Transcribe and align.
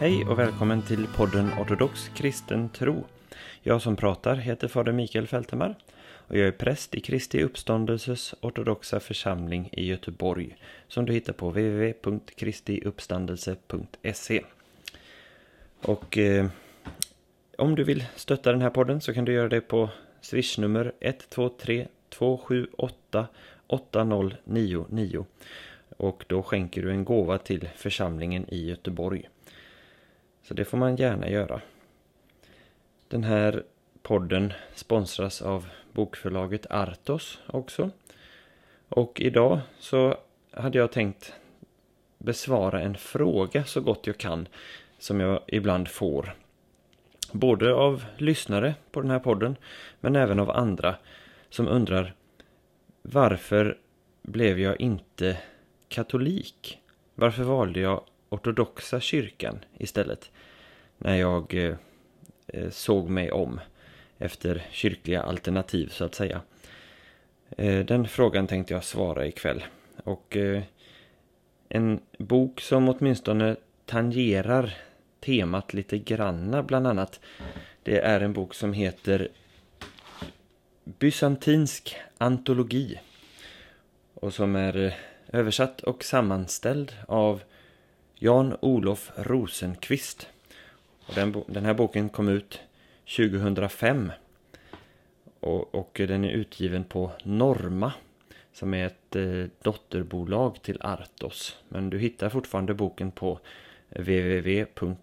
Hej 0.00 0.26
och 0.26 0.38
välkommen 0.38 0.82
till 0.82 1.06
podden 1.16 1.50
Ortodox 1.60 2.08
kristen 2.14 2.68
tro. 2.68 3.04
Jag 3.62 3.82
som 3.82 3.96
pratar 3.96 4.36
heter 4.36 4.68
fader 4.68 4.92
Mikael 4.92 5.26
Fältemar 5.26 5.74
och 6.30 6.38
jag 6.38 6.48
är 6.48 6.52
präst 6.52 6.94
i 6.94 7.00
Kristi 7.00 7.42
uppståndelses 7.42 8.34
ortodoxa 8.40 9.00
församling 9.00 9.68
i 9.72 9.86
Göteborg 9.86 10.56
som 10.88 11.06
du 11.06 11.12
hittar 11.12 11.32
på 11.32 11.48
www.kristiuppstandelse.se. 11.48 14.44
Och 15.80 16.18
eh, 16.18 16.46
om 17.58 17.74
du 17.74 17.84
vill 17.84 18.04
stötta 18.16 18.52
den 18.52 18.62
här 18.62 18.70
podden 18.70 19.00
så 19.00 19.14
kan 19.14 19.24
du 19.24 19.32
göra 19.32 19.48
det 19.48 19.60
på 19.60 19.90
swishnummer 20.20 20.92
123 21.00 21.88
278 22.08 23.26
8099 23.66 25.26
och 25.96 26.24
då 26.28 26.42
skänker 26.42 26.82
du 26.82 26.90
en 26.90 27.04
gåva 27.04 27.38
till 27.38 27.68
församlingen 27.76 28.48
i 28.48 28.68
Göteborg. 28.68 29.28
Så 30.42 30.54
det 30.54 30.64
får 30.64 30.78
man 30.78 30.96
gärna 30.96 31.30
göra. 31.30 31.60
Den 33.08 33.24
här 33.24 33.62
podden 34.02 34.52
sponsras 34.74 35.42
av 35.42 35.66
bokförlaget 35.92 36.66
Artos 36.70 37.38
också. 37.46 37.90
Och 38.88 39.20
idag 39.20 39.60
så 39.78 40.16
hade 40.50 40.78
jag 40.78 40.92
tänkt 40.92 41.32
besvara 42.18 42.80
en 42.80 42.96
fråga 42.96 43.64
så 43.64 43.80
gott 43.80 44.06
jag 44.06 44.18
kan 44.18 44.48
som 44.98 45.20
jag 45.20 45.40
ibland 45.46 45.88
får. 45.88 46.34
Både 47.32 47.74
av 47.74 48.04
lyssnare 48.16 48.74
på 48.90 49.00
den 49.00 49.10
här 49.10 49.18
podden 49.18 49.56
men 50.00 50.16
även 50.16 50.40
av 50.40 50.50
andra 50.50 50.96
som 51.50 51.68
undrar 51.68 52.14
varför 53.02 53.78
blev 54.22 54.60
jag 54.60 54.80
inte 54.80 55.38
katolik? 55.88 56.78
Varför 57.14 57.42
valde 57.42 57.80
jag 57.80 58.04
ortodoxa 58.28 59.00
kyrkan 59.00 59.64
istället? 59.78 60.30
När 60.98 61.16
jag 61.16 61.74
eh, 62.46 62.70
såg 62.70 63.10
mig 63.10 63.32
om 63.32 63.60
efter 64.20 64.66
kyrkliga 64.70 65.22
alternativ 65.22 65.88
så 65.88 66.04
att 66.04 66.14
säga. 66.14 66.40
Eh, 67.56 67.84
den 67.84 68.08
frågan 68.08 68.46
tänkte 68.46 68.74
jag 68.74 68.84
svara 68.84 69.26
ikväll. 69.26 69.64
Och 70.04 70.36
eh, 70.36 70.62
en 71.68 72.00
bok 72.18 72.60
som 72.60 72.88
åtminstone 72.88 73.56
tangerar 73.86 74.74
temat 75.20 75.74
lite 75.74 75.98
granna 75.98 76.62
bland 76.62 76.86
annat. 76.86 77.20
Det 77.82 77.98
är 77.98 78.20
en 78.20 78.32
bok 78.32 78.54
som 78.54 78.72
heter 78.72 79.28
Bysantinsk 80.84 81.96
antologi. 82.18 83.00
Och 84.14 84.34
som 84.34 84.56
är 84.56 84.76
eh, 84.76 84.92
översatt 85.32 85.80
och 85.80 86.04
sammanställd 86.04 86.92
av 87.08 87.42
Jan-Olof 88.14 89.10
Rosenqvist. 89.16 90.28
Och 91.06 91.14
den, 91.14 91.44
den 91.46 91.64
här 91.64 91.74
boken 91.74 92.08
kom 92.08 92.28
ut 92.28 92.60
2005. 93.16 94.12
Och, 95.40 95.74
och 95.74 95.90
den 95.94 96.24
är 96.24 96.30
utgiven 96.30 96.84
på 96.84 97.12
Norma 97.22 97.92
som 98.52 98.74
är 98.74 98.86
ett 98.86 99.16
eh, 99.16 99.44
dotterbolag 99.62 100.62
till 100.62 100.82
Artos. 100.82 101.56
Men 101.68 101.90
du 101.90 101.98
hittar 101.98 102.28
fortfarande 102.28 102.74
boken 102.74 103.10
på 103.10 103.40
eh, 103.90 104.00
www.artos.se, 104.00 105.02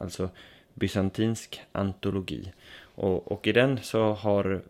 alltså 0.00 0.30
bysantinsk 0.74 1.60
antologi. 1.72 2.52
Och, 2.94 3.32
och 3.32 3.46
i 3.46 3.52
den 3.52 3.78
så 3.82 4.12
har 4.12 4.62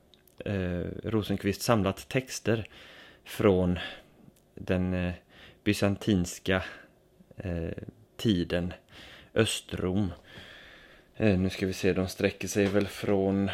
eh, 0.44 0.84
Rosenqvist 1.04 1.62
samlat 1.62 2.08
texter 2.08 2.68
från 3.24 3.78
den 4.54 4.94
eh, 4.94 5.12
bysantinska 5.64 6.62
eh, 7.36 7.70
tiden, 8.16 8.72
Östrom. 9.34 10.12
Eh, 11.20 11.38
nu 11.38 11.50
ska 11.50 11.66
vi 11.66 11.72
se, 11.72 11.92
de 11.92 12.08
sträcker 12.08 12.48
sig 12.48 12.66
väl 12.66 12.86
från 12.86 13.48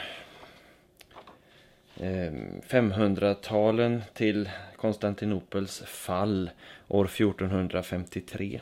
eh, 1.97 2.33
500-talen 2.69 4.03
till 4.15 4.51
Konstantinopels 4.77 5.81
fall 5.81 6.51
år 6.89 7.05
1453. 7.05 8.61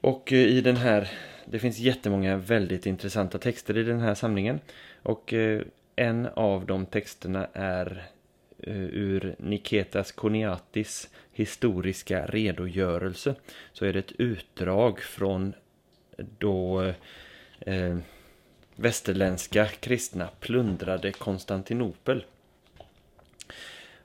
Och 0.00 0.32
eh, 0.32 0.38
i 0.38 0.60
den 0.60 0.76
här, 0.76 1.10
det 1.44 1.58
finns 1.58 1.78
jättemånga 1.78 2.36
väldigt 2.36 2.86
intressanta 2.86 3.38
texter 3.38 3.78
i 3.78 3.82
den 3.82 4.00
här 4.00 4.14
samlingen. 4.14 4.60
Och 5.02 5.34
en 5.96 6.26
av 6.26 6.66
de 6.66 6.86
texterna 6.86 7.48
är 7.52 8.04
ur 8.66 9.34
Niketas 9.38 10.12
Koniatis 10.12 11.10
historiska 11.32 12.26
redogörelse. 12.26 13.34
Så 13.72 13.84
är 13.84 13.92
det 13.92 13.98
ett 13.98 14.12
utdrag 14.12 15.00
från 15.00 15.54
då 16.16 16.92
eh, 17.60 17.98
västerländska 18.76 19.66
kristna 19.66 20.28
plundrade 20.40 21.12
Konstantinopel. 21.12 22.24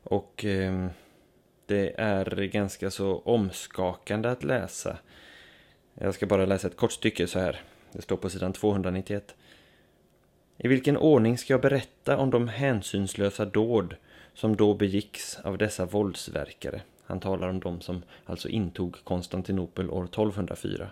Och 0.03 0.45
eh, 0.45 0.87
det 1.65 1.93
är 1.97 2.25
ganska 2.45 2.91
så 2.91 3.17
omskakande 3.19 4.29
att 4.29 4.43
läsa. 4.43 4.97
Jag 5.93 6.13
ska 6.13 6.25
bara 6.25 6.45
läsa 6.45 6.67
ett 6.67 6.77
kort 6.77 6.91
stycke 6.91 7.27
så 7.27 7.39
här. 7.39 7.61
Det 7.91 8.01
står 8.01 8.17
på 8.17 8.29
sidan 8.29 8.53
291. 8.53 9.35
I 10.57 10.67
vilken 10.67 10.97
ordning 10.97 11.37
ska 11.37 11.53
jag 11.53 11.61
berätta 11.61 12.17
om 12.17 12.29
de 12.29 12.47
hänsynslösa 12.47 13.45
dåd 13.45 13.95
som 14.33 14.55
då 14.55 14.73
begicks 14.73 15.39
av 15.43 15.57
dessa 15.57 15.85
våldsverkare? 15.85 16.81
Han 17.05 17.19
talar 17.19 17.49
om 17.49 17.59
de 17.59 17.81
som 17.81 18.03
alltså 18.25 18.49
intog 18.49 19.03
Konstantinopel 19.03 19.89
år 19.89 20.03
1204. 20.03 20.89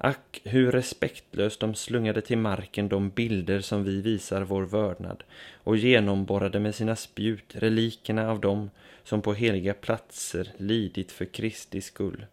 Ack, 0.00 0.40
hur 0.44 0.72
respektlöst 0.72 1.60
de 1.60 1.74
slungade 1.74 2.20
till 2.20 2.38
marken 2.38 2.88
de 2.88 3.10
bilder 3.10 3.60
som 3.60 3.84
vi 3.84 4.00
visar 4.00 4.42
vår 4.42 4.62
vördnad 4.62 5.24
och 5.64 5.76
genomborrade 5.76 6.60
med 6.60 6.74
sina 6.74 6.96
spjut 6.96 7.54
relikerna 7.54 8.30
av 8.30 8.40
dem 8.40 8.70
som 9.04 9.22
på 9.22 9.34
heliga 9.34 9.74
platser 9.74 10.52
lidit 10.56 11.12
för 11.12 11.24
Kristi 11.24 11.80
skull. 11.80 12.26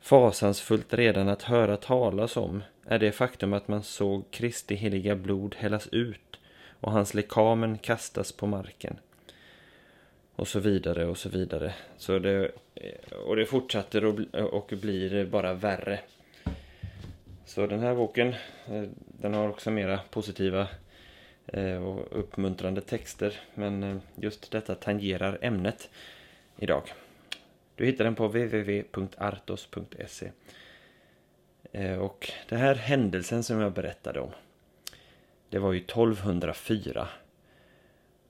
Fasansfullt 0.00 0.94
redan 0.94 1.28
att 1.28 1.42
höra 1.42 1.76
talas 1.76 2.36
om 2.36 2.62
är 2.84 2.98
det 2.98 3.12
faktum 3.12 3.52
att 3.52 3.68
man 3.68 3.82
såg 3.82 4.30
Kristi 4.30 4.74
heliga 4.74 5.16
blod 5.16 5.54
hällas 5.58 5.88
ut 5.92 6.40
och 6.80 6.92
hans 6.92 7.14
lekamen 7.14 7.78
kastas 7.78 8.32
på 8.32 8.46
marken. 8.46 8.98
Och 10.36 10.48
så 10.48 10.60
vidare 10.60 11.06
och 11.06 11.18
så 11.18 11.28
vidare. 11.28 11.74
Så 11.96 12.18
det, 12.18 12.50
och 13.26 13.36
det 13.36 13.46
fortsätter 13.46 14.04
och, 14.04 14.20
och 14.34 14.72
blir 14.80 15.26
bara 15.26 15.54
värre. 15.54 16.00
Så 17.46 17.66
den 17.66 17.80
här 17.80 17.94
boken, 17.94 18.34
eh, 18.68 18.84
den 18.96 19.34
har 19.34 19.48
också 19.48 19.70
mera 19.70 20.00
positiva 20.10 20.68
eh, 21.46 21.84
och 21.84 22.20
uppmuntrande 22.20 22.80
texter. 22.80 23.40
Men 23.54 23.82
eh, 23.82 23.96
just 24.14 24.50
detta 24.50 24.74
tangerar 24.74 25.38
ämnet 25.42 25.90
idag. 26.56 26.82
Du 27.74 27.86
hittar 27.86 28.04
den 28.04 28.14
på 28.14 28.28
www.artos.se. 28.28 30.30
Och 32.00 32.32
den 32.48 32.58
här 32.58 32.74
händelsen 32.74 33.42
som 33.42 33.60
jag 33.60 33.72
berättade 33.72 34.20
om. 34.20 34.30
Det 35.50 35.58
var 35.58 35.72
ju 35.72 35.80
1204. 35.80 37.08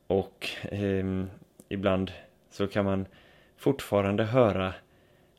Och 0.07 0.49
eh, 0.62 1.25
ibland 1.69 2.12
så 2.51 2.67
kan 2.67 2.85
man 2.85 3.07
fortfarande 3.57 4.25
höra 4.25 4.75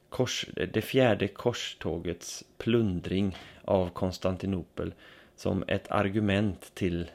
kors, 0.10 0.46
det 0.74 0.82
fjärde 0.82 1.28
korstågets 1.28 2.44
plundring 2.58 3.38
av 3.62 3.90
Konstantinopel 3.90 4.94
som 5.36 5.64
ett 5.68 5.92
argument 5.92 6.72
till 6.74 7.12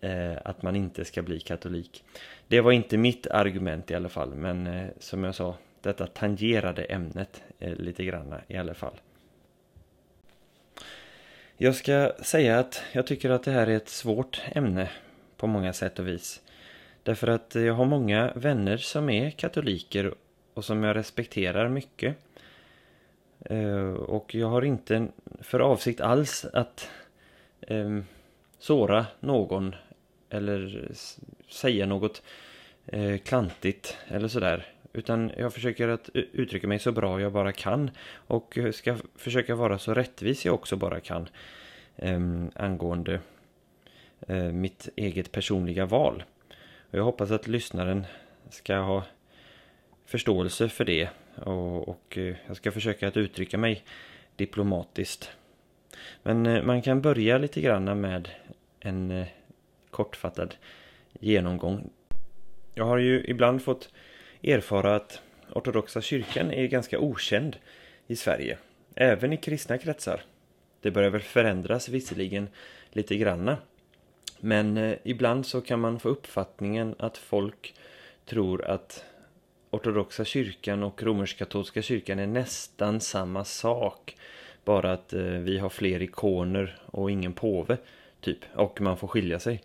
eh, 0.00 0.36
att 0.44 0.62
man 0.62 0.76
inte 0.76 1.04
ska 1.04 1.22
bli 1.22 1.40
katolik. 1.40 2.04
Det 2.48 2.60
var 2.60 2.72
inte 2.72 2.96
mitt 2.96 3.26
argument 3.26 3.90
i 3.90 3.94
alla 3.94 4.08
fall, 4.08 4.34
men 4.34 4.66
eh, 4.66 4.88
som 4.98 5.24
jag 5.24 5.34
sa, 5.34 5.56
detta 5.80 6.06
tangerade 6.06 6.84
ämnet 6.84 7.42
eh, 7.58 7.74
lite 7.74 8.04
grann 8.04 8.34
i 8.48 8.56
alla 8.56 8.74
fall. 8.74 8.94
Jag 11.56 11.74
ska 11.74 12.12
säga 12.22 12.58
att 12.58 12.82
jag 12.92 13.06
tycker 13.06 13.30
att 13.30 13.42
det 13.42 13.50
här 13.50 13.66
är 13.66 13.76
ett 13.76 13.88
svårt 13.88 14.42
ämne 14.52 14.90
på 15.36 15.46
många 15.46 15.72
sätt 15.72 15.98
och 15.98 16.08
vis. 16.08 16.42
Därför 17.02 17.28
att 17.28 17.54
jag 17.54 17.74
har 17.74 17.84
många 17.84 18.32
vänner 18.34 18.76
som 18.76 19.10
är 19.10 19.30
katoliker 19.30 20.14
och 20.54 20.64
som 20.64 20.82
jag 20.82 20.96
respekterar 20.96 21.68
mycket. 21.68 22.16
Eh, 23.40 23.92
och 23.92 24.34
jag 24.34 24.48
har 24.48 24.62
inte 24.62 25.08
för 25.40 25.60
avsikt 25.60 26.00
alls 26.00 26.44
att 26.52 26.90
eh, 27.60 27.98
såra 28.58 29.06
någon 29.20 29.74
eller 30.30 30.88
säga 31.48 31.86
något 31.86 32.22
eh, 32.86 33.18
klantigt 33.18 33.96
eller 34.08 34.28
sådär 34.28 34.66
Utan 34.96 35.30
jag 35.36 35.52
försöker 35.52 35.88
att 35.88 36.10
uttrycka 36.14 36.68
mig 36.68 36.78
så 36.78 36.92
bra 36.92 37.20
jag 37.20 37.32
bara 37.32 37.52
kan. 37.52 37.90
Och 38.26 38.58
ska 38.72 38.96
försöka 39.16 39.54
vara 39.54 39.78
så 39.78 39.94
rättvis 39.94 40.44
jag 40.44 40.54
också 40.54 40.76
bara 40.76 41.00
kan. 41.00 41.28
Ehm, 41.96 42.50
angående 42.54 43.20
mitt 44.52 44.88
eget 44.96 45.32
personliga 45.32 45.86
val. 45.86 46.24
Och 46.90 46.98
jag 46.98 47.04
hoppas 47.04 47.30
att 47.30 47.46
lyssnaren 47.46 48.06
ska 48.50 48.76
ha 48.76 49.04
förståelse 50.04 50.68
för 50.68 50.84
det. 50.84 51.08
Och, 51.34 51.88
och 51.88 52.18
eh, 52.18 52.34
jag 52.46 52.56
ska 52.56 52.72
försöka 52.72 53.08
att 53.08 53.16
uttrycka 53.16 53.58
mig 53.58 53.84
diplomatiskt. 54.36 55.30
Men 56.22 56.46
eh, 56.46 56.62
man 56.62 56.82
kan 56.82 57.00
börja 57.00 57.38
lite 57.38 57.60
grann 57.60 58.00
med 58.00 58.28
en 58.80 59.10
eh, 59.10 59.26
kortfattad 59.90 60.54
genomgång. 61.20 61.90
Jag 62.74 62.84
har 62.84 62.98
ju 62.98 63.24
ibland 63.24 63.62
fått 63.62 63.92
erfara 64.42 64.96
att 64.96 65.20
ortodoxa 65.52 66.00
kyrkan 66.00 66.50
är 66.50 66.66
ganska 66.66 66.98
okänd 66.98 67.56
i 68.06 68.16
Sverige. 68.16 68.58
Även 68.94 69.32
i 69.32 69.36
kristna 69.36 69.78
kretsar. 69.78 70.22
Det 70.80 70.90
börjar 70.90 71.10
väl 71.10 71.20
förändras 71.20 71.88
visserligen 71.88 72.48
lite 72.92 73.16
granna. 73.16 73.56
Men 74.40 74.96
ibland 75.02 75.46
så 75.46 75.60
kan 75.60 75.80
man 75.80 76.00
få 76.00 76.08
uppfattningen 76.08 76.94
att 76.98 77.18
folk 77.18 77.74
tror 78.24 78.64
att 78.64 79.04
ortodoxa 79.74 80.24
kyrkan 80.24 80.82
och 80.82 81.02
romersk-katolska 81.02 81.82
kyrkan 81.82 82.18
är 82.18 82.26
nästan 82.26 83.00
samma 83.00 83.44
sak. 83.44 84.16
Bara 84.64 84.92
att 84.92 85.12
eh, 85.12 85.22
vi 85.22 85.58
har 85.58 85.68
fler 85.68 86.02
ikoner 86.02 86.78
och 86.86 87.10
ingen 87.10 87.32
påve, 87.32 87.76
typ. 88.20 88.38
Och 88.54 88.80
man 88.80 88.96
får 88.96 89.08
skilja 89.08 89.38
sig. 89.38 89.62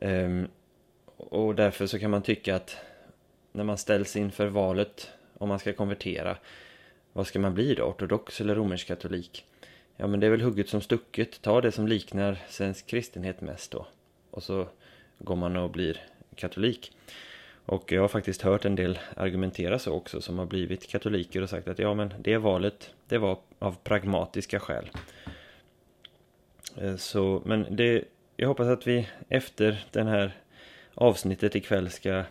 Ehm, 0.00 0.48
och 1.16 1.54
därför 1.54 1.86
så 1.86 1.98
kan 1.98 2.10
man 2.10 2.22
tycka 2.22 2.56
att 2.56 2.76
när 3.52 3.64
man 3.64 3.78
ställs 3.78 4.16
inför 4.16 4.46
valet 4.46 5.10
om 5.38 5.48
man 5.48 5.58
ska 5.58 5.72
konvertera, 5.72 6.36
vad 7.12 7.26
ska 7.26 7.38
man 7.38 7.54
bli 7.54 7.74
då? 7.74 7.84
Ortodox 7.84 8.40
eller 8.40 8.54
romersk-katolik? 8.54 9.44
Ja, 9.96 10.06
men 10.06 10.20
det 10.20 10.26
är 10.26 10.30
väl 10.30 10.40
hugget 10.40 10.68
som 10.68 10.80
stucket. 10.80 11.42
Ta 11.42 11.60
det 11.60 11.72
som 11.72 11.88
liknar 11.88 12.38
svensk 12.48 12.86
kristenhet 12.86 13.40
mest 13.40 13.70
då. 13.70 13.86
Och 14.30 14.42
så 14.42 14.68
går 15.18 15.36
man 15.36 15.56
och 15.56 15.70
blir 15.70 16.00
katolik. 16.34 16.92
Och 17.66 17.92
jag 17.92 18.00
har 18.00 18.08
faktiskt 18.08 18.42
hört 18.42 18.64
en 18.64 18.74
del 18.74 18.98
argumentera 19.16 19.78
så 19.78 19.92
också 19.92 20.20
som 20.20 20.38
har 20.38 20.46
blivit 20.46 20.88
katoliker 20.88 21.42
och 21.42 21.50
sagt 21.50 21.68
att 21.68 21.78
ja 21.78 21.94
men 21.94 22.14
det 22.18 22.36
valet 22.36 22.94
det 23.08 23.18
var 23.18 23.38
av 23.58 23.76
pragmatiska 23.84 24.60
skäl. 24.60 24.90
Eh, 26.76 26.96
så, 26.96 27.42
men 27.44 27.76
det, 27.76 28.04
jag 28.36 28.48
hoppas 28.48 28.66
att 28.66 28.86
vi 28.86 29.08
efter 29.28 29.84
den 29.90 30.06
här 30.06 30.32
avsnittet 30.94 31.56
ikväll 31.56 31.90
ska 31.90 32.24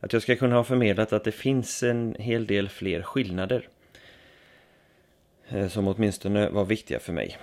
att 0.00 0.12
jag 0.12 0.22
ska 0.22 0.36
kunna 0.36 0.56
ha 0.56 0.64
förmedlat 0.64 1.12
att 1.12 1.24
det 1.24 1.32
finns 1.32 1.82
en 1.82 2.16
hel 2.18 2.46
del 2.46 2.68
fler 2.68 3.02
skillnader 3.02 3.68
eh, 5.48 5.68
som 5.68 5.88
åtminstone 5.88 6.48
var 6.48 6.64
viktiga 6.64 7.00
för 7.00 7.12
mig. 7.12 7.38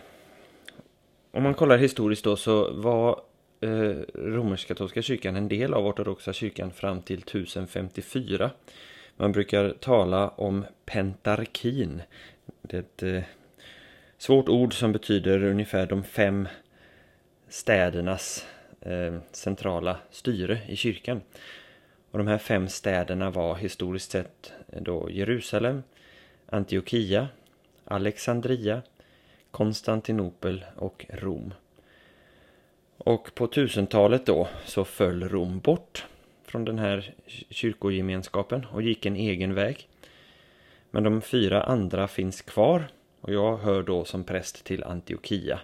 Om 1.31 1.43
man 1.43 1.53
kollar 1.53 1.77
historiskt 1.77 2.23
då 2.23 2.35
så 2.35 2.73
var 2.73 3.21
eh, 3.61 3.95
romersk-katolska 4.13 5.01
kyrkan 5.01 5.35
en 5.35 5.47
del 5.47 5.73
av 5.73 5.87
ortodoxa 5.87 6.33
kyrkan 6.33 6.71
fram 6.71 7.01
till 7.01 7.19
1054. 7.19 8.51
Man 9.17 9.31
brukar 9.31 9.69
tala 9.69 10.29
om 10.29 10.65
pentarkin. 10.85 12.01
Det 12.61 12.77
är 12.77 12.81
ett 12.81 13.03
eh, 13.03 13.23
svårt 14.17 14.49
ord 14.49 14.73
som 14.73 14.91
betyder 14.91 15.43
ungefär 15.43 15.87
de 15.87 16.03
fem 16.03 16.47
städernas 17.49 18.45
eh, 18.81 19.17
centrala 19.31 19.97
styre 20.11 20.59
i 20.67 20.75
kyrkan. 20.75 21.21
Och 22.11 22.17
de 22.17 22.27
här 22.27 22.37
fem 22.37 22.67
städerna 22.67 23.29
var 23.29 23.55
historiskt 23.55 24.11
sett 24.11 24.53
eh, 24.67 24.81
då 24.81 25.09
Jerusalem, 25.11 25.83
Antiochia, 26.45 27.27
Alexandria, 27.85 28.81
Konstantinopel 29.51 30.65
och 30.75 31.05
Rom. 31.09 31.53
Och 33.07 33.35
på 33.35 33.47
1000-talet 33.47 34.25
då 34.25 34.47
så 34.65 34.85
föll 34.85 35.29
Rom 35.29 35.59
bort 35.59 36.05
från 36.45 36.65
den 36.65 36.79
här 36.79 37.13
kyrkogemenskapen 37.49 38.65
och 38.65 38.81
gick 38.81 39.05
en 39.05 39.15
egen 39.15 39.53
väg. 39.53 39.89
Men 40.91 41.03
de 41.03 41.21
fyra 41.21 41.63
andra 41.63 42.07
finns 42.07 42.41
kvar 42.41 42.87
och 43.21 43.33
jag 43.33 43.57
hör 43.57 43.83
då 43.83 44.05
som 44.05 44.23
präst 44.23 44.63
till 44.63 44.83
Antiochia. 44.83 45.59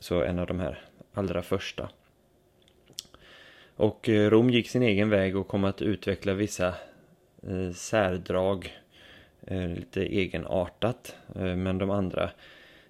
Så 0.00 0.22
en 0.22 0.38
av 0.38 0.46
de 0.46 0.60
här 0.60 0.84
allra 1.14 1.42
första. 1.42 1.88
Och 3.76 4.08
eh, 4.08 4.30
Rom 4.30 4.50
gick 4.50 4.68
sin 4.68 4.82
egen 4.82 5.10
väg 5.10 5.36
och 5.36 5.48
kom 5.48 5.64
att 5.64 5.82
utveckla 5.82 6.34
vissa 6.34 6.74
eh, 7.42 7.72
särdrag 7.74 8.76
eh, 9.46 9.68
lite 9.68 10.02
egenartat. 10.02 11.16
Eh, 11.34 11.56
men 11.56 11.78
de 11.78 11.90
andra 11.90 12.30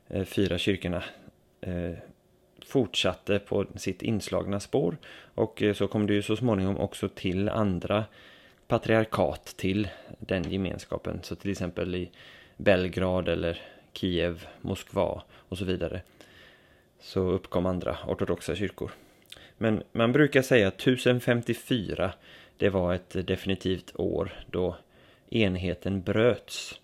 eh, 0.09 0.25
fyra 0.25 0.59
kyrkorna 0.59 1.05
eh, 1.61 1.93
fortsatte 2.67 3.39
på 3.39 3.67
sitt 3.77 4.03
inslagna 4.03 4.61
spår. 4.61 4.97
Och 5.35 5.63
eh, 5.63 5.75
så 5.75 5.89
kom 5.89 6.07
det 6.07 6.15
ju 6.15 6.23
så 6.23 6.37
småningom 6.37 6.79
också 6.79 7.09
till 7.09 7.49
andra 7.49 8.05
patriarkat 8.69 9.55
till 9.57 9.89
den 10.19 10.51
gemenskapen. 10.51 11.21
Så 11.23 11.37
till 11.37 11.51
exempel 11.51 11.95
i 11.95 12.11
Belgrad 12.57 13.29
eller 13.29 13.61
Kiev, 13.93 14.47
Moskva 14.61 15.23
och 15.33 15.59
så 15.59 15.65
vidare. 15.65 16.01
Så 17.01 17.21
uppkom 17.21 17.67
andra 17.67 17.97
ortodoxa 18.07 18.55
kyrkor. 18.55 18.91
Men 19.59 19.83
man 19.93 20.13
brukar 20.13 20.43
säga 20.43 20.69
att 20.69 20.81
1054 20.81 22.13
det 22.57 22.69
var 22.69 22.95
ett 22.95 23.27
definitivt 23.27 23.93
år 23.95 24.33
då 24.51 24.77
enheten 25.31 26.03
bröts. 26.03 26.81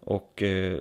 Och 0.00 0.42
eh, 0.42 0.78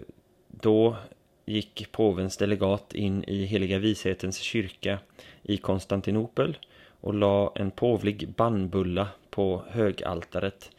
då 0.48 0.98
gick 1.46 1.92
påvens 1.92 2.38
delegat 2.38 2.94
in 2.94 3.24
i 3.24 3.46
Heliga 3.46 3.80
Vishetens 3.80 4.38
kyrka 4.38 5.00
i 5.44 5.58
Konstantinopel 5.58 6.58
och 7.02 7.14
la 7.14 7.52
en 7.56 7.72
påvlig 7.72 8.30
bannbulla 8.30 9.08
på 9.30 9.64
högaltaret 9.70 10.72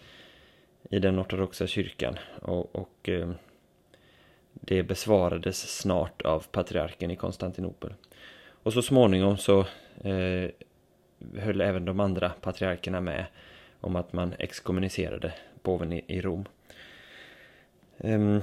i 0.90 0.98
den 0.98 1.20
ortodoxa 1.20 1.66
kyrkan. 1.66 2.18
Och, 2.42 2.76
och 2.76 3.08
eh, 3.08 3.30
det 4.52 4.82
besvarades 4.82 5.78
snart 5.78 6.22
av 6.22 6.46
patriarken 6.50 7.10
i 7.10 7.16
Konstantinopel. 7.16 7.94
Och 8.62 8.72
så 8.72 8.82
småningom 8.82 9.36
så 9.36 9.60
eh, 10.04 10.50
höll 11.38 11.60
även 11.60 11.84
de 11.84 12.00
andra 12.00 12.28
patriarkerna 12.28 13.00
med 13.00 13.26
om 13.80 13.96
att 13.96 14.12
man 14.12 14.34
exkommunicerade 14.38 15.32
påven 15.62 15.92
i, 15.92 16.04
i 16.06 16.20
Rom. 16.20 16.44
Um, 17.96 18.40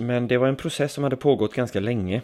men 0.00 0.28
det 0.28 0.38
var 0.38 0.48
en 0.48 0.56
process 0.56 0.92
som 0.92 1.04
hade 1.04 1.16
pågått 1.16 1.54
ganska 1.54 1.80
länge. 1.80 2.22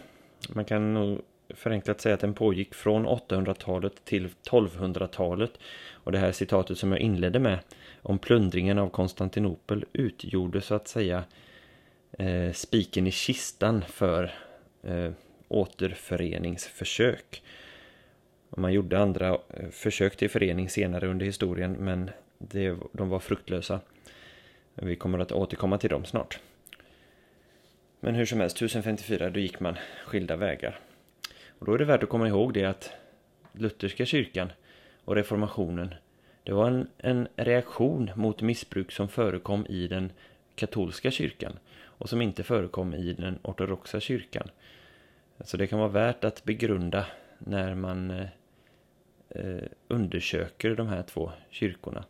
Man 0.49 0.65
kan 0.65 0.93
nog 0.93 1.21
förenklat 1.49 2.01
säga 2.01 2.15
att 2.15 2.21
den 2.21 2.33
pågick 2.33 2.73
från 2.73 3.07
800-talet 3.07 4.05
till 4.05 4.29
1200-talet. 4.49 5.51
Och 5.91 6.11
det 6.11 6.17
här 6.17 6.31
citatet 6.31 6.77
som 6.77 6.91
jag 6.91 7.01
inledde 7.01 7.39
med 7.39 7.59
om 8.01 8.19
plundringen 8.19 8.77
av 8.77 8.89
Konstantinopel 8.89 9.85
utgjorde 9.93 10.61
så 10.61 10.75
att 10.75 10.87
säga 10.87 11.23
eh, 12.11 12.51
spiken 12.51 13.07
i 13.07 13.11
kistan 13.11 13.83
för 13.87 14.33
eh, 14.83 15.11
återföreningsförsök. 15.47 17.43
Och 18.49 18.59
man 18.59 18.73
gjorde 18.73 18.99
andra 18.99 19.29
eh, 19.29 19.69
försök 19.71 20.15
till 20.15 20.29
förening 20.29 20.69
senare 20.69 21.07
under 21.07 21.25
historien 21.25 21.71
men 21.73 22.09
det, 22.37 22.75
de 22.91 23.09
var 23.09 23.19
fruktlösa. 23.19 23.79
Vi 24.73 24.95
kommer 24.95 25.19
att 25.19 25.31
återkomma 25.31 25.77
till 25.77 25.89
dem 25.89 26.05
snart. 26.05 26.39
Men 27.99 28.15
hur 28.15 28.25
som 28.25 28.39
helst, 28.39 28.57
1054 28.57 29.29
då 29.29 29.39
gick 29.39 29.59
man 29.59 29.77
skilda 30.05 30.35
vägar. 30.35 30.79
Och 31.59 31.65
då 31.65 31.73
är 31.73 31.77
det 31.77 31.85
värt 31.85 32.03
att 32.03 32.09
komma 32.09 32.27
ihåg 32.27 32.53
det 32.53 32.65
att 32.65 32.91
lutherska 33.51 34.05
kyrkan 34.05 34.51
och 35.05 35.15
reformationen 35.15 35.95
det 36.47 36.53
var 36.53 36.67
en, 36.67 36.87
en 36.97 37.27
reaktion 37.35 38.11
mot 38.15 38.41
missbruk 38.41 38.91
som 38.91 39.09
förekom 39.09 39.65
i 39.65 39.87
den 39.87 40.11
katolska 40.55 41.11
kyrkan 41.11 41.59
och 41.83 42.09
som 42.09 42.21
inte 42.21 42.43
förekom 42.43 42.93
i 42.93 43.13
den 43.13 43.39
ortodoxa 43.43 43.99
kyrkan. 43.99 44.49
Så 45.39 45.57
det 45.57 45.67
kan 45.67 45.79
vara 45.79 45.89
värt 45.89 46.23
att 46.23 46.43
begrunda 46.43 47.05
när 47.39 47.75
man 47.75 48.11
eh, 48.11 48.27
eh 49.29 49.63
undersöker 49.87 50.75
de 50.75 50.87
här 50.87 51.03
två 51.03 51.31
kyrkorna. 51.49 52.03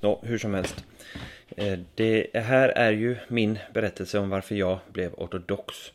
Nå, 0.00 0.20
hur 0.22 0.38
som 0.38 0.54
helst. 0.54 0.84
Eh, 1.56 1.78
det 1.94 2.26
här 2.34 2.68
är 2.68 2.92
ju 2.92 3.16
min 3.28 3.58
berättelse 3.74 4.18
om 4.18 4.30
varför 4.30 4.54
jag 4.54 4.78
blev 4.92 5.14
ortodox 5.14 5.92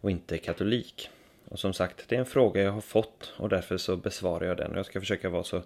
och 0.00 0.10
inte 0.10 0.38
katolik. 0.38 1.10
Och 1.48 1.58
som 1.58 1.72
sagt, 1.72 2.08
det 2.08 2.14
är 2.14 2.20
en 2.20 2.26
fråga 2.26 2.62
jag 2.62 2.72
har 2.72 2.80
fått 2.80 3.34
och 3.36 3.48
därför 3.48 3.76
så 3.76 3.96
besvarar 3.96 4.46
jag 4.46 4.56
den. 4.56 4.70
Och 4.70 4.78
jag 4.78 4.86
ska 4.86 5.00
försöka 5.00 5.28
vara 5.28 5.44
så 5.44 5.62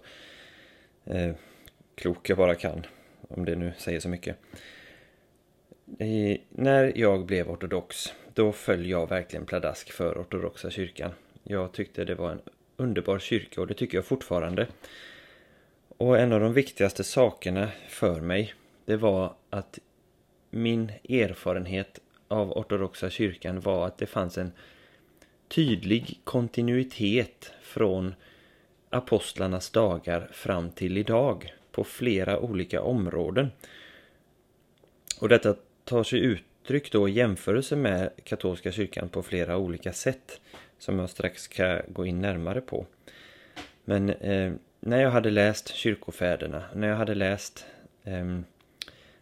eh, 1.05 1.35
klok 1.95 2.29
jag 2.29 2.37
bara 2.37 2.55
kan, 2.55 2.85
om 3.27 3.45
det 3.45 3.55
nu 3.55 3.73
säger 3.77 3.99
så 3.99 4.09
mycket. 4.09 4.37
I, 5.99 6.41
när 6.49 6.91
jag 6.95 7.25
blev 7.25 7.49
ortodox, 7.49 8.13
då 8.33 8.51
föll 8.51 8.85
jag 8.85 9.09
verkligen 9.09 9.45
pladask 9.45 9.91
för 9.91 10.21
ortodoxa 10.21 10.69
kyrkan. 10.69 11.11
Jag 11.43 11.71
tyckte 11.71 12.05
det 12.05 12.15
var 12.15 12.31
en 12.31 12.41
underbar 12.77 13.19
kyrka 13.19 13.61
och 13.61 13.67
det 13.67 13.73
tycker 13.73 13.97
jag 13.97 14.05
fortfarande. 14.05 14.67
Och 15.97 16.19
en 16.19 16.31
av 16.31 16.39
de 16.39 16.53
viktigaste 16.53 17.03
sakerna 17.03 17.69
för 17.87 18.21
mig, 18.21 18.53
det 18.85 18.97
var 18.97 19.35
att 19.49 19.79
min 20.49 20.91
erfarenhet 21.09 21.99
av 22.27 22.51
ortodoxa 22.51 23.09
kyrkan 23.09 23.59
var 23.59 23.87
att 23.87 23.97
det 23.97 24.05
fanns 24.05 24.37
en 24.37 24.51
tydlig 25.47 26.19
kontinuitet 26.23 27.51
från 27.61 28.15
apostlarnas 28.89 29.69
dagar 29.69 30.29
fram 30.31 30.71
till 30.71 30.97
idag 30.97 31.53
på 31.71 31.83
flera 31.83 32.39
olika 32.39 32.81
områden. 32.81 33.51
Och 35.19 35.29
detta 35.29 35.55
tar 35.83 36.03
sig 36.03 36.19
uttryck 36.19 36.91
då 36.91 37.09
i 37.09 37.11
jämförelse 37.11 37.75
med 37.75 38.09
katolska 38.23 38.71
kyrkan 38.71 39.09
på 39.09 39.23
flera 39.23 39.57
olika 39.57 39.93
sätt 39.93 40.41
som 40.79 40.99
jag 40.99 41.09
strax 41.09 41.41
ska 41.41 41.81
gå 41.87 42.05
in 42.05 42.21
närmare 42.21 42.61
på. 42.61 42.85
Men 43.85 44.09
eh, 44.09 44.53
när 44.79 45.01
jag 45.01 45.11
hade 45.11 45.29
läst 45.29 45.75
kyrkofäderna, 45.75 46.63
när 46.75 46.87
jag 46.87 46.95
hade 46.95 47.15
läst 47.15 47.65
eh, 48.03 48.39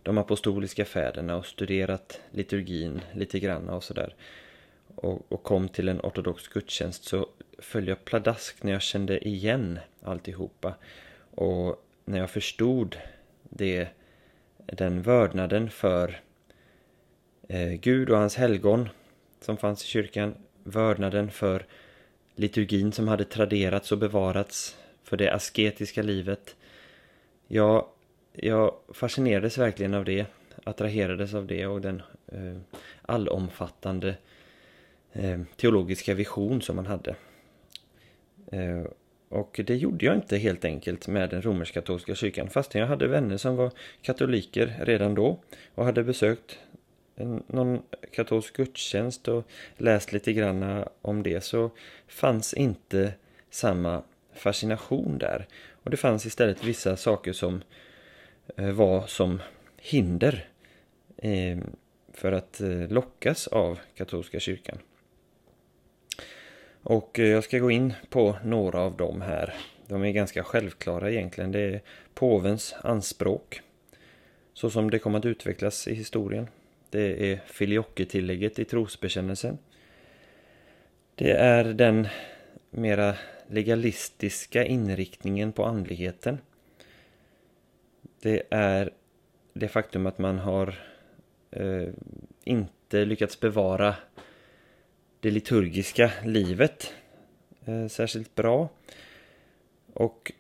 de 0.03 0.17
apostoliska 0.17 0.86
fäderna 0.86 1.36
och 1.36 1.46
studerat 1.46 2.22
liturgin 2.31 3.01
lite 3.13 3.39
grann 3.39 3.70
och 3.70 3.84
sådär 3.84 4.15
och, 4.96 5.31
och 5.31 5.43
kom 5.43 5.70
till 5.70 5.89
en 5.89 6.01
ortodox 6.01 6.48
gudstjänst 6.48 7.03
så 7.03 7.27
föll 7.60 7.88
jag 7.88 8.05
pladask 8.05 8.63
när 8.63 8.72
jag 8.72 8.81
kände 8.81 9.27
igen 9.27 9.79
alltihopa 10.01 10.75
och 11.36 11.86
när 12.05 12.20
jag 12.20 12.29
förstod 12.29 12.98
det, 13.50 13.88
den 14.65 15.01
vördnaden 15.01 15.70
för 15.70 16.22
eh, 17.48 17.72
Gud 17.72 18.10
och 18.10 18.17
hans 18.17 18.36
helgon 18.36 18.89
som 19.41 19.58
fanns 19.58 19.84
i 19.84 19.88
kyrkan, 19.88 20.36
vördnaden 20.63 21.31
för 21.31 21.65
liturgin 22.36 22.91
som 22.91 23.08
hade 23.08 23.25
traderats 23.25 23.91
och 23.91 23.98
bevarats, 23.98 24.77
för 25.03 25.17
det 25.17 25.34
asketiska 25.34 26.01
livet. 26.01 26.55
Jag, 27.48 27.86
jag 28.33 28.73
fascinerades 28.93 29.57
verkligen 29.57 29.93
av 29.93 30.05
det, 30.05 30.25
attraherades 30.63 31.33
av 31.33 31.47
det 31.47 31.67
och 31.67 31.81
den 31.81 32.01
eh, 32.27 32.57
allomfattande 33.01 34.15
eh, 35.13 35.41
teologiska 35.55 36.13
vision 36.13 36.61
som 36.61 36.75
man 36.75 36.85
hade. 36.85 37.15
Eh, 38.51 38.83
och 39.29 39.61
det 39.65 39.75
gjorde 39.75 40.05
jag 40.05 40.15
inte 40.15 40.38
helt 40.38 40.65
enkelt 40.65 41.07
med 41.07 41.29
den 41.29 41.41
romersk-katolska 41.41 42.15
kyrkan 42.15 42.50
fastän 42.50 42.81
jag 42.81 42.88
hade 42.88 43.07
vänner 43.07 43.38
som 43.38 43.55
var 43.55 43.71
katoliker 44.01 44.79
redan 44.81 45.15
då 45.15 45.39
och 45.75 45.85
hade 45.85 46.03
besökt 46.03 46.59
någon 47.47 47.81
katolsk 48.11 48.57
gudstjänst 48.57 49.27
och 49.27 49.47
läst 49.77 50.13
lite 50.13 50.33
grann 50.33 50.85
om 51.01 51.23
det 51.23 51.41
så 51.41 51.71
fanns 52.07 52.53
inte 52.53 53.13
samma 53.50 54.03
fascination 54.33 55.17
där. 55.17 55.47
Och 55.83 55.91
det 55.91 55.97
fanns 55.97 56.25
istället 56.25 56.63
vissa 56.63 56.97
saker 56.97 57.33
som 57.33 57.55
eh, 57.55 57.61
Eh, 58.58 58.72
var 58.72 59.08
som 59.08 59.41
hinder 59.77 60.48
eh, 61.17 61.58
för 62.13 62.31
att 62.31 62.62
eh, 62.62 62.88
lockas 62.89 63.48
av 63.48 63.79
katolska 63.96 64.39
kyrkan. 64.39 64.77
Och 66.84 67.20
jag 67.20 67.43
ska 67.43 67.60
gå 67.60 67.72
in 67.72 67.93
på 68.10 68.38
några 68.43 68.79
av 68.79 68.98
dem 68.98 69.22
här. 69.22 69.53
De 69.88 70.03
är 70.03 70.12
ganska 70.12 70.43
självklara 70.43 71.12
egentligen. 71.12 71.51
Det 71.51 71.60
är 71.60 71.81
påvens 72.13 72.75
anspråk. 72.81 73.62
Så 74.53 74.70
som 74.70 74.89
det 74.89 75.00
kommer 75.00 75.20
att 75.20 75.25
utvecklas 75.25 75.88
i 75.88 75.93
historien. 75.93 76.48
Det 76.89 77.31
är 77.31 77.39
filioque-tillägget 77.48 78.60
i 78.60 78.65
trosbekännelsen. 78.65 79.58
Det 81.15 81.31
är 81.31 81.63
den 81.63 82.08
mera 82.70 83.15
legalistiska 83.48 84.65
inriktningen 84.65 85.51
på 85.51 85.65
andligheten. 85.65 86.38
Det 88.22 88.44
är 88.50 88.94
det 89.54 89.68
faktum 89.68 90.06
att 90.06 90.18
man 90.18 90.40
har 90.40 90.80
eh, 91.51 91.88
inte 92.44 93.06
lyckats 93.06 93.40
bevara 93.40 93.96
det 95.20 95.32
liturgiska 95.32 96.12
livet 96.25 96.94
eh, 97.66 97.88
särskilt 97.88 98.36
bra. 98.36 98.70
Och 99.94 100.32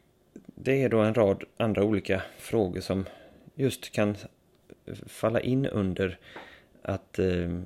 det 0.45 0.83
är 0.83 0.89
då 0.89 0.99
en 0.99 1.13
rad 1.13 1.43
andra 1.57 1.83
olika 1.83 2.21
frågor 2.37 2.81
som 2.81 3.05
just 3.55 3.91
kan 3.91 4.15
falla 5.07 5.39
in 5.39 5.65
under 5.65 6.17
att 6.81 7.19
eh, 7.19 7.59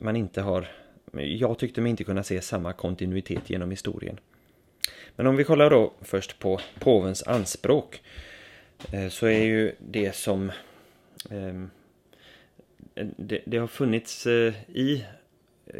man 0.00 0.16
inte 0.16 0.40
har... 0.40 0.68
Jag 1.12 1.58
tyckte 1.58 1.80
mig 1.80 1.90
inte 1.90 2.04
kunna 2.04 2.22
se 2.22 2.40
samma 2.40 2.72
kontinuitet 2.72 3.50
genom 3.50 3.70
historien. 3.70 4.20
Men 5.16 5.26
om 5.26 5.36
vi 5.36 5.44
kollar 5.44 5.70
då 5.70 5.92
först 6.00 6.38
på 6.38 6.60
påvens 6.80 7.22
anspråk 7.22 8.02
eh, 8.04 8.31
Eh, 8.90 9.08
så 9.08 9.26
är 9.26 9.44
ju 9.44 9.74
det 9.78 10.16
som 10.16 10.50
eh, 11.30 11.64
det, 13.16 13.42
det, 13.46 13.58
har 13.58 13.66
funnits 13.66 14.26
eh, 14.26 14.54
i 14.68 15.04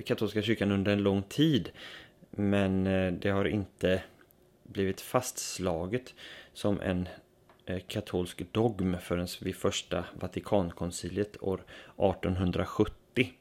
katolska 0.07 0.43
kyrkan 0.43 0.73
under 0.73 0.93
en 0.93 1.03
lång 1.03 1.23
tid. 1.23 1.71
Men 2.31 2.87
eh, 2.87 3.13
det 3.13 3.31
har 3.31 3.45
inte 3.45 4.03
blivit 4.63 5.01
fastslaget 5.01 6.15
som 6.53 6.81
en 6.81 7.09
eh, 7.67 7.81
katolsk 7.87 8.43
dogm 8.53 8.97
förrän 9.03 9.29
vid 9.41 9.57
första 9.57 10.05
Vatikankonciliet 10.15 11.43
år 11.43 11.65
1870. 11.97 13.33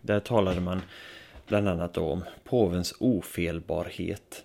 Där 0.00 0.20
talade 0.20 0.60
man 0.60 0.82
bland 1.46 1.68
annat 1.68 1.96
om 1.96 2.24
påvens 2.44 2.94
ofelbarhet 2.98 4.44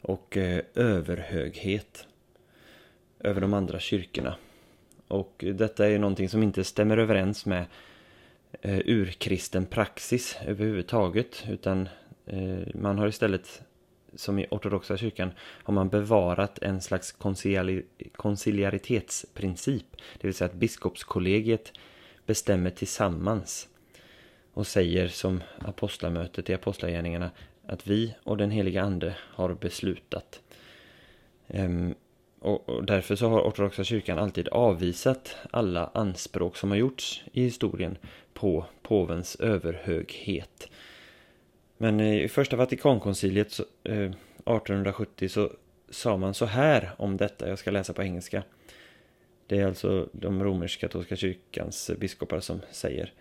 och 0.00 0.36
eh, 0.36 0.62
överhöghet 0.74 2.06
över 3.20 3.40
de 3.40 3.54
andra 3.54 3.78
kyrkorna. 3.80 4.34
Och 5.08 5.44
detta 5.54 5.88
är 5.88 5.98
någonting 5.98 6.28
som 6.28 6.42
inte 6.42 6.64
stämmer 6.64 6.98
överens 6.98 7.46
med 7.46 7.66
eh, 8.62 8.78
urkristen 8.84 9.66
praxis 9.66 10.36
överhuvudtaget 10.46 11.44
utan 11.48 11.88
eh, 12.26 12.58
man 12.74 12.98
har 12.98 13.08
istället 13.08 13.62
som 14.14 14.38
i 14.38 14.46
ortodoxa 14.50 14.96
kyrkan 14.96 15.30
har 15.40 15.74
man 15.74 15.88
bevarat 15.88 16.58
en 16.58 16.80
slags 16.80 17.12
konciliari 17.12 17.82
konciliaritetsprincip 18.16 19.86
det 20.20 20.26
vill 20.26 20.34
säga 20.34 20.48
att 20.48 20.54
biskopskollegiet 20.54 21.72
bestämmer 22.26 22.70
tillsammans 22.70 23.68
och 24.54 24.66
säger 24.66 25.08
som 25.08 25.42
apostlamötet 25.58 26.50
i 26.50 26.54
apostlagärningarna 26.54 27.30
att 27.66 27.86
vi 27.86 28.14
och 28.24 28.36
den 28.36 28.50
heliga 28.50 28.82
ande 28.82 29.16
har 29.20 29.54
beslutat. 29.54 30.40
Ehm, 31.48 31.94
och, 32.40 32.68
och 32.68 32.84
därför 32.84 33.16
så 33.16 33.28
har 33.28 33.40
ortodoxa 33.40 33.84
kyrkan 33.84 34.18
alltid 34.18 34.48
avvisat 34.48 35.36
alla 35.50 35.90
anspråk 35.94 36.56
som 36.56 36.70
har 36.70 36.76
gjorts 36.76 37.24
i 37.32 37.42
historien 37.42 37.98
på 38.34 38.64
påvens 38.82 39.36
överhöghet. 39.36 40.68
Men 41.76 42.00
i 42.00 42.28
första 42.28 42.56
Vatikankonciliet 42.56 43.50
så, 43.50 43.64
eh, 43.84 44.10
1870 44.44 45.28
så 45.28 45.52
sa 45.90 46.16
man 46.16 46.34
så 46.34 46.44
här 46.44 46.90
om 46.96 47.16
detta, 47.16 47.48
jag 47.48 47.58
ska 47.58 47.70
läsa 47.70 47.92
på 47.92 48.02
engelska. 48.02 48.42
Det 49.46 49.58
är 49.58 49.66
alltså 49.66 50.08
de 50.12 50.44
romersk-katolska 50.44 51.16
kyrkans 51.16 51.90
biskopar 51.98 52.40
som 52.40 52.60
säger 52.70 53.12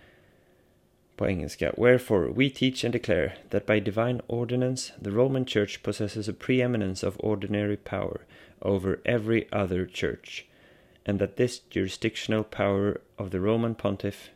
på 1.20 1.26
engelska. 1.26 1.74
Wherefore 1.78 2.32
we 2.32 2.50
teach 2.50 2.86
and 2.86 2.94
declare 2.94 3.34
that 3.50 3.66
by 3.66 3.80
divine 3.80 4.22
ordinance 4.30 4.94
the 5.02 5.12
Roman 5.12 5.46
Church 5.46 5.84
possesses 5.84 6.30
a 6.30 6.34
preeminence 6.34 7.04
of 7.04 7.18
ordinary 7.20 7.76
power 7.76 8.22
over 8.62 9.00
every 9.06 9.46
other 9.52 9.86
church, 9.86 10.46
and 11.06 11.20
that 11.20 11.36
this 11.36 11.60
jurisdictional 11.60 12.46
power 12.46 13.02
of 13.18 13.32
the 13.32 13.42
Roman 13.42 13.76
pontiff 13.76 14.30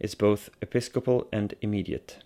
is 0.00 0.14
both 0.14 0.48
episcopal 0.62 1.28
and 1.32 1.54
immediate. 1.60 2.24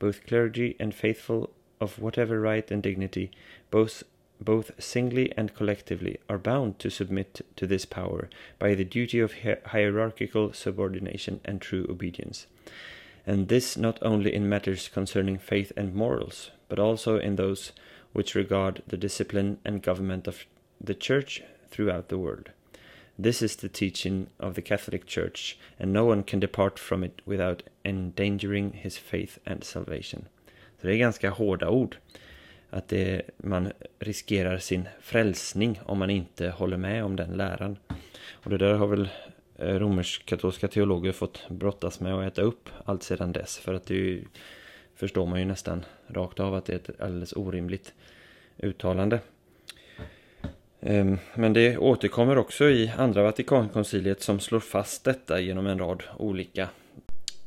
Both 0.00 0.26
clergy 0.26 0.74
and 0.80 0.92
faithful 0.92 1.50
of 1.80 2.00
whatever 2.00 2.40
right 2.40 2.68
and 2.72 2.82
dignity, 2.82 3.30
both 3.70 4.02
both 4.40 4.72
singly 4.82 5.32
and 5.36 5.54
collectively, 5.54 6.18
are 6.28 6.38
bound 6.38 6.80
to 6.80 6.90
submit 6.90 7.40
to 7.54 7.68
this 7.68 7.84
power 7.84 8.28
by 8.58 8.74
the 8.74 8.84
duty 8.84 9.20
of 9.20 9.34
hierarchical 9.66 10.52
subordination 10.52 11.40
and 11.44 11.60
true 11.60 11.86
obedience. 11.88 12.48
And 13.26 13.48
this 13.48 13.76
not 13.76 13.98
only 14.02 14.34
in 14.34 14.48
matters 14.48 14.88
concerning 14.88 15.38
faith 15.38 15.72
and 15.76 15.94
morals, 15.94 16.50
but 16.68 16.78
also 16.78 17.18
in 17.18 17.36
those 17.36 17.72
which 18.12 18.34
regard 18.34 18.82
the 18.86 18.96
discipline 18.96 19.58
and 19.64 19.82
government 19.82 20.28
of 20.28 20.44
the 20.80 20.94
Church 20.94 21.42
throughout 21.70 22.08
the 22.08 22.18
world. 22.18 22.50
This 23.16 23.42
is 23.42 23.56
the 23.56 23.68
teaching 23.68 24.26
of 24.38 24.54
the 24.54 24.62
Catholic 24.62 25.06
Church, 25.06 25.56
and 25.78 25.92
no 25.92 26.04
one 26.04 26.22
can 26.22 26.40
depart 26.40 26.78
from 26.78 27.04
it 27.04 27.22
without 27.24 27.62
endangering 27.84 28.72
his 28.72 28.98
faith 28.98 29.38
and 29.46 29.64
salvation. 29.64 30.26
Så 30.80 30.86
det 30.86 30.94
är 30.94 30.98
ganska 30.98 31.30
hårda 31.30 31.68
ord. 31.68 31.96
Att 32.70 32.88
det, 32.88 33.22
man 33.36 33.72
riskerar 33.98 34.58
sin 34.58 34.88
frälsning 35.00 35.80
om 35.84 35.98
man 35.98 36.10
inte 36.10 36.48
håller 36.48 36.76
med 36.76 37.04
om 37.04 37.16
den 37.16 37.36
läran. 37.36 37.76
Och 38.32 38.50
det 38.50 38.58
där 38.58 38.74
har 38.74 38.86
väl 38.86 39.08
Eh, 39.58 39.78
romersk-katolska 39.78 40.68
teologer 40.68 41.12
fått 41.12 41.48
brottas 41.48 42.00
med 42.00 42.14
och 42.14 42.24
äta 42.24 42.42
upp 42.42 42.68
allt 42.84 43.02
sedan 43.02 43.32
dess. 43.32 43.58
För 43.58 43.74
att 43.74 43.86
det 43.86 43.94
ju, 43.94 44.24
förstår 44.94 45.26
man 45.26 45.38
ju 45.38 45.44
nästan 45.44 45.84
rakt 46.06 46.40
av 46.40 46.54
att 46.54 46.64
det 46.64 46.72
är 46.72 46.76
ett 46.76 47.00
alldeles 47.00 47.32
orimligt 47.32 47.94
uttalande. 48.58 49.20
Ehm, 50.80 51.18
men 51.34 51.52
det 51.52 51.76
återkommer 51.78 52.38
också 52.38 52.64
i 52.64 52.92
Andra 52.98 53.22
Vatikankonciliet 53.22 54.22
som 54.22 54.40
slår 54.40 54.60
fast 54.60 55.04
detta 55.04 55.40
genom 55.40 55.66
en 55.66 55.78
rad 55.78 56.02
olika 56.18 56.68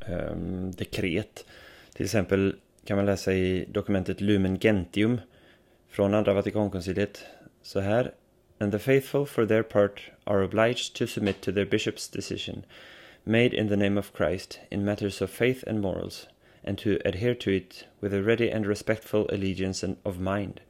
ehm, 0.06 0.72
dekret. 0.72 1.46
Till 1.94 2.06
exempel 2.06 2.56
kan 2.86 2.98
man 2.98 3.06
läsa 3.06 3.34
i 3.34 3.66
dokumentet 3.70 4.22
Lumen 4.22 4.60
Gentium 4.60 5.22
från 5.90 6.14
Andra 6.14 6.34
Vatikankonciliet 6.34 7.26
så 7.62 7.80
här. 7.80 8.12
And 8.60 8.72
the 8.72 8.80
faithful 8.80 9.26
for 9.26 9.46
their 9.46 9.64
part 9.64 10.02
are 10.26 10.42
obliged 10.42 10.96
to 10.96 11.08
submit 11.08 11.42
to 11.44 11.52
their 11.52 11.66
bishop's 11.66 12.08
decision 12.08 12.66
made 13.26 13.54
in 13.54 13.68
the 13.68 13.78
name 13.78 13.98
of 13.98 14.14
Christ 14.14 14.60
in 14.72 14.86
matters 14.86 15.22
of 15.22 15.30
faith 15.30 15.64
and 15.68 15.82
morals 15.82 16.28
and 16.64 16.78
to 16.80 17.00
adhere 17.06 17.36
to 17.36 17.52
it 17.52 17.86
with 18.02 18.14
a 18.14 18.24
ready 18.24 18.50
and 18.50 18.66
respectful 18.66 19.26
allegiance 19.30 19.84
of 19.84 20.20
mind. 20.20 20.62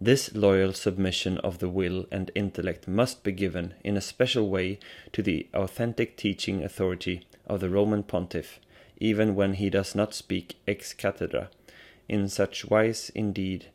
This 0.00 0.34
loyal 0.34 0.72
submission 0.72 1.38
of 1.38 1.60
the 1.60 1.68
will 1.68 2.06
and 2.10 2.30
intellect 2.34 2.88
must 2.88 3.22
be 3.22 3.32
given 3.32 3.74
in 3.84 3.96
a 3.96 4.02
special 4.02 4.50
way 4.50 4.78
to 5.12 5.22
the 5.22 5.46
authentic 5.54 6.16
teaching 6.16 6.64
authority 6.64 7.26
of 7.46 7.60
the 7.60 7.70
Roman 7.70 8.02
pontiff, 8.02 8.58
even 8.98 9.34
when 9.34 9.54
he 9.54 9.70
does 9.70 9.94
not 9.94 10.12
speak 10.12 10.56
ex 10.66 10.92
cathedra, 10.92 11.48
in 12.08 12.28
such 12.28 12.66
wise 12.66 13.10
indeed 13.14 13.66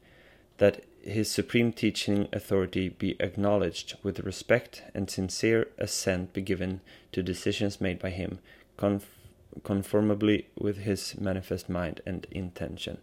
that 0.58 0.84
his 1.04 1.32
supreme 1.32 1.72
teaching 1.72 2.28
authority 2.34 2.90
be 2.90 3.16
acknowledged 3.20 3.96
with 4.04 4.20
respect 4.20 4.82
and 4.94 5.10
sincere 5.10 5.68
assent 5.78 6.34
be 6.34 6.42
given 6.42 6.80
to 7.12 7.22
decisions 7.22 7.82
made 7.82 8.00
by 8.00 8.10
him, 8.10 8.40
conf- 8.78 9.18
conformably 9.64 10.46
with 10.56 10.78
his 10.78 11.16
manifest 11.18 11.70
mind 11.70 12.02
and 12.06 12.26
intention. 12.32 12.98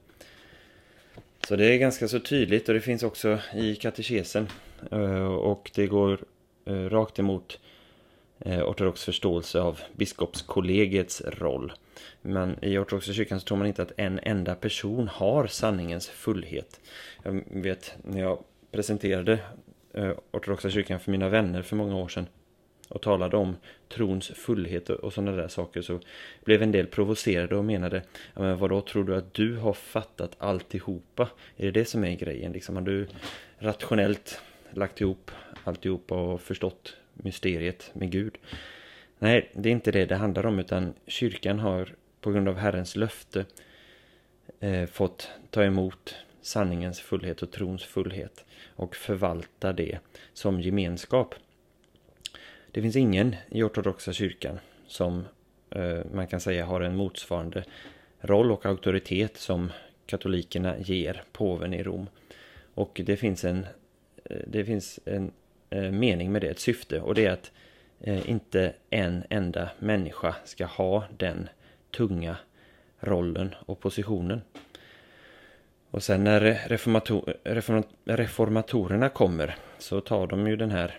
Så 1.48 1.56
det 1.56 1.64
är 1.64 1.78
ganska 1.78 2.08
så 2.08 2.20
tydligt 2.20 2.68
och 2.68 2.74
det 2.74 2.80
finns 2.80 3.02
också 3.02 3.38
i 3.54 3.74
katekesen. 3.76 4.48
Eh, 4.90 5.26
och 5.26 5.70
det 5.74 5.86
går 5.86 6.18
eh, 6.64 6.72
rakt 6.74 7.18
emot 7.18 7.58
Eh, 8.38 8.68
ortodox 8.68 9.04
förståelse 9.04 9.60
av 9.60 9.80
biskopskollegiets 9.92 11.22
roll. 11.26 11.72
Men 12.22 12.64
i 12.64 12.78
ortodoxa 12.78 13.12
kyrkan 13.12 13.40
så 13.40 13.46
tror 13.46 13.58
man 13.58 13.66
inte 13.66 13.82
att 13.82 13.92
en 13.96 14.20
enda 14.22 14.54
person 14.54 15.08
har 15.08 15.46
sanningens 15.46 16.08
fullhet. 16.08 16.80
Jag 17.22 17.44
vet 17.50 17.94
när 18.02 18.20
jag 18.20 18.38
presenterade 18.70 19.38
eh, 19.92 20.12
ortodoxa 20.30 20.70
kyrkan 20.70 21.00
för 21.00 21.10
mina 21.10 21.28
vänner 21.28 21.62
för 21.62 21.76
många 21.76 21.96
år 21.96 22.08
sedan 22.08 22.26
och 22.88 23.02
talade 23.02 23.36
om 23.36 23.56
trons 23.88 24.28
fullhet 24.28 24.90
och 24.90 25.12
sådana 25.12 25.32
där 25.32 25.48
saker 25.48 25.82
så 25.82 26.00
blev 26.44 26.62
en 26.62 26.72
del 26.72 26.86
provocerade 26.86 27.56
och 27.56 27.64
menade 27.64 28.02
ja, 28.34 28.42
men 28.42 28.58
vadå, 28.58 28.80
tror 28.80 29.04
du 29.04 29.16
att 29.16 29.34
du 29.34 29.56
har 29.56 29.72
fattat 29.72 30.36
alltihopa? 30.38 31.28
Är 31.56 31.64
det 31.64 31.70
det 31.70 31.84
som 31.84 32.04
är 32.04 32.16
grejen? 32.16 32.52
Liksom, 32.52 32.76
har 32.76 32.82
du 32.82 33.06
rationellt 33.58 34.40
lagt 34.70 35.00
ihop 35.00 35.30
alltihopa 35.64 36.14
och 36.14 36.40
förstått 36.40 36.96
mysteriet 37.16 37.90
med 37.92 38.10
Gud? 38.10 38.38
Nej, 39.18 39.50
det 39.54 39.68
är 39.68 39.72
inte 39.72 39.92
det 39.92 40.04
det 40.04 40.16
handlar 40.16 40.46
om 40.46 40.58
utan 40.58 40.94
kyrkan 41.06 41.58
har 41.58 41.94
på 42.20 42.30
grund 42.30 42.48
av 42.48 42.56
Herrens 42.56 42.96
löfte 42.96 43.44
eh, 44.60 44.86
fått 44.86 45.30
ta 45.50 45.64
emot 45.64 46.14
sanningens 46.42 47.00
fullhet 47.00 47.42
och 47.42 47.50
trons 47.50 47.84
fullhet 47.84 48.44
och 48.76 48.96
förvalta 48.96 49.72
det 49.72 49.98
som 50.32 50.60
gemenskap. 50.60 51.34
Det 52.70 52.82
finns 52.82 52.96
ingen 52.96 53.36
i 53.50 53.62
ortodoxa 53.62 54.12
kyrkan 54.12 54.58
som 54.86 55.24
eh, 55.70 55.98
man 56.12 56.26
kan 56.26 56.40
säga 56.40 56.64
har 56.64 56.80
en 56.80 56.96
motsvarande 56.96 57.64
roll 58.20 58.52
och 58.52 58.66
auktoritet 58.66 59.36
som 59.36 59.72
katolikerna 60.06 60.78
ger 60.78 61.22
påven 61.32 61.74
i 61.74 61.82
Rom. 61.82 62.08
Och 62.74 63.00
det 63.04 63.16
finns 63.16 63.44
en, 63.44 63.66
eh, 64.24 64.40
det 64.46 64.64
finns 64.64 65.00
en 65.04 65.32
Eh, 65.70 65.90
mening 65.90 66.32
med 66.32 66.42
det, 66.42 66.48
ett 66.48 66.58
syfte 66.58 67.00
och 67.00 67.14
det 67.14 67.26
är 67.26 67.30
att 67.30 67.52
eh, 68.00 68.30
inte 68.30 68.72
en 68.90 69.24
enda 69.30 69.70
människa 69.78 70.34
ska 70.44 70.66
ha 70.66 71.04
den 71.16 71.48
tunga 71.96 72.36
rollen 73.00 73.54
och 73.66 73.80
positionen. 73.80 74.40
Och 75.90 76.02
sen 76.02 76.24
när 76.24 76.40
reformator, 76.68 77.36
reformatorerna 78.04 79.08
kommer 79.08 79.56
så 79.78 80.00
tar 80.00 80.26
de 80.26 80.46
ju 80.46 80.56
den 80.56 80.70
här 80.70 80.98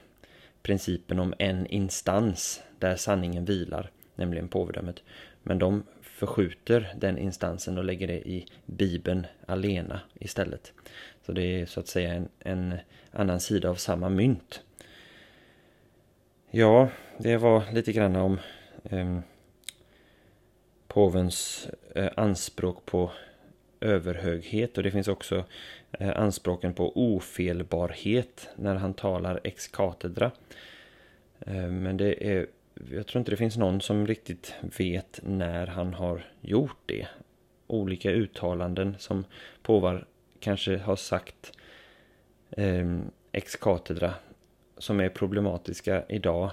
principen 0.61 1.19
om 1.19 1.33
en 1.39 1.67
instans 1.67 2.61
där 2.79 2.95
sanningen 2.95 3.45
vilar, 3.45 3.91
nämligen 4.15 4.47
påvedömet. 4.47 5.03
Men 5.43 5.59
de 5.59 5.83
förskjuter 6.01 6.93
den 6.95 7.17
instansen 7.17 7.77
och 7.77 7.83
lägger 7.83 8.07
det 8.07 8.29
i 8.29 8.45
Bibeln 8.65 9.25
alena 9.45 9.99
istället. 10.13 10.73
Så 11.27 11.33
det 11.33 11.61
är 11.61 11.65
så 11.65 11.79
att 11.79 11.87
säga 11.87 12.13
en, 12.13 12.29
en 12.39 12.75
annan 13.11 13.39
sida 13.39 13.69
av 13.69 13.75
samma 13.75 14.09
mynt. 14.09 14.63
Ja, 16.51 16.89
det 17.17 17.37
var 17.37 17.63
lite 17.73 17.91
grann 17.91 18.15
om 18.15 18.39
eh, 18.83 19.19
påvens 20.87 21.67
eh, 21.95 22.09
anspråk 22.15 22.85
på 22.85 23.11
överhöghet 23.81 24.77
och 24.77 24.83
det 24.83 24.91
finns 24.91 25.07
också 25.07 25.43
eh, 25.91 26.19
anspråken 26.19 26.73
på 26.73 26.91
ofelbarhet 26.95 28.49
när 28.55 28.75
han 28.75 28.93
talar 28.93 29.39
ex 29.43 29.67
cathedra. 29.67 30.31
Eh, 31.39 31.67
men 31.67 31.97
det 31.97 32.27
är, 32.33 32.47
jag 32.91 33.07
tror 33.07 33.19
inte 33.19 33.31
det 33.31 33.37
finns 33.37 33.57
någon 33.57 33.81
som 33.81 34.07
riktigt 34.07 34.53
vet 34.77 35.19
när 35.23 35.67
han 35.67 35.93
har 35.93 36.25
gjort 36.41 36.81
det. 36.85 37.07
Olika 37.67 38.11
uttalanden 38.11 38.95
som 38.99 39.25
påvar 39.61 40.05
kanske 40.47 40.77
har 40.77 40.95
sagt 40.95 41.51
eh, 42.51 42.97
ex 43.31 43.55
Katedra 43.55 44.13
som 44.77 44.99
är 44.99 45.09
problematiska 45.09 46.03
idag 46.09 46.51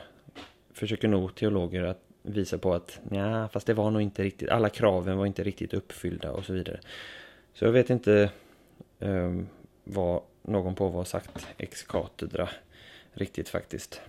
försöker 0.73 1.09
nog 1.09 1.35
teologer 1.35 1.83
att 1.83 2.01
visa 2.23 2.59
på 2.59 2.75
att 2.75 3.01
ja, 3.11 3.49
fast 3.49 3.67
det 3.67 3.75
var 3.75 3.91
nog 3.91 4.03
inte 4.03 4.23
riktigt, 4.23 4.49
alla 4.49 4.69
kraven 4.69 5.17
var 5.19 5.27
inte 5.27 5.45
riktigt 5.45 5.75
uppfyllda 5.75 6.31
och 6.31 6.45
så 6.45 6.53
vidare. 6.53 6.81
Så 7.53 7.65
jag 7.65 7.73
vet 7.73 7.91
inte 7.91 8.31
eh, 9.01 9.33
vad 9.85 10.23
någon 10.43 10.75
på 10.75 10.91
har 10.91 11.05
sagt 11.05 11.47
ex 11.59 11.83
Katedra 11.83 12.49
riktigt 13.13 13.49
faktiskt. 13.49 14.01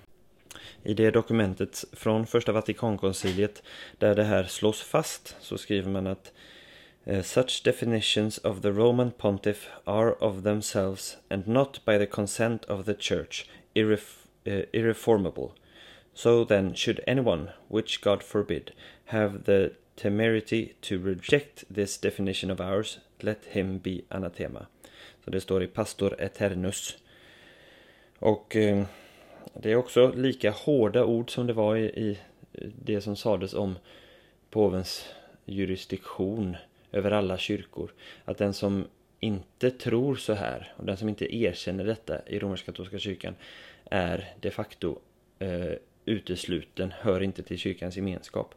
I 0.83 0.93
det 0.93 1.11
dokumentet 1.11 1.85
från 1.91 2.27
första 2.27 2.51
Vatikankonciliet 2.51 3.63
där 3.97 4.15
det 4.15 4.23
här 4.23 4.43
slås 4.43 4.81
fast 4.81 5.35
så 5.39 5.57
skriver 5.57 5.91
man 5.91 6.07
att 6.07 6.31
Eh, 7.07 7.21
such 7.21 7.61
definitions 7.61 8.39
of 8.39 8.61
the 8.61 8.73
Roman 8.73 9.11
pontiff 9.11 9.67
are 9.85 10.13
of 10.13 10.41
themselves 10.41 11.17
and 11.29 11.47
not 11.47 11.79
by 11.85 11.99
the 11.99 12.07
consent 12.07 12.65
of 12.65 12.85
the 12.85 12.95
church 12.95 13.47
irref 13.75 14.27
uh, 14.47 14.65
irreformable. 14.73 15.53
So 16.15 16.43
then 16.43 16.73
should 16.73 17.03
anyone, 17.05 17.51
which 17.67 18.01
God 18.01 18.23
forbid, 18.23 18.73
have 19.05 19.43
the 19.43 19.73
temerity 19.95 20.75
to 20.81 20.99
reject 20.99 21.65
this 21.69 21.97
definition 21.97 22.49
of 22.49 22.61
ours, 22.61 22.99
let 23.21 23.45
him 23.45 23.77
be 23.77 24.01
anathema. 24.09 24.65
Så 25.25 25.31
det 25.31 25.41
står 25.41 25.63
i 25.63 25.67
Pastor 25.67 26.15
Eternus. 26.21 26.97
Och 28.19 28.55
eh, 28.55 28.85
det 29.53 29.71
är 29.71 29.75
också 29.75 30.11
lika 30.11 30.51
hårda 30.51 31.05
ord 31.05 31.31
som 31.31 31.47
det 31.47 31.53
var 31.53 31.75
i, 31.75 31.85
i 31.85 32.17
det 32.83 33.01
som 33.01 33.15
sades 33.15 33.53
om 33.53 33.75
påvens 34.49 35.05
jurisdiktion 35.45 36.57
över 36.95 37.11
alla 37.11 37.37
kyrkor. 37.37 37.93
Att 38.25 38.37
den 38.37 38.53
som 38.53 38.87
inte 39.19 39.71
tror 39.71 40.15
så 40.15 40.33
här 40.33 40.73
och 40.77 40.85
den 40.85 40.97
som 40.97 41.09
inte 41.09 41.35
erkänner 41.35 41.85
detta 41.85 42.27
i 42.27 42.39
romersk-katolska 42.39 42.99
kyrkan 42.99 43.35
är 43.85 44.33
de 44.39 44.51
facto 44.51 44.99
eh, 45.39 45.71
utesluten, 46.05 46.93
hör 46.99 47.23
inte 47.23 47.43
till 47.43 47.57
kyrkans 47.57 47.95
gemenskap. 47.95 48.53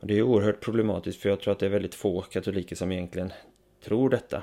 Och 0.00 0.06
det 0.06 0.18
är 0.18 0.22
oerhört 0.22 0.60
problematiskt 0.60 1.22
för 1.22 1.28
jag 1.28 1.40
tror 1.40 1.52
att 1.52 1.58
det 1.58 1.66
är 1.66 1.70
väldigt 1.70 1.94
få 1.94 2.22
katoliker 2.22 2.76
som 2.76 2.92
egentligen 2.92 3.32
tror 3.84 4.10
detta. 4.10 4.42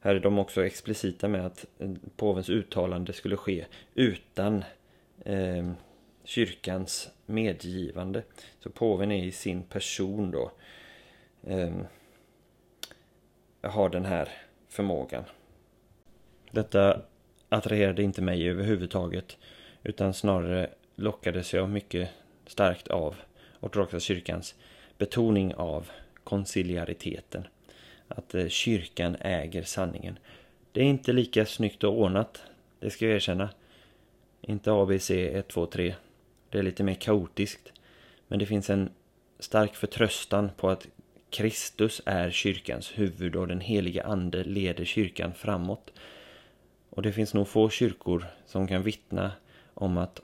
Här 0.00 0.14
är 0.14 0.20
de 0.20 0.38
också 0.38 0.64
explicita 0.64 1.28
med 1.28 1.46
att 1.46 1.66
eh, 1.78 1.90
påvens 2.16 2.48
uttalande 2.48 3.12
skulle 3.12 3.36
ske 3.36 3.66
utan 3.94 4.64
eh, 5.24 5.72
kyrkans 6.24 7.10
medgivande. 7.26 8.22
Så 8.60 8.70
påven 8.70 9.12
är 9.12 9.24
i 9.24 9.32
sin 9.32 9.62
person 9.62 10.30
då 10.30 10.52
eh, 11.46 11.72
har 13.62 13.88
den 13.88 14.04
här 14.04 14.28
förmågan. 14.68 15.24
Detta 16.50 17.02
attraherade 17.48 18.02
inte 18.02 18.22
mig 18.22 18.48
överhuvudtaget 18.48 19.36
utan 19.82 20.14
snarare 20.14 20.70
lockades 20.96 21.54
jag 21.54 21.68
mycket 21.68 22.10
starkt 22.46 22.88
av 22.88 23.16
ortodoxa 23.60 24.00
kyrkans 24.00 24.54
betoning 24.98 25.54
av 25.54 25.90
konciliariteten 26.24 27.46
att 28.08 28.34
eh, 28.34 28.48
kyrkan 28.48 29.16
äger 29.20 29.62
sanningen. 29.62 30.18
Det 30.72 30.80
är 30.80 30.84
inte 30.84 31.12
lika 31.12 31.46
snyggt 31.46 31.84
och 31.84 32.00
ordnat, 32.00 32.42
det 32.80 32.90
ska 32.90 33.04
jag 33.04 33.14
erkänna. 33.14 33.48
Inte 34.40 34.72
ABC 34.72 35.10
1, 35.10 35.48
2, 35.48 35.66
3. 35.66 35.94
Det 36.50 36.58
är 36.58 36.62
lite 36.62 36.82
mer 36.82 36.94
kaotiskt. 36.94 37.72
Men 38.28 38.38
det 38.38 38.46
finns 38.46 38.70
en 38.70 38.90
stark 39.38 39.74
förtröstan 39.74 40.50
på 40.56 40.70
att 40.70 40.86
Kristus 41.34 42.02
är 42.06 42.30
kyrkans 42.30 42.92
huvud 42.98 43.36
och 43.36 43.48
den 43.48 43.60
helige 43.60 44.02
ande 44.02 44.44
leder 44.44 44.84
kyrkan 44.84 45.34
framåt. 45.34 45.92
Och 46.90 47.02
det 47.02 47.12
finns 47.12 47.34
nog 47.34 47.48
få 47.48 47.70
kyrkor 47.70 48.26
som 48.46 48.66
kan 48.66 48.82
vittna 48.82 49.32
om 49.74 49.98
att 49.98 50.20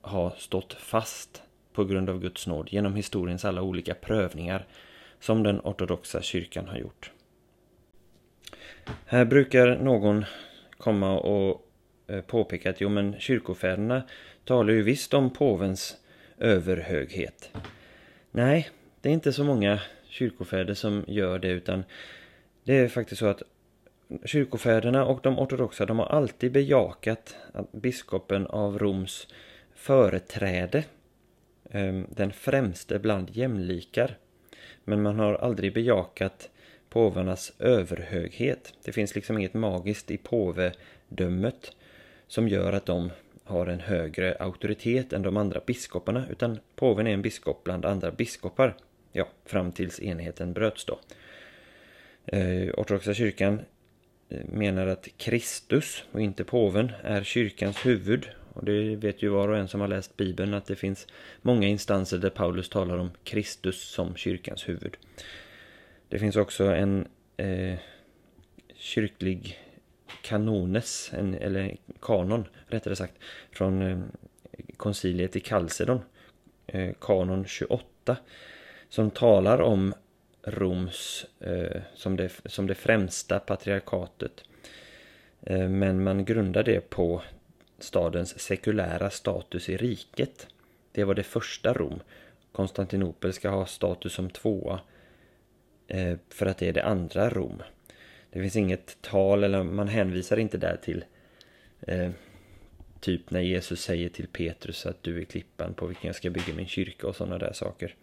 ha 0.00 0.30
stått 0.30 0.72
fast 0.72 1.42
på 1.72 1.84
grund 1.84 2.10
av 2.10 2.20
Guds 2.20 2.46
nåd 2.46 2.68
genom 2.70 2.94
historiens 2.94 3.44
alla 3.44 3.62
olika 3.62 3.94
prövningar 3.94 4.66
som 5.20 5.42
den 5.42 5.60
ortodoxa 5.60 6.22
kyrkan 6.22 6.68
har 6.68 6.78
gjort. 6.78 7.10
Här 9.06 9.24
brukar 9.24 9.76
någon 9.76 10.24
komma 10.78 11.18
och 11.18 11.68
eh, 12.06 12.20
påpeka 12.20 12.70
att 12.70 12.80
jo 12.80 12.88
men 12.88 13.20
kyrkofäderna 13.20 14.02
talar 14.44 14.72
ju 14.72 14.82
visst 14.82 15.14
om 15.14 15.30
påvens 15.32 15.96
överhöghet. 16.38 17.50
Nej, 18.30 18.70
det 19.00 19.08
är 19.08 19.12
inte 19.12 19.32
så 19.32 19.44
många 19.44 19.80
kyrkofäder 20.12 20.74
som 20.74 21.04
gör 21.06 21.38
det 21.38 21.48
utan 21.48 21.84
det 22.64 22.76
är 22.76 22.88
faktiskt 22.88 23.18
så 23.18 23.26
att 23.26 23.42
kyrkofäderna 24.24 25.04
och 25.04 25.20
de 25.22 25.38
ortodoxa 25.38 25.86
de 25.86 25.98
har 25.98 26.06
alltid 26.06 26.52
bejakat 26.52 27.36
att 27.52 27.72
biskopen 27.72 28.46
av 28.46 28.78
Roms 28.78 29.28
företräde, 29.74 30.84
ehm, 31.70 32.06
den 32.10 32.32
främste 32.32 32.98
bland 32.98 33.30
jämlikar. 33.36 34.16
Men 34.84 35.02
man 35.02 35.18
har 35.18 35.34
aldrig 35.34 35.74
bejakat 35.74 36.50
påvarnas 36.88 37.52
överhöghet. 37.58 38.74
Det 38.84 38.92
finns 38.92 39.14
liksom 39.14 39.38
inget 39.38 39.54
magiskt 39.54 40.10
i 40.10 40.16
påvedömet 40.16 41.76
som 42.26 42.48
gör 42.48 42.72
att 42.72 42.86
de 42.86 43.10
har 43.44 43.66
en 43.66 43.80
högre 43.80 44.36
auktoritet 44.40 45.12
än 45.12 45.22
de 45.22 45.36
andra 45.36 45.60
biskoparna 45.66 46.24
utan 46.30 46.58
påven 46.76 47.06
är 47.06 47.12
en 47.12 47.22
biskop 47.22 47.64
bland 47.64 47.84
andra 47.84 48.10
biskopar. 48.10 48.76
Ja, 49.12 49.28
fram 49.44 49.72
tills 49.72 50.00
enheten 50.00 50.52
bröts 50.52 50.84
då. 50.84 50.98
Eh, 52.26 52.70
ortodoxa 52.76 53.14
kyrkan 53.14 53.60
eh, 54.28 54.44
menar 54.44 54.86
att 54.86 55.08
Kristus 55.16 56.04
och 56.12 56.20
inte 56.20 56.44
påven 56.44 56.92
är 57.02 57.22
kyrkans 57.22 57.86
huvud. 57.86 58.28
Och 58.54 58.64
det 58.64 58.96
vet 58.96 59.22
ju 59.22 59.28
var 59.28 59.48
och 59.48 59.56
en 59.56 59.68
som 59.68 59.80
har 59.80 59.88
läst 59.88 60.16
Bibeln 60.16 60.54
att 60.54 60.66
det 60.66 60.76
finns 60.76 61.06
många 61.42 61.66
instanser 61.66 62.18
där 62.18 62.30
Paulus 62.30 62.68
talar 62.68 62.98
om 62.98 63.10
Kristus 63.24 63.82
som 63.82 64.16
kyrkans 64.16 64.68
huvud. 64.68 64.96
Det 66.08 66.18
finns 66.18 66.36
också 66.36 66.64
en 66.64 67.08
eh, 67.36 67.78
kyrklig 68.74 69.58
kanones, 70.22 71.10
en, 71.14 71.34
eller 71.34 71.76
kanon 72.00 72.44
rättare 72.66 72.96
sagt, 72.96 73.14
från 73.50 73.82
eh, 73.82 73.98
konciliet 74.76 75.36
i 75.36 75.40
Kalsedon, 75.40 76.00
eh, 76.66 76.94
kanon 77.00 77.44
28, 77.46 78.16
som 78.92 79.10
talar 79.10 79.60
om 79.60 79.94
Roms 80.42 81.26
eh, 81.40 81.80
som, 81.94 82.16
det, 82.16 82.32
som 82.44 82.66
det 82.66 82.74
främsta 82.74 83.38
patriarkatet. 83.40 84.44
Eh, 85.42 85.68
men 85.68 86.04
man 86.04 86.24
grundar 86.24 86.62
det 86.62 86.90
på 86.90 87.22
stadens 87.78 88.40
sekulära 88.40 89.10
status 89.10 89.68
i 89.68 89.76
riket. 89.76 90.46
Det 90.92 91.04
var 91.04 91.14
det 91.14 91.22
första 91.22 91.72
Rom. 91.72 92.00
Konstantinopel 92.52 93.32
ska 93.32 93.48
ha 93.48 93.66
status 93.66 94.12
som 94.12 94.30
tvåa 94.30 94.80
eh, 95.88 96.16
för 96.28 96.46
att 96.46 96.58
det 96.58 96.68
är 96.68 96.72
det 96.72 96.84
andra 96.84 97.30
Rom. 97.30 97.62
Det 98.30 98.40
finns 98.40 98.56
inget 98.56 99.02
tal 99.02 99.44
eller 99.44 99.62
man 99.62 99.88
hänvisar 99.88 100.36
inte 100.36 100.58
där 100.58 100.76
till 100.82 101.04
eh, 101.80 102.10
typ 103.00 103.30
när 103.30 103.40
Jesus 103.40 103.82
säger 103.82 104.08
till 104.08 104.28
Petrus 104.28 104.86
att 104.86 105.02
du 105.02 105.20
är 105.20 105.24
klippan 105.24 105.74
på 105.74 105.86
vilken 105.86 106.06
jag 106.06 106.16
ska 106.16 106.30
bygga 106.30 106.54
min 106.54 106.66
kyrka 106.66 107.06
och 107.06 107.16
sådana 107.16 107.38
där 107.38 107.52
saker. 107.52 107.94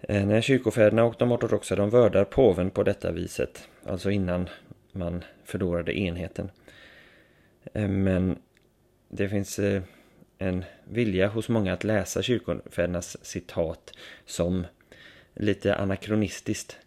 Eh, 0.00 0.26
när 0.26 0.40
kyrkofäderna 0.40 1.04
och 1.04 1.14
de 1.18 1.32
ortodoxa 1.32 1.76
de 1.76 1.90
vördar 1.90 2.24
påven 2.24 2.70
på 2.70 2.82
detta 2.82 3.12
viset, 3.12 3.68
alltså 3.84 4.10
innan 4.10 4.48
man 4.92 5.24
förlorade 5.44 5.98
enheten. 5.98 6.50
Eh, 7.74 7.88
men 7.88 8.38
det 9.08 9.28
finns 9.28 9.58
eh, 9.58 9.82
en 10.38 10.64
vilja 10.84 11.28
hos 11.28 11.48
många 11.48 11.72
att 11.72 11.84
läsa 11.84 12.22
kyrkofädernas 12.22 13.24
citat 13.24 13.92
som 14.26 14.66
lite 15.34 15.74
anakronistiskt, 15.74 16.78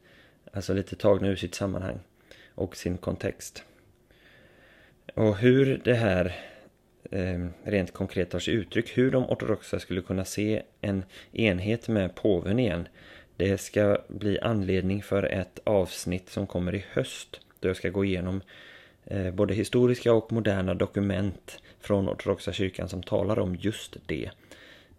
alltså 0.54 0.74
lite 0.74 0.96
tagna 0.96 1.28
ur 1.28 1.36
sitt 1.36 1.56
sammanhang 1.56 2.00
och 2.56 2.78
sin 2.78 2.98
kontext. 2.98 3.64
Och 5.14 5.38
hur 5.38 5.82
det 5.84 5.94
här 5.94 6.51
Ehm, 7.12 7.54
rent 7.64 7.94
konkret 7.94 8.30
tar 8.30 8.40
sig 8.40 8.54
uttryck, 8.54 8.98
hur 8.98 9.12
de 9.12 9.30
ortodoxa 9.30 9.80
skulle 9.80 10.02
kunna 10.02 10.26
se 10.26 10.62
en 10.82 11.04
enhet 11.32 11.88
med 11.88 12.16
påven 12.16 12.60
igen, 12.60 12.88
det 13.38 13.58
ska 13.58 13.98
bli 14.08 14.40
anledning 14.40 15.04
för 15.04 15.24
ett 15.24 15.60
avsnitt 15.64 16.30
som 16.30 16.48
kommer 16.48 16.76
i 16.76 16.86
höst, 16.92 17.42
då 17.60 17.70
jag 17.70 17.78
ska 17.78 17.90
gå 17.90 18.06
igenom 18.06 18.42
eh, 19.06 19.32
både 19.32 19.54
historiska 19.54 20.14
och 20.14 20.32
moderna 20.32 20.74
dokument 20.74 21.60
från 21.80 22.10
ortodoxa 22.10 22.54
kyrkan 22.54 22.90
som 22.90 23.04
talar 23.04 23.40
om 23.40 23.56
just 23.56 23.98
det. 24.06 24.30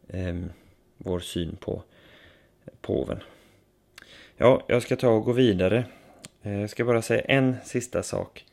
Ehm, 0.08 0.50
vår 0.98 1.20
syn 1.20 1.56
på 1.56 1.82
påven. 2.80 3.22
Ja, 4.36 4.64
jag 4.66 4.82
ska 4.82 4.96
ta 4.96 5.08
och 5.08 5.24
gå 5.24 5.32
vidare 5.32 5.84
eh, 6.42 6.60
jag 6.60 6.70
ska 6.70 6.84
bara 6.84 7.02
säga 7.02 7.20
en 7.20 7.56
sista 7.64 8.02
sak. 8.02 8.44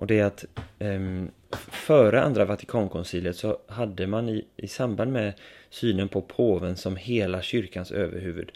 Och 0.00 0.06
det 0.06 0.18
är 0.18 0.24
att 0.24 0.44
um, 0.78 1.30
före 1.70 2.22
andra 2.22 2.44
Vatikankonciliet 2.44 3.36
så 3.36 3.58
hade 3.66 4.06
man 4.06 4.28
i, 4.28 4.44
i 4.56 4.68
samband 4.68 5.12
med 5.12 5.32
synen 5.70 6.08
på 6.08 6.22
påven 6.22 6.76
som 6.76 6.96
hela 6.96 7.42
kyrkans 7.42 7.90
överhuvud. 7.90 8.52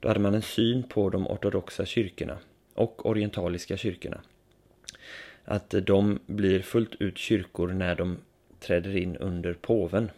Då 0.00 0.08
hade 0.08 0.20
man 0.20 0.34
en 0.34 0.42
syn 0.42 0.82
på 0.82 1.10
de 1.10 1.26
ortodoxa 1.28 1.86
kyrkorna 1.86 2.38
och 2.74 3.06
orientaliska 3.06 3.76
kyrkorna. 3.76 4.20
Att 5.44 5.74
de 5.82 6.18
blir 6.26 6.62
fullt 6.62 6.94
ut 6.94 7.18
kyrkor 7.18 7.68
när 7.68 7.94
de 7.94 8.18
träder 8.60 8.96
in 8.96 9.16
under 9.16 9.54
påven. 9.54 10.10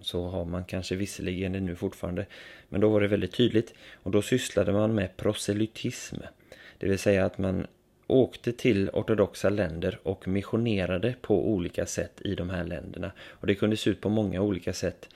Så 0.00 0.26
har 0.28 0.44
man 0.44 0.64
kanske 0.64 0.96
visserligen 0.96 1.52
det 1.52 1.60
nu 1.60 1.76
fortfarande. 1.76 2.26
Men 2.68 2.80
då 2.80 2.88
var 2.88 3.00
det 3.00 3.08
väldigt 3.08 3.32
tydligt. 3.32 3.74
Och 3.94 4.10
då 4.10 4.22
sysslade 4.22 4.72
man 4.72 4.94
med 4.94 5.16
proselytism. 5.16 6.16
Det 6.78 6.88
vill 6.88 6.98
säga 6.98 7.24
att 7.24 7.38
man 7.38 7.66
åkte 8.06 8.52
till 8.52 8.90
ortodoxa 8.92 9.48
länder 9.48 9.98
och 10.02 10.28
missionerade 10.28 11.14
på 11.20 11.48
olika 11.48 11.86
sätt 11.86 12.20
i 12.24 12.34
de 12.34 12.50
här 12.50 12.64
länderna. 12.64 13.10
Och 13.28 13.46
det 13.46 13.54
kunde 13.54 13.76
se 13.76 13.90
ut 13.90 14.00
på 14.00 14.08
många 14.08 14.40
olika 14.40 14.72
sätt. 14.72 15.08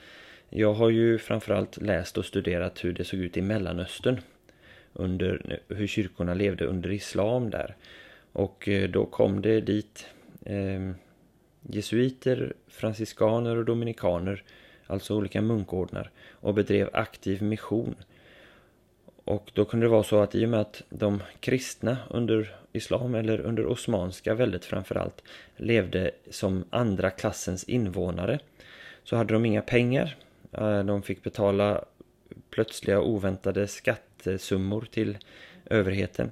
Jag 0.49 0.73
har 0.73 0.89
ju 0.89 1.17
framförallt 1.17 1.81
läst 1.81 2.17
och 2.17 2.25
studerat 2.25 2.83
hur 2.83 2.93
det 2.93 3.03
såg 3.03 3.19
ut 3.19 3.37
i 3.37 3.41
Mellanöstern. 3.41 4.19
Under 4.93 5.59
hur 5.67 5.87
kyrkorna 5.87 6.33
levde 6.33 6.65
under 6.65 6.91
islam 6.91 7.49
där. 7.49 7.75
Och 8.33 8.67
eh, 8.67 8.89
då 8.89 9.05
kom 9.05 9.41
det 9.41 9.61
dit 9.61 10.05
eh, 10.45 10.91
jesuiter, 11.61 12.53
franciskaner 12.67 13.57
och 13.57 13.65
dominikaner, 13.65 14.43
alltså 14.87 15.15
olika 15.15 15.41
munkordnar, 15.41 16.11
och 16.29 16.53
bedrev 16.53 16.89
aktiv 16.93 17.43
mission. 17.43 17.95
Och 19.31 19.51
då 19.53 19.65
kunde 19.65 19.85
det 19.85 19.89
vara 19.89 20.03
så 20.03 20.19
att 20.21 20.35
i 20.35 20.45
och 20.45 20.49
med 20.49 20.61
att 20.61 20.83
de 20.89 21.23
kristna 21.39 21.97
under 22.09 22.55
islam 22.73 23.15
eller 23.15 23.39
under 23.39 23.65
osmanska 23.65 24.33
väldigt 24.33 24.65
framförallt 24.65 25.23
levde 25.57 26.11
som 26.29 26.63
andra 26.69 27.09
klassens 27.09 27.63
invånare 27.63 28.39
så 29.03 29.15
hade 29.15 29.33
de 29.33 29.45
inga 29.45 29.61
pengar. 29.61 30.15
Eh, 30.51 30.83
de 30.83 31.01
fick 31.01 31.23
betala 31.23 31.85
plötsliga 32.49 33.01
oväntade 33.01 33.67
skattesummor 33.67 34.87
till 34.91 35.17
överheten 35.65 36.31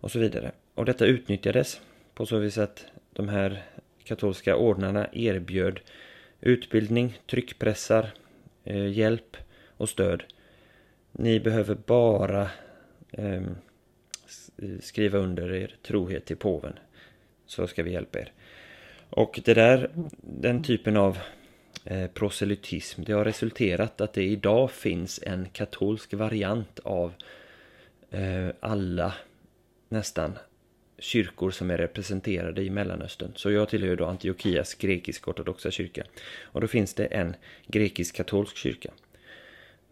och 0.00 0.10
så 0.10 0.18
vidare. 0.18 0.52
Och 0.74 0.84
detta 0.84 1.06
utnyttjades 1.06 1.80
på 2.14 2.26
så 2.26 2.38
vis 2.38 2.58
att 2.58 2.84
de 3.12 3.28
här 3.28 3.62
katolska 4.04 4.56
ordnarna 4.56 5.08
erbjöd 5.12 5.80
utbildning, 6.40 7.18
tryckpressar, 7.26 8.10
eh, 8.64 8.88
hjälp 8.88 9.36
och 9.76 9.88
stöd 9.88 10.22
ni 11.18 11.40
behöver 11.40 11.74
bara 11.74 12.50
eh, 13.12 13.42
skriva 14.80 15.18
under 15.18 15.54
er 15.54 15.76
trohet 15.82 16.24
till 16.24 16.36
påven. 16.36 16.78
Så 17.46 17.66
ska 17.66 17.82
vi 17.82 17.92
hjälpa 17.92 18.18
er. 18.18 18.32
Och 19.10 19.40
det 19.44 19.54
där, 19.54 19.90
den 20.20 20.62
typen 20.62 20.96
av 20.96 21.18
eh, 21.84 22.06
proselytism, 22.06 23.02
det 23.04 23.12
har 23.12 23.24
resulterat 23.24 24.00
att 24.00 24.12
det 24.12 24.24
idag 24.24 24.70
finns 24.70 25.20
en 25.22 25.48
katolsk 25.52 26.14
variant 26.14 26.78
av 26.78 27.12
eh, 28.10 28.48
alla 28.60 29.14
nästan 29.88 30.38
kyrkor 30.98 31.50
som 31.50 31.70
är 31.70 31.76
representerade 31.76 32.62
i 32.62 32.70
Mellanöstern. 32.70 33.32
Så 33.34 33.50
jag 33.50 33.68
tillhör 33.68 33.96
då 33.96 34.06
Antiochias 34.06 34.74
grekisk-ortodoxa 34.74 35.70
kyrka. 35.70 36.04
Och 36.42 36.60
då 36.60 36.66
finns 36.66 36.94
det 36.94 37.06
en 37.06 37.36
grekisk-katolsk 37.66 38.56
kyrka. 38.56 38.90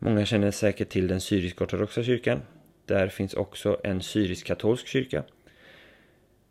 Många 0.07 0.27
känner 0.27 0.51
säkert 0.51 0.89
till 0.89 1.09
den 1.09 1.21
syrisk-ortodoxa 1.21 2.03
kyrkan. 2.03 2.43
Där 2.87 3.09
finns 3.09 3.35
också 3.35 3.81
en 3.85 4.03
syrisk-katolsk 4.03 4.87
kyrka. 4.87 5.25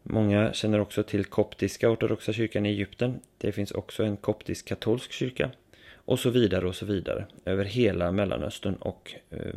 Många 0.04 0.54
känner 0.54 0.80
också 0.80 1.04
till 1.04 1.26
koptiska 1.26 1.90
ortodoxa 1.90 2.34
kyrkan 2.34 2.66
i 2.66 2.70
Egypten. 2.70 3.20
Det 3.38 3.52
finns 3.52 3.72
också 3.72 4.04
en 4.04 4.18
koptisk-katolsk 4.18 5.12
kyrka. 5.12 5.52
Och 5.94 6.20
så 6.20 6.30
vidare 6.30 6.68
och 6.68 6.76
så 6.76 6.86
vidare. 6.86 7.26
Över 7.46 7.66
hela 7.66 8.12
Mellanöstern 8.12 8.76
och 8.76 9.16
eh, 9.30 9.54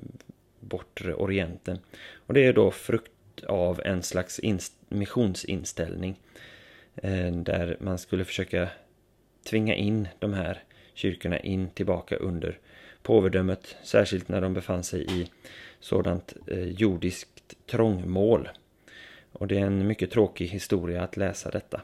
bortre 0.60 1.14
Orienten. 1.14 1.78
Och 2.14 2.34
det 2.34 2.44
är 2.46 2.52
då 2.52 2.70
frukt 2.70 3.44
av 3.46 3.80
en 3.84 4.02
slags 4.02 4.40
missionsinställning. 4.88 6.20
eh, 6.94 7.32
där 7.32 7.76
man 7.80 7.98
skulle 7.98 8.24
försöka 8.24 8.68
tvinga 9.44 9.74
in 9.74 10.08
de 10.18 10.32
här 10.32 10.62
kyrkorna 10.94 11.38
in 11.38 11.70
tillbaka 11.70 12.16
under 12.16 12.58
påvedömet, 13.06 13.76
särskilt 13.82 14.28
när 14.28 14.40
de 14.40 14.54
befann 14.54 14.82
sig 14.82 15.20
i 15.20 15.30
sådant 15.80 16.34
eh, 16.46 16.68
jordiskt 16.68 17.54
trångmål. 17.66 18.48
Och 19.32 19.46
det 19.46 19.58
är 19.58 19.66
en 19.66 19.86
mycket 19.86 20.10
tråkig 20.10 20.46
historia 20.46 21.02
att 21.02 21.16
läsa 21.16 21.50
detta. 21.50 21.80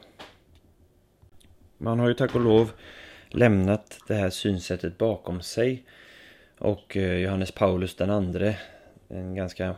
Man 1.79 1.99
har 1.99 2.09
ju 2.09 2.15
tack 2.15 2.35
och 2.35 2.41
lov 2.41 2.71
lämnat 3.29 3.99
det 4.09 4.15
här 4.15 4.31
synsättet 4.31 4.99
bakom 4.99 5.41
sig 5.43 5.85
och 6.59 6.97
eh, 6.97 7.19
Johannes 7.19 7.53
Paulus 7.53 7.97
den 7.97 8.11
andre, 8.11 8.57
en 9.09 9.35
ganska 9.35 9.75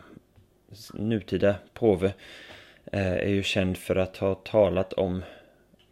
nutida 0.95 1.55
påve, 1.75 2.13
eh, 2.93 3.13
är 3.13 3.29
ju 3.29 3.43
känd 3.43 3.77
för 3.77 3.97
att 3.97 4.17
ha 4.17 4.35
talat 4.35 4.93
om 4.93 5.23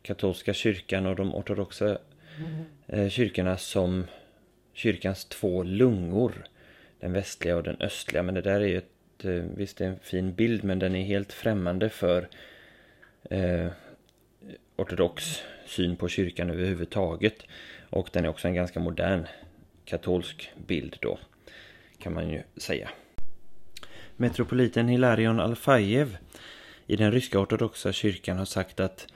katolska 0.02 0.54
kyrkan 0.54 1.06
och 1.06 1.16
de 1.16 1.34
ortodoxa 1.34 1.98
mm. 2.88 3.10
kyrkorna 3.10 3.56
som 3.56 4.06
kyrkans 4.72 5.24
två 5.24 5.62
lungor. 5.62 6.46
Den 7.00 7.12
västliga 7.12 7.56
och 7.56 7.62
den 7.62 7.76
östliga. 7.80 8.22
Men 8.22 8.34
det 8.34 8.40
där 8.40 8.60
är 8.60 8.66
ju 8.66 8.78
ett, 8.78 9.24
eh, 9.24 9.44
visst 9.56 9.80
är 9.80 9.86
en 9.86 9.98
fin 10.02 10.34
bild 10.34 10.64
men 10.64 10.78
den 10.78 10.94
är 10.94 11.04
helt 11.04 11.32
främmande 11.32 11.88
för 11.88 12.28
eh, 13.30 13.66
ortodox 14.76 15.42
syn 15.66 15.96
på 15.96 16.08
kyrkan 16.08 16.50
överhuvudtaget. 16.50 17.42
Och 17.90 18.08
den 18.12 18.24
är 18.24 18.28
också 18.28 18.48
en 18.48 18.54
ganska 18.54 18.80
modern 18.80 19.26
katolsk 19.84 20.52
bild 20.66 20.96
då, 21.00 21.18
kan 21.98 22.14
man 22.14 22.30
ju 22.30 22.42
säga. 22.56 22.90
Metropoliten 24.16 24.88
Hilarion 24.88 25.40
Alfajev 25.40 26.16
i 26.86 26.96
den 26.96 27.12
ryska 27.12 27.38
ortodoxa 27.38 27.92
kyrkan 27.92 28.38
har 28.38 28.44
sagt 28.44 28.80
att 28.80 29.06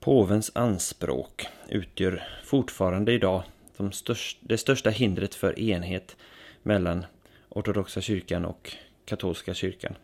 påvens 0.00 0.50
anspråk 0.54 1.46
utgör 1.68 2.22
fortfarande 2.44 3.12
idag 3.12 3.42
de 3.82 3.92
störst, 3.92 4.38
det 4.40 4.58
största 4.58 4.90
hindret 4.90 5.34
för 5.34 5.58
enhet 5.58 6.16
mellan 6.62 7.06
ortodoxa 7.48 8.00
kyrkan 8.00 8.44
och 8.44 8.76
katolska 9.04 9.54
kyrkan. 9.54 9.94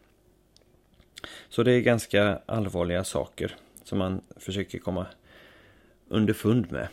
Så 1.49 1.63
det 1.63 1.73
är 1.73 1.81
ganska 1.81 2.41
allvarliga 2.47 3.05
saker 3.05 3.57
som 3.85 3.99
man 3.99 4.21
försöker 4.37 4.79
komma 4.79 5.07
underfund 6.09 6.73
med. 6.73 6.89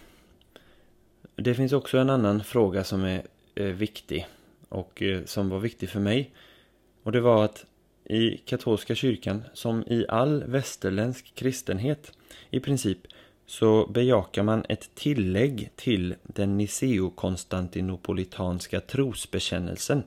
Det 1.35 1.55
finns 1.55 1.73
också 1.73 1.97
en 1.97 2.09
annan 2.09 2.43
fråga 2.43 2.83
som 2.83 3.03
är 3.03 3.23
eh, 3.55 3.65
viktig 3.65 4.27
och 4.69 5.01
eh, 5.01 5.25
som 5.25 5.49
var 5.49 5.59
viktig 5.59 5.89
för 5.89 5.99
mig. 5.99 6.31
Och 7.03 7.11
det 7.11 7.21
var 7.21 7.45
att 7.45 7.65
i 8.05 8.37
katolska 8.37 8.95
kyrkan, 8.95 9.43
som 9.53 9.83
i 9.87 10.05
all 10.09 10.43
västerländsk 10.43 11.35
kristenhet 11.35 12.11
i 12.49 12.59
princip, 12.59 12.99
så 13.45 13.87
bejakar 13.87 14.43
man 14.43 14.65
ett 14.69 14.95
tillägg 14.95 15.69
till 15.75 16.15
den 16.23 16.57
Niceo-konstantinopolitanska 16.57 18.79
trosbekännelsen. 18.79 20.03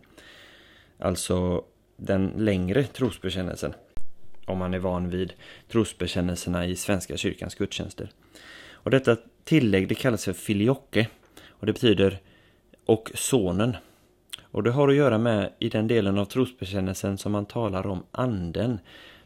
Alltså 0.99 1.65
den 1.97 2.33
längre 2.37 2.85
trosbekännelsen. 2.85 3.75
Om 4.47 4.59
man 4.59 4.75
är 4.75 4.79
van 4.79 5.11
vid 5.11 5.33
trosbekännelserna 5.69 6.67
i 6.67 6.77
Svenska 6.77 7.17
kyrkans 7.17 7.55
gudstjänster. 7.55 8.11
Och 8.71 8.91
detta 8.91 9.17
tillägg 9.45 9.89
det 9.89 9.95
kallas 9.95 10.25
för 10.25 10.33
filioque 10.33 11.07
och 11.49 11.67
det 11.67 11.73
betyder 11.73 12.21
och 12.87 13.11
sonen. 13.15 13.77
Och 14.43 14.63
det 14.63 14.71
har 14.71 14.89
att 14.89 14.95
göra 14.95 15.19
med 15.19 15.53
i 15.59 15.69
den 15.69 15.87
delen 15.87 16.19
av 16.19 16.25
trosbekännelsen 16.25 17.19
som 17.19 17.33
man 17.33 17.47
talar 17.47 17.87
om 17.87 18.05
anden. 18.11 18.81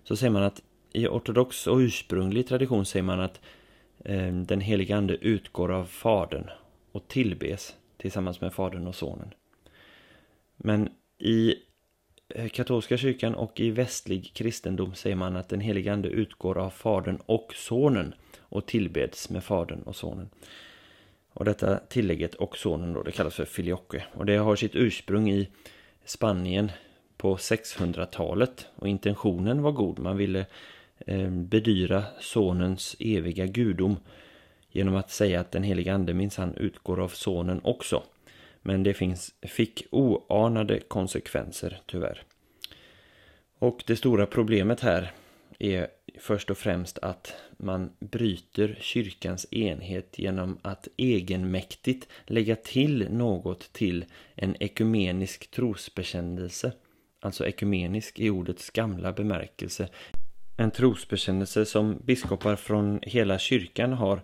Så 0.05 0.17
säger 0.17 0.31
man 0.31 0.43
att 0.43 0.63
i 0.93 1.07
ortodox 1.07 1.67
och 1.67 1.79
ursprunglig 1.79 2.49
tradition 2.49 2.87
säger 2.87 3.03
man 3.03 3.21
att 3.21 3.41
Ehm, 4.05 4.47
den 4.47 4.61
helige 4.61 4.97
ande 4.97 5.15
utgår 5.15 5.73
av 5.73 5.85
fadern 5.85 6.51
och 6.93 7.09
tillbes 7.09 7.77
tillsammans 7.97 8.41
med 8.41 8.53
fadern 8.53 8.87
och 8.87 8.95
sonen. 8.95 9.35
Men 10.57 10.89
i 11.19 11.55
eh, 12.29 12.49
katolska 12.49 12.97
kyrkan 12.97 13.35
och 13.35 13.61
i 13.61 13.71
västlig 13.71 14.31
kristendom 14.35 14.95
säger 14.95 15.17
man 15.17 15.37
att 15.37 15.49
den 15.49 15.61
helige 15.61 15.93
ande 15.93 16.09
utgår 16.09 16.59
av 16.59 16.71
fadern 16.71 17.19
och 17.27 17.53
sonen 17.55 18.15
och 18.41 18.67
tillbeds 18.67 19.31
med 19.31 19.45
fadern 19.45 19.83
och 19.83 19.97
sonen. 19.97 20.29
Och 21.35 21.45
detta 21.45 21.77
tillägget 21.77 22.35
och 22.35 22.59
sonen 22.59 22.93
då, 22.93 23.03
det 23.03 23.13
kallas 23.13 23.35
för 23.35 23.45
filioque. 23.45 24.05
Och 24.13 24.27
det 24.27 24.37
har 24.37 24.57
sitt 24.57 24.75
ursprung 24.75 25.31
i 25.31 25.49
Spanien 26.05 26.73
på 27.17 27.37
600-talet. 27.37 28.67
Och 28.75 28.89
intentionen 28.89 29.63
var 29.63 29.73
god. 29.73 29.99
Man 29.99 30.17
ville 30.17 30.41
eh, 30.41 30.47
Ehm, 31.07 31.49
bedyra 31.49 32.05
sonens 32.21 32.97
eviga 32.99 33.47
gudom 33.47 33.97
genom 34.71 34.97
att 34.97 35.11
säga 35.11 35.41
att 35.41 35.51
den 35.51 35.63
heliga 35.63 35.95
ande 35.95 36.15
minsann 36.15 36.55
utgår 36.55 37.01
av 37.01 37.09
sonen 37.09 37.61
också. 37.65 38.03
Men 38.63 38.83
det 38.83 38.95
finns, 38.95 39.35
fick 39.43 39.87
oanade 39.91 40.81
konsekvenser 40.81 41.81
tyvärr. 41.87 42.23
Och 43.59 43.83
det 43.87 43.97
stora 43.97 44.27
problemet 44.27 44.81
här 44.81 45.13
är 45.59 45.87
först 46.19 46.51
och 46.51 46.59
främst 46.59 46.99
att 46.99 47.35
man 47.57 47.91
bryter 48.01 48.79
kyrkans 48.81 49.47
enhet 49.53 50.19
genom 50.19 50.59
att 50.63 50.89
egenmäktigt 50.97 52.09
lägga 52.27 52.57
till 52.57 53.09
något 53.11 53.73
till 53.73 54.05
en 54.35 54.57
ekumenisk 54.61 55.51
trosbekännelse. 55.51 56.73
Alltså 57.21 57.47
ekumenisk 57.47 58.19
i 58.19 58.31
ordets 58.31 58.71
gamla 58.71 59.13
bemärkelse. 59.13 59.89
En 60.57 60.71
trosbekännelse 60.71 61.65
som 61.65 61.99
biskopar 62.05 62.57
från 62.57 63.01
hela 63.03 63.39
kyrkan 63.39 63.93
har 63.93 64.21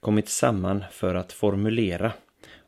kommit 0.00 0.28
samman 0.28 0.84
för 0.90 1.14
att 1.14 1.32
formulera. 1.32 2.12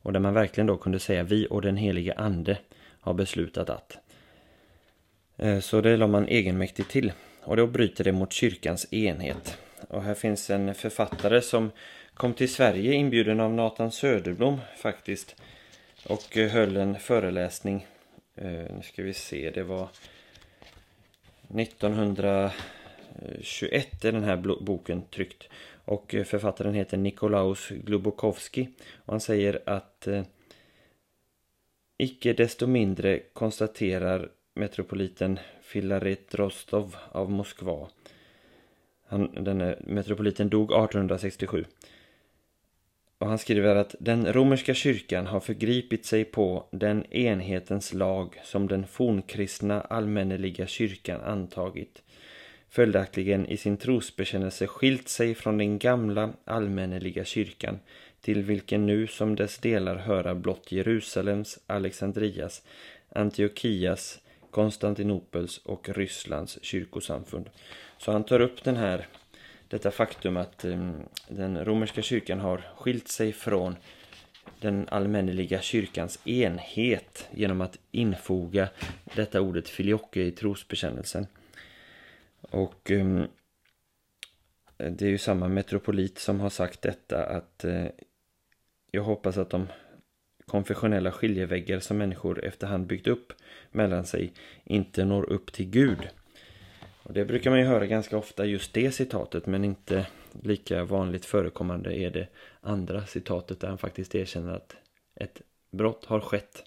Och 0.03 0.13
där 0.13 0.21
man 0.21 0.35
verkligen 0.35 0.67
då 0.67 0.77
kunde 0.77 0.99
säga 0.99 1.23
vi 1.23 1.47
och 1.51 1.63
den 1.63 1.77
helige 1.77 2.15
ande 2.15 2.59
har 3.01 3.15
beslutat 3.15 3.71
att. 3.71 3.99
Eh, 5.37 5.61
så 5.61 5.81
det 5.81 5.97
la 5.97 6.07
man 6.07 6.29
egenmäktigt 6.29 6.91
till. 6.91 7.13
Och 7.45 7.57
då 7.57 7.67
bryter 7.67 8.05
det 8.05 8.13
mot 8.13 8.33
kyrkans 8.33 8.93
enhet. 8.93 9.59
Och 9.89 10.03
här 10.03 10.15
finns 10.15 10.51
en 10.51 10.75
författare 10.75 11.41
som 11.41 11.71
kom 12.15 12.35
till 12.35 12.53
Sverige 12.53 12.93
inbjuden 12.93 13.41
av 13.41 13.53
Nathan 13.53 13.93
Söderblom 13.93 14.61
faktiskt. 14.77 15.37
Och 16.07 16.37
eh, 16.37 16.51
höll 16.51 16.77
en 16.77 16.99
föreläsning. 16.99 17.87
Eh, 18.37 18.51
nu 18.51 18.81
ska 18.83 19.03
vi 19.03 19.15
se, 19.15 19.51
det 19.51 19.63
var 19.63 19.89
1921 23.17 24.05
är 24.05 24.13
den 24.13 24.25
här 24.25 24.37
boken 24.61 25.03
tryckt. 25.03 25.49
Och 25.85 26.15
författaren 26.25 26.75
heter 26.75 26.97
Nikolaus 26.97 27.69
Glubokowski. 27.69 28.69
Och 28.97 29.13
han 29.13 29.21
säger 29.21 29.61
att 29.67 30.07
eh, 30.07 30.23
icke 31.97 32.33
desto 32.33 32.67
mindre 32.67 33.21
konstaterar 33.33 34.31
metropoliten 34.55 35.39
Filaret 35.63 36.35
Rostov 36.35 36.97
av 37.13 37.31
Moskva. 37.31 37.89
Han, 39.07 39.45
denne 39.45 39.77
metropoliten 39.81 40.49
dog 40.49 40.73
1867. 40.73 41.65
Och 43.19 43.27
han 43.27 43.39
skriver 43.39 43.77
att 43.77 43.95
den 43.99 44.33
romerska 44.33 44.75
kyrkan 44.75 45.27
har 45.27 45.41
förgripit 45.41 46.07
sig 46.07 46.25
på 46.25 46.65
den 46.71 47.13
enhetens 47.13 47.95
lag 47.95 48.41
som 48.45 48.69
den 48.69 48.87
fornkristna 48.87 49.81
allmänneliga 49.81 50.67
kyrkan 50.67 51.21
antagit. 51.21 52.03
Följaktligen 52.71 53.47
i 53.47 53.57
sin 53.57 53.77
trosbekännelse 53.77 54.67
skilt 54.67 55.09
sig 55.09 55.35
från 55.35 55.59
den 55.59 55.79
gamla 55.79 56.33
allmänneliga 56.45 57.25
kyrkan 57.25 57.79
till 58.21 58.43
vilken 58.43 58.87
nu 58.87 59.07
som 59.07 59.37
dess 59.37 59.59
delar 59.59 59.97
höra 59.97 60.35
blott 60.35 60.73
Jerusalems, 60.73 61.59
Alexandrias, 61.67 62.63
Antiochias, 63.13 64.21
Konstantinopels 64.51 65.59
och 65.59 65.89
Rysslands 65.89 66.59
kyrkosamfund. 66.63 67.51
Så 67.99 68.13
han 68.13 68.25
tar 68.25 68.41
upp 68.41 68.65
den 68.65 68.77
här, 68.77 69.07
detta 69.69 69.91
faktum 69.91 70.37
att 70.37 70.65
um, 70.65 70.95
den 71.29 71.65
romerska 71.65 72.03
kyrkan 72.03 72.41
har 72.41 72.63
skilt 72.77 73.09
sig 73.09 73.33
från 73.33 73.77
den 74.61 74.89
allmänneliga 74.89 75.61
kyrkans 75.61 76.27
enhet 76.27 77.29
genom 77.31 77.61
att 77.61 77.79
infoga 77.91 78.69
detta 79.15 79.41
ordet 79.41 79.69
filioque 79.69 80.23
i 80.23 80.31
trosbekännelsen. 80.31 81.27
Och 82.41 82.91
um, 82.91 83.27
det 84.77 85.03
är 85.03 85.09
ju 85.09 85.19
samma 85.19 85.49
metropolit 85.49 86.19
som 86.19 86.41
har 86.41 86.51
sagt 86.51 86.83
detta 86.83 87.25
att 87.25 87.65
uh, 87.65 87.87
jag 88.91 89.03
hoppas 89.03 89.39
att 89.39 89.51
de 89.51 89.67
konfessionella 90.47 91.13
skiljeväggar 91.13 91.81
som 91.81 91.99
människor 91.99 92.45
efterhand 92.45 92.87
byggt 92.87 93.07
upp 93.07 93.33
mellan 93.71 94.05
sig 94.05 94.33
inte 94.65 95.05
når 95.05 95.31
upp 95.31 95.53
till 95.53 95.71
Gud. 95.71 96.09
Och 97.03 97.13
det 97.13 97.25
brukar 97.25 97.51
man 97.51 97.59
ju 97.59 97.67
höra 97.67 97.87
ganska 97.87 98.17
ofta 98.17 98.45
just 98.45 98.75
det 98.75 98.93
citatet 98.93 99.47
men 99.47 99.65
inte 99.65 100.07
lika 100.43 100.85
vanligt 100.85 101.25
förekommande 101.25 101.99
är 101.99 102.11
det 102.11 102.29
andra 102.61 103.07
citatet 103.07 103.61
där 103.61 103.69
han 103.69 103.79
faktiskt 103.79 104.15
erkänner 104.15 104.53
att 104.53 104.77
ett 105.15 105.43
brott 105.71 106.05
har 106.05 106.21
skett. 106.21 106.65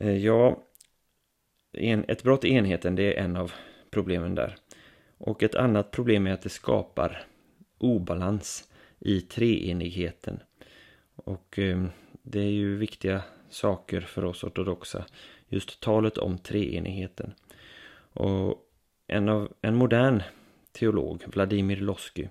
Eh, 0.00 0.16
ja, 0.16 0.62
ja, 1.72 2.02
ett 2.08 2.22
brott 2.22 2.44
i 2.44 2.52
enheten 2.52 2.94
det 2.94 3.14
är 3.14 3.24
en 3.24 3.36
av 3.36 3.52
problemen 3.92 4.34
där. 4.34 4.56
Och 5.18 5.42
ett 5.42 5.54
annat 5.54 5.90
problem 5.90 6.26
är 6.26 6.32
att 6.32 6.42
det 6.42 6.48
skapar 6.48 7.24
obalans 7.78 8.68
i 8.98 9.20
treenigheten. 9.20 10.40
Och 11.14 11.58
eh, 11.58 11.84
det 12.22 12.40
är 12.40 12.50
ju 12.50 12.76
viktiga 12.76 13.22
saker 13.50 14.00
för 14.00 14.24
oss 14.24 14.44
ortodoxa. 14.44 15.04
Just 15.48 15.80
talet 15.80 16.18
om 16.18 16.38
treenigheten. 16.38 17.34
Och 18.12 18.68
en, 19.06 19.28
av, 19.28 19.52
en 19.60 19.76
modern 19.76 20.22
teolog, 20.72 21.24
Vladimir 21.26 21.76
Losky, 21.76 22.28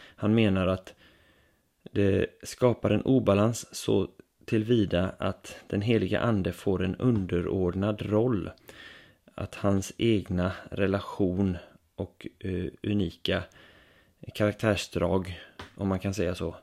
han 0.00 0.34
menar 0.34 0.66
att 0.66 0.94
det 1.92 2.26
skapar 2.42 2.90
en 2.90 3.02
obalans 3.02 3.74
så 3.74 4.08
tillvida 4.44 5.14
att 5.18 5.56
den 5.66 5.82
heliga 5.82 6.20
ande 6.20 6.52
får 6.52 6.84
en 6.84 6.96
underordnad 6.96 8.02
roll. 8.02 8.50
Att 9.34 9.54
hans 9.54 9.92
egna 9.98 10.52
relation 10.70 11.56
och 11.94 12.26
eh, 12.38 12.66
unika 12.82 13.42
karaktärsdrag, 14.34 15.40
om 15.74 15.88
man 15.88 15.98
kan 15.98 16.14
säga 16.14 16.34
så, 16.34 16.56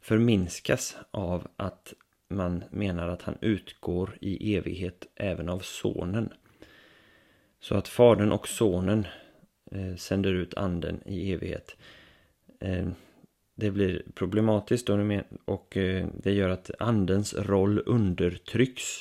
förminskas 0.00 0.96
av 1.10 1.48
att 1.56 1.94
man 2.28 2.64
menar 2.70 3.08
att 3.08 3.22
han 3.22 3.38
utgår 3.40 4.18
i 4.20 4.56
evighet 4.56 5.06
även 5.14 5.48
av 5.48 5.58
sonen. 5.58 6.32
Så 7.60 7.74
att 7.74 7.88
fadern 7.88 8.32
och 8.32 8.48
sonen 8.48 9.06
eh, 9.70 9.96
sänder 9.96 10.32
ut 10.32 10.54
anden 10.54 11.00
i 11.06 11.32
evighet. 11.32 11.76
Eh, 12.60 12.88
det 13.54 13.70
blir 13.70 14.02
problematiskt 14.14 14.88
och 15.44 15.76
eh, 15.76 16.06
det 16.14 16.32
gör 16.32 16.48
att 16.48 16.70
andens 16.78 17.34
roll 17.34 17.82
undertrycks 17.86 19.00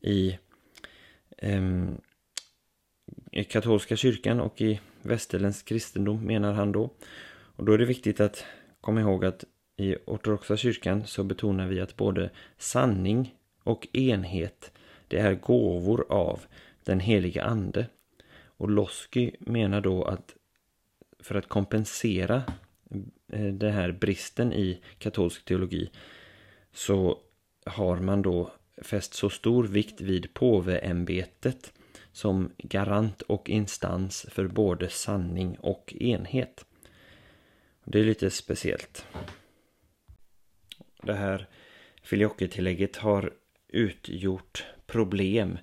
i, 0.00 0.38
ehm, 1.38 2.00
i 3.32 3.44
katolska 3.44 3.96
kyrkan 3.96 4.40
och 4.40 4.60
i 4.60 4.80
västerländsk 5.02 5.66
kristendom 5.66 6.20
menar 6.24 6.52
han 6.52 6.72
då. 6.72 6.90
Och 7.56 7.64
då 7.64 7.72
är 7.72 7.78
det 7.78 7.84
viktigt 7.84 8.20
att 8.20 8.44
komma 8.80 9.00
ihåg 9.00 9.24
att 9.24 9.44
i 9.76 9.96
ortodoxa 10.06 10.56
kyrkan 10.56 11.06
så 11.06 11.24
betonar 11.24 11.66
vi 11.66 11.80
att 11.80 11.96
både 11.96 12.30
sanning 12.58 13.34
och 13.62 13.88
enhet 13.92 14.72
det 15.08 15.18
är 15.18 15.34
gåvor 15.34 16.06
av 16.08 16.40
den 16.84 17.00
heliga 17.00 17.44
ande. 17.44 17.86
Och 18.44 18.70
Losky 18.70 19.30
menar 19.40 19.80
då 19.80 20.04
att 20.04 20.34
för 21.20 21.34
att 21.34 21.48
kompensera 21.48 22.42
eh, 23.32 23.46
den 23.46 23.72
här 23.72 23.92
bristen 23.92 24.52
i 24.52 24.80
katolsk 24.98 25.44
teologi 25.44 25.90
så 26.72 27.18
har 27.66 27.96
man 27.96 28.22
då 28.22 28.52
fäst 28.82 29.14
så 29.14 29.30
stor 29.30 29.64
vikt 29.64 30.00
vid 30.00 30.34
påveämbetet 30.34 31.72
som 32.12 32.52
garant 32.58 33.22
och 33.22 33.50
instans 33.50 34.26
för 34.30 34.46
både 34.46 34.88
sanning 34.88 35.56
och 35.60 35.94
enhet. 36.00 36.64
Det 37.84 38.00
är 38.00 38.04
lite 38.04 38.30
speciellt. 38.30 39.06
Det 41.02 41.14
här 41.14 41.46
filioketillägget 42.02 42.96
har 42.96 43.32
utgjort 43.68 44.64
problem 44.86 45.58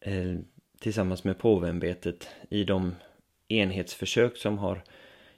eh, 0.00 0.36
tillsammans 0.80 1.24
med 1.24 1.38
påveämbetet 1.38 2.28
i 2.50 2.64
de 2.64 2.94
enhetsförsök 3.48 4.36
som 4.36 4.58
har 4.58 4.82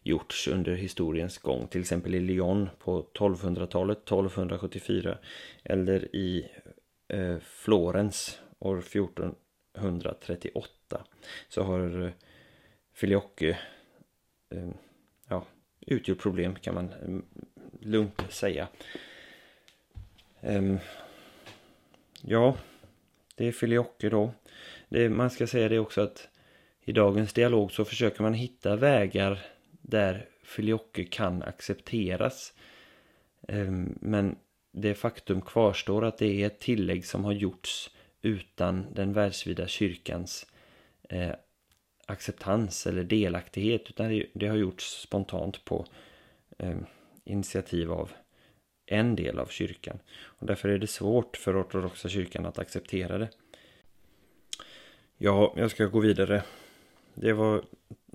gjorts 0.03 0.49
under 0.49 0.75
historiens 0.75 1.39
gång. 1.39 1.69
Till 1.69 1.81
exempel 1.81 2.15
i 2.15 2.21
Lyon 2.21 2.69
på 2.79 3.07
1200-talet, 3.15 3.99
1274. 3.99 5.19
Eller 5.65 6.17
i 6.17 6.49
eh, 7.09 7.39
Florens 7.39 8.41
år 8.59 8.81
14. 8.81 9.35
138 9.81 11.05
Så 11.49 11.63
har 11.63 12.05
eh, 12.05 12.13
Filioque 12.93 13.59
eh, 14.51 14.69
ja, 15.29 15.45
utgjort 15.81 16.19
problem 16.19 16.55
kan 16.55 16.75
man 16.75 16.93
mm, 16.93 17.25
lugnt 17.81 18.23
säga. 18.29 18.69
Ehm, 20.41 20.79
ja, 22.23 22.57
det 23.35 23.49
är 23.49 23.53
Filioque 23.53 24.09
då. 24.09 24.33
Det, 24.89 25.09
man 25.09 25.31
ska 25.31 25.47
säga 25.47 25.69
det 25.69 25.79
också 25.79 26.01
att 26.01 26.29
i 26.85 26.93
dagens 26.93 27.33
dialog 27.33 27.73
så 27.73 27.85
försöker 27.85 28.23
man 28.23 28.35
hitta 28.35 28.77
vägar 28.77 29.47
där 29.83 30.29
Filioque 30.43 31.05
kan 31.05 31.43
accepteras. 31.43 32.55
Ehm, 33.49 33.99
men 34.01 34.37
det 34.73 34.95
faktum 34.95 35.41
kvarstår 35.41 36.05
att 36.05 36.19
det 36.19 36.43
är 36.43 36.47
ett 36.47 36.59
tillägg 36.59 37.07
som 37.07 37.25
har 37.25 37.33
gjorts 37.33 37.91
utan 38.23 38.95
den 38.95 39.13
världsvida 39.13 39.67
kyrkans 39.67 40.47
eh, 41.09 41.33
acceptans 42.07 42.87
eller 42.87 43.05
delaktighet 43.05 43.89
utan 43.89 44.09
det, 44.09 44.27
det 44.33 44.47
har 44.47 44.57
gjorts 44.57 45.01
spontant 45.01 45.65
på 45.65 45.87
eh, 46.59 46.77
initiativ 47.25 47.93
av 47.93 48.13
en 48.87 49.17
del 49.17 49.39
av 49.39 49.47
kyrkan. 49.47 49.99
Och 50.23 50.47
därför 50.47 50.69
är 50.69 50.79
det 50.79 50.87
svårt 50.87 51.37
för 51.37 51.63
ortodoxa 51.63 52.09
kyrkan 52.09 52.47
att 52.47 52.59
acceptera 52.59 53.19
det. 53.19 53.29
Ja, 55.19 55.55
jag 55.57 55.71
ska 55.71 55.87
gå 55.87 56.01
vidare. 56.01 56.43
Det 57.15 57.33
var 57.33 57.65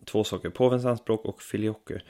två 0.06 0.24
saker, 0.24 0.50
påvens 0.50 0.86
anspråk 0.86 1.26
och 1.26 1.42
filioque. 1.42 2.02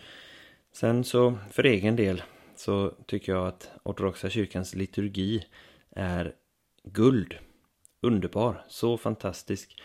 Sen 0.72 1.04
så, 1.04 1.38
för 1.52 1.64
egen 1.64 1.96
del, 1.96 2.24
så 2.56 2.90
tycker 3.06 3.32
jag 3.32 3.48
att 3.48 3.72
ortodoxa 3.84 4.30
kyrkans 4.30 4.76
liturgi 4.76 5.46
är 5.92 6.36
guld. 6.84 7.36
Underbar, 8.02 8.66
så 8.68 8.98
fantastisk. 8.98 9.82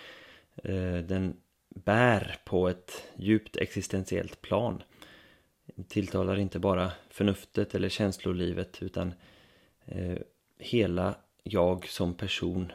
Eh, 0.57 0.97
den 0.97 1.37
bär 1.69 2.37
på 2.45 2.69
ett 2.69 3.05
djupt 3.17 3.57
existentiellt 3.57 4.43
plan 4.43 4.83
tilltalar 5.89 6.37
inte 6.37 6.59
bara 6.59 6.93
förnuftet 7.11 7.75
eller 7.75 7.89
känslolivet 7.89 8.83
utan 8.83 9.15
eh, 9.85 10.19
hela 10.59 11.15
jag 11.43 11.89
som 11.89 12.15
person, 12.15 12.73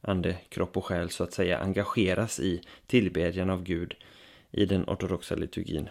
ande, 0.00 0.38
kropp 0.48 0.76
och 0.76 0.84
själ 0.84 1.10
så 1.10 1.24
att 1.24 1.32
säga, 1.32 1.58
engageras 1.58 2.40
i 2.40 2.62
tillbedjan 2.86 3.50
av 3.50 3.62
Gud 3.62 3.94
i 4.50 4.66
den 4.66 4.84
ortodoxa 4.84 5.34
liturgin. 5.34 5.88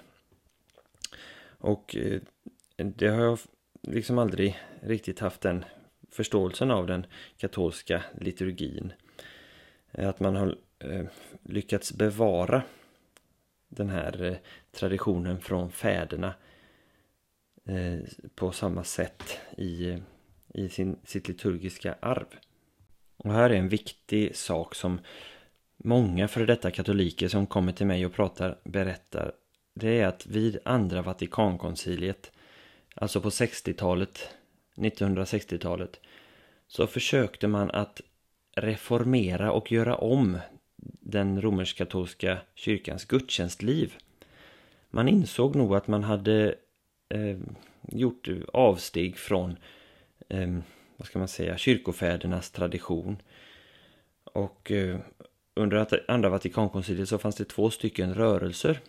Och 1.48 1.96
eh, 1.96 2.22
det 2.78 3.08
har 3.08 3.24
jag 3.24 3.40
liksom 3.82 4.18
aldrig 4.18 4.60
riktigt 4.82 5.20
haft 5.20 5.42
den 5.42 5.66
förståelsen 6.16 6.72
av 6.72 6.88
den 6.88 7.06
katolska 7.38 8.04
liturgin. 8.20 8.94
Eh, 9.92 10.10
att 10.10 10.20
man 10.20 10.36
har 10.36 10.58
eh, 10.80 11.06
lyckats 11.44 11.94
bevara 11.94 12.64
den 13.68 13.90
här 13.90 14.24
eh, 14.24 14.36
traditionen 14.72 15.42
från 15.42 15.72
fäderna 15.72 16.34
på 18.36 18.52
samma 18.52 18.84
sätt 18.84 19.40
i, 19.58 19.98
i 20.54 20.70
sin, 20.70 21.00
sitt 21.04 21.28
liturgiska 21.28 21.96
arv. 22.00 22.26
Och 23.18 23.34
här 23.34 23.50
är 23.50 23.56
en 23.56 23.70
viktig 23.70 24.36
sak 24.36 24.76
som 24.76 25.00
många 25.78 26.28
före 26.28 26.46
detta 26.46 26.72
katoliker 26.72 27.28
som 27.28 27.48
kommer 27.48 27.72
till 27.72 27.86
mig 27.86 28.06
och 28.06 28.14
pratar 28.14 28.60
berättar. 28.64 29.32
Det 29.74 30.00
är 30.02 30.08
att 30.08 30.26
vid 30.26 30.60
andra 30.66 31.02
Vatikankonciliet, 31.02 32.32
alltså 32.96 33.22
på 33.22 33.30
60-talet, 33.30 34.30
1960-talet, 34.76 36.00
så 36.68 36.88
försökte 36.88 37.48
man 37.48 37.72
att 37.72 38.02
reformera 38.56 39.52
och 39.52 39.72
göra 39.72 39.96
om 39.96 40.38
den 41.00 41.42
romersk-katolska 41.42 42.38
kyrkans 42.56 43.06
gudstjänstliv. 43.06 43.94
Man 44.90 45.08
insåg 45.08 45.56
nog 45.56 45.76
att 45.76 45.88
man 45.88 46.04
hade 46.04 46.56
eh, 47.10 47.38
gjort 47.82 48.28
avsteg 48.54 49.18
från, 49.18 49.58
eh, 50.30 50.58
vad 50.98 51.08
ska 51.08 51.20
man 51.20 51.28
säga, 51.28 51.58
kyrkofädernas 51.58 52.52
tradition. 52.52 53.18
Och 54.24 54.72
eh, 54.72 55.00
under 55.54 56.12
andra 56.12 56.30
Vatikankonciliet 56.30 57.10
så 57.10 57.18
fanns 57.18 57.36
det 57.36 57.46
två 57.46 57.70
stycken 57.70 58.14
rörelser. 58.14 58.80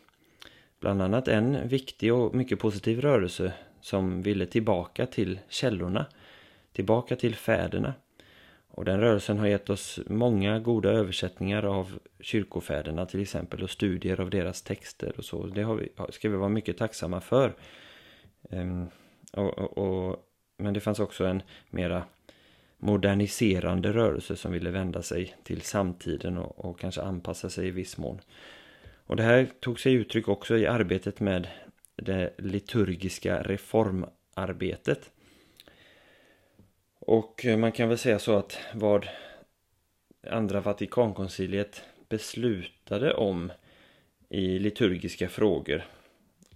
Bland 0.80 1.02
annat 1.02 1.28
en 1.28 1.68
viktig 1.68 2.14
och 2.14 2.34
mycket 2.34 2.58
positiv 2.58 3.00
rörelse 3.00 3.52
som 3.86 4.22
ville 4.22 4.46
tillbaka 4.46 5.06
till 5.06 5.40
källorna, 5.48 6.06
tillbaka 6.72 7.16
till 7.16 7.34
fäderna. 7.34 7.94
Och 8.68 8.84
den 8.84 9.00
rörelsen 9.00 9.38
har 9.38 9.46
gett 9.46 9.70
oss 9.70 10.00
många 10.06 10.58
goda 10.58 10.90
översättningar 10.90 11.62
av 11.62 11.98
kyrkofäderna 12.20 13.06
till 13.06 13.22
exempel 13.22 13.62
och 13.62 13.70
studier 13.70 14.20
av 14.20 14.30
deras 14.30 14.62
texter 14.62 15.12
och 15.18 15.24
så. 15.24 15.46
Det 15.46 15.62
har 15.62 15.74
vi, 15.74 15.88
ska 16.10 16.28
vi 16.28 16.36
vara 16.36 16.48
mycket 16.48 16.78
tacksamma 16.78 17.20
för. 17.20 17.52
Ehm, 18.50 18.86
och, 19.32 19.58
och, 19.58 19.78
och, 19.78 20.16
men 20.58 20.74
det 20.74 20.80
fanns 20.80 21.00
också 21.00 21.24
en 21.24 21.42
mera 21.70 22.04
moderniserande 22.78 23.92
rörelse 23.92 24.36
som 24.36 24.52
ville 24.52 24.70
vända 24.70 25.02
sig 25.02 25.36
till 25.44 25.60
samtiden 25.60 26.38
och, 26.38 26.64
och 26.64 26.78
kanske 26.80 27.02
anpassa 27.02 27.50
sig 27.50 27.68
i 27.68 27.70
viss 27.70 27.98
mån. 27.98 28.20
Och 29.06 29.16
det 29.16 29.22
här 29.22 29.48
tog 29.60 29.80
sig 29.80 29.92
uttryck 29.92 30.28
också 30.28 30.56
i 30.56 30.66
arbetet 30.66 31.20
med 31.20 31.48
det 31.96 32.34
liturgiska 32.38 33.42
reformarbetet. 33.42 35.10
Och 36.98 37.46
eh, 37.46 37.56
man 37.56 37.72
kan 37.72 37.88
väl 37.88 37.98
säga 37.98 38.18
så 38.18 38.36
att 38.36 38.58
vad 38.74 39.08
andra 40.30 40.60
Vatikankonciliet 40.60 41.82
beslutade 42.08 43.14
om 43.14 43.52
i 44.28 44.58
liturgiska 44.58 45.28
frågor 45.28 45.84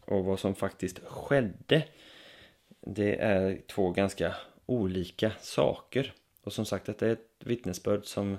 och 0.04 0.24
vad 0.24 0.40
som 0.40 0.54
faktiskt 0.54 0.98
skedde 1.04 1.82
det 2.80 3.14
är 3.14 3.60
två 3.66 3.90
ganska 3.90 4.34
olika 4.66 5.32
saker. 5.40 6.12
Och 6.42 6.52
som 6.52 6.64
sagt, 6.64 6.86
detta 6.86 7.06
är 7.06 7.12
ett 7.12 7.28
vittnesbörd 7.44 8.06
som 8.06 8.38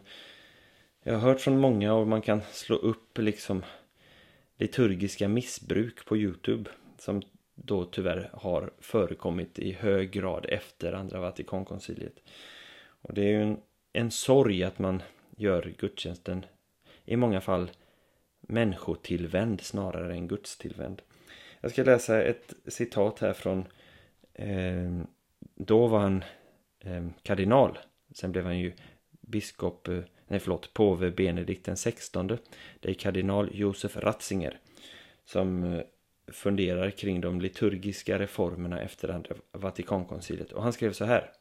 jag 1.03 1.13
har 1.13 1.19
hört 1.19 1.41
från 1.41 1.59
många 1.59 1.93
och 1.93 2.07
man 2.07 2.21
kan 2.21 2.41
slå 2.51 2.75
upp 2.75 3.17
liksom 3.17 3.63
liturgiska 4.57 5.27
missbruk 5.27 6.05
på 6.05 6.17
Youtube 6.17 6.69
som 7.01 7.21
då 7.55 7.85
tyvärr 7.85 8.29
har 8.33 8.73
förekommit 8.79 9.59
i 9.59 9.71
hög 9.71 10.11
grad 10.11 10.45
efter 10.49 10.93
andra 10.93 11.19
Vatikankonciliet. 11.19 12.23
Och 13.01 13.13
det 13.13 13.21
är 13.21 13.29
ju 13.29 13.41
en, 13.41 13.57
en 13.93 14.11
sorg 14.11 14.63
att 14.63 14.79
man 14.79 15.01
gör 15.37 15.73
gudstjänsten 15.77 16.45
i 17.05 17.15
många 17.15 17.41
fall 17.41 17.71
människotillvänd 18.41 19.61
snarare 19.61 20.13
än 20.13 20.27
gudstillvänd. 20.27 21.01
Jag 21.61 21.71
ska 21.71 21.83
läsa 21.83 22.21
ett 22.21 22.53
citat 22.67 23.19
här 23.19 23.33
från 23.33 23.65
eh, 24.33 25.01
då 25.55 25.87
var 25.87 25.99
han 25.99 26.23
eh, 26.79 27.07
kardinal. 27.23 27.77
Sen 28.13 28.31
blev 28.31 28.45
han 28.45 28.59
ju 28.59 28.73
biskop, 29.21 29.87
eh, 29.87 29.99
nej 30.27 30.39
förlåt, 30.39 30.73
påve 30.73 31.11
Benedikt 31.11 31.65
den 31.65 31.75
XVI. 31.75 32.37
Det 32.79 32.89
är 32.89 32.93
kardinal 32.93 33.49
Josef 33.53 33.97
Ratzinger 33.97 34.59
som 35.25 35.63
eh, 35.63 35.81
funderar 36.31 36.91
kring 36.91 37.21
de 37.21 37.41
liturgiska 37.41 38.19
reformerna 38.19 38.79
efter 38.79 39.09
andra 39.09 39.35
Vatikankonciliet. 39.51 40.51
Och 40.51 40.63
han 40.63 40.73
skrev 40.73 40.93
så 40.93 41.05
här. 41.05 41.31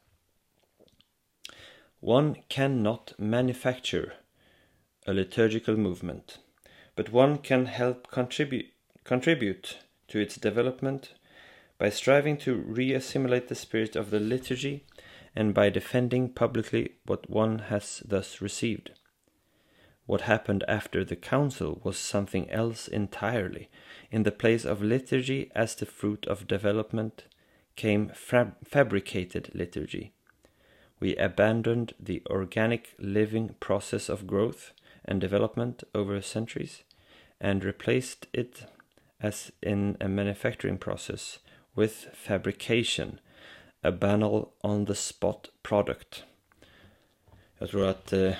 One 1.99 2.35
cannot 2.47 3.13
manufacture 3.17 4.11
a 5.05 5.11
liturgical 5.11 5.77
movement, 5.77 6.39
but 6.95 7.13
one 7.13 7.37
can 7.37 7.65
help 7.65 8.07
contribute, 8.07 8.69
contribute 9.03 9.75
to 10.07 10.19
its 10.19 10.35
development 10.35 11.15
by 11.77 11.89
striving 11.89 12.37
to 12.37 12.51
reassimilate 12.51 13.47
the 13.47 13.55
spirit 13.55 13.95
of 13.95 14.09
the 14.09 14.19
liturgy 14.19 14.83
and 15.35 15.53
by 15.53 15.69
defending 15.69 16.29
publicly 16.29 16.89
what 17.05 17.29
one 17.29 17.59
has 17.59 18.03
thus 18.05 18.41
received. 18.41 18.91
What 20.11 20.27
happened 20.27 20.65
after 20.67 21.05
the 21.05 21.15
council 21.15 21.79
was 21.85 21.97
something 21.97 22.49
else 22.51 22.89
entirely. 22.89 23.69
In 24.11 24.23
the 24.23 24.31
place 24.33 24.65
of 24.65 24.81
liturgy 24.81 25.49
as 25.55 25.73
the 25.73 25.85
fruit 25.85 26.27
of 26.27 26.49
development 26.49 27.23
came 27.77 28.11
fab- 28.13 28.57
fabricated 28.65 29.51
liturgy. 29.53 30.11
We 30.99 31.15
abandoned 31.15 31.93
the 31.97 32.23
organic 32.29 32.93
living 32.99 33.55
process 33.61 34.09
of 34.09 34.27
growth 34.27 34.73
and 35.05 35.21
development 35.21 35.85
over 35.95 36.21
centuries 36.21 36.83
and 37.39 37.63
replaced 37.63 38.27
it 38.33 38.65
as 39.21 39.53
in 39.63 39.95
a 40.01 40.09
manufacturing 40.09 40.77
process 40.77 41.39
with 41.73 42.07
fabrication, 42.13 43.21
a 43.81 43.93
banal 43.93 44.51
on 44.61 44.83
the 44.83 44.95
spot 44.95 45.47
product. 45.63 46.25
Jag 47.59 47.69
tror 47.69 47.85
att 47.85 48.13
eh, 48.13 48.35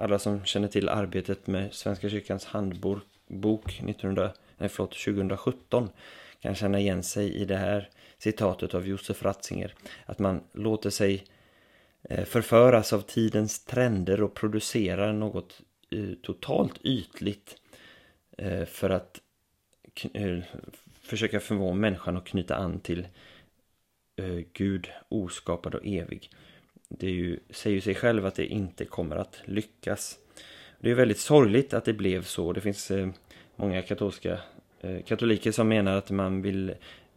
alla 0.00 0.18
som 0.18 0.44
känner 0.44 0.68
till 0.68 0.88
arbetet 0.88 1.46
med 1.46 1.74
Svenska 1.74 2.08
kyrkans 2.08 2.44
handbok 2.44 3.80
1900, 3.86 4.32
nej, 4.58 4.68
förlåt, 4.68 4.98
2017 4.98 5.88
kan 6.40 6.54
känna 6.54 6.80
igen 6.80 7.02
sig 7.02 7.34
i 7.34 7.44
det 7.44 7.56
här 7.56 7.88
citatet 8.18 8.74
av 8.74 8.86
Josef 8.86 9.22
Ratzinger. 9.22 9.74
Att 10.06 10.18
man 10.18 10.40
låter 10.52 10.90
sig 10.90 11.24
eh, 12.02 12.24
förföras 12.24 12.92
av 12.92 13.00
tidens 13.00 13.64
trender 13.64 14.22
och 14.22 14.34
producerar 14.34 15.12
något 15.12 15.60
eh, 15.90 16.14
totalt 16.22 16.80
ytligt 16.84 17.56
eh, 18.38 18.64
för 18.64 18.90
att 18.90 19.20
försöka 21.00 21.40
förmå 21.40 21.72
människan 21.72 22.16
att 22.16 22.24
knyta 22.24 22.56
an 22.56 22.80
till 22.80 23.08
Gud, 24.52 24.88
oskapad 25.08 25.74
och 25.74 25.86
evig. 25.86 26.30
Det 26.98 27.06
är 27.06 27.10
ju, 27.10 27.38
säger 27.50 27.74
ju 27.74 27.80
sig 27.80 27.94
själv 27.94 28.26
att 28.26 28.34
det 28.34 28.46
inte 28.46 28.84
kommer 28.84 29.16
att 29.16 29.40
lyckas. 29.44 30.18
Det 30.78 30.90
är 30.90 30.94
väldigt 30.94 31.20
sorgligt 31.20 31.74
att 31.74 31.84
det 31.84 31.92
blev 31.92 32.22
så. 32.22 32.52
Det 32.52 32.60
finns 32.60 32.90
eh, 32.90 33.08
många 33.56 33.82
katolska 33.82 34.38
eh, 34.80 35.02
katoliker 35.02 35.52
som 35.52 35.68
menar 35.68 35.96
att 35.96 36.10
man 36.10 36.42
vill 36.42 36.74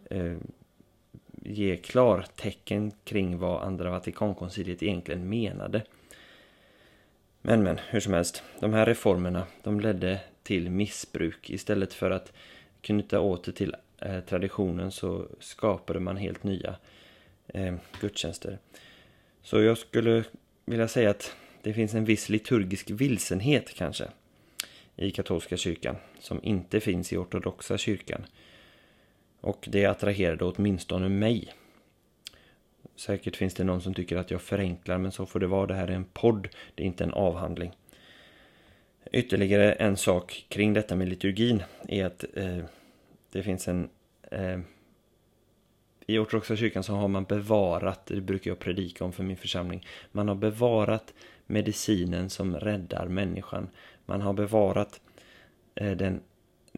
eh, 0.10 0.38
ge 1.42 1.78
klartecken 1.78 2.92
kring 3.04 3.38
vad 3.38 3.64
andra 3.64 3.90
Vatikankonciliet 3.90 4.84
egentligen 4.84 5.30
menade. 5.30 5.82
Men 7.42 7.64
men, 7.64 7.78
hur 7.90 8.00
som 8.00 8.14
helst, 8.14 8.44
de 8.60 8.74
här 8.74 8.86
reformerna 8.86 9.48
de 9.64 9.80
ledde 9.80 10.20
till 10.44 10.70
missbruk 10.70 11.50
istället 11.50 11.94
för 11.94 12.12
att 12.12 12.34
knyta 12.82 13.20
åter 13.20 13.52
till 13.52 13.76
eh, 14.00 14.20
traditionen 14.20 14.92
så 14.92 15.28
skapade 15.40 16.00
man 16.00 16.18
helt 16.18 16.44
nya 16.44 16.76
eh, 17.48 17.76
gudstjänster. 18.02 18.58
Så 19.44 19.62
jag 19.62 19.78
skulle 19.78 20.24
vilja 20.66 20.88
säga 20.88 21.10
att 21.10 21.36
det 21.62 21.74
finns 21.74 21.94
en 21.94 22.06
viss 22.06 22.30
liturgisk 22.30 22.90
vilsenhet 22.90 23.74
kanske 23.74 24.08
i 24.96 25.12
katolska 25.12 25.58
kyrkan 25.58 25.96
som 26.20 26.40
inte 26.44 26.80
finns 26.80 27.14
i 27.14 27.18
ortodoxa 27.18 27.78
kyrkan. 27.78 28.26
Och 29.42 29.68
det 29.72 29.86
attraherade 29.86 30.46
åtminstone 30.46 31.10
mig. 31.10 31.54
Säkert 32.96 33.36
finns 33.36 33.54
det 33.54 33.64
någon 33.64 33.82
som 33.82 33.94
tycker 33.94 34.18
att 34.18 34.32
jag 34.32 34.42
förenklar 34.42 34.98
men 34.98 35.12
så 35.12 35.26
får 35.26 35.40
det 35.40 35.48
vara. 35.48 35.68
Det 35.68 35.74
här 35.74 35.88
är 35.88 35.96
en 35.96 36.06
podd, 36.14 36.48
det 36.76 36.84
är 36.84 36.88
inte 36.88 37.04
en 37.04 37.14
avhandling. 37.14 37.72
Ytterligare 39.12 39.74
en 39.74 39.98
sak 39.98 40.46
kring 40.50 40.74
detta 40.74 40.96
med 40.96 41.10
liturgin 41.10 41.64
är 41.88 42.06
att 42.06 42.26
eh, 42.34 42.66
det 43.32 43.44
finns 43.44 43.68
en... 43.68 43.90
Eh, 44.32 44.60
i 46.08 46.18
ortodoxa 46.18 46.56
kyrkan 46.56 46.84
så 46.84 46.94
har 46.94 47.08
man 47.08 47.24
bevarat, 47.24 48.06
det 48.06 48.22
brukar 48.22 48.52
jag 48.52 48.60
predika 48.60 49.06
om 49.06 49.12
för 49.14 49.24
min 49.24 49.38
församling, 49.38 49.88
man 50.12 50.28
har 50.28 50.36
bevarat 50.36 51.14
medicinen 51.46 52.30
som 52.30 52.56
räddar 52.56 53.08
människan. 53.08 53.70
Man 54.06 54.22
har 54.22 54.34
bevarat 54.34 55.02
eh, 55.76 55.92
den 55.92 56.22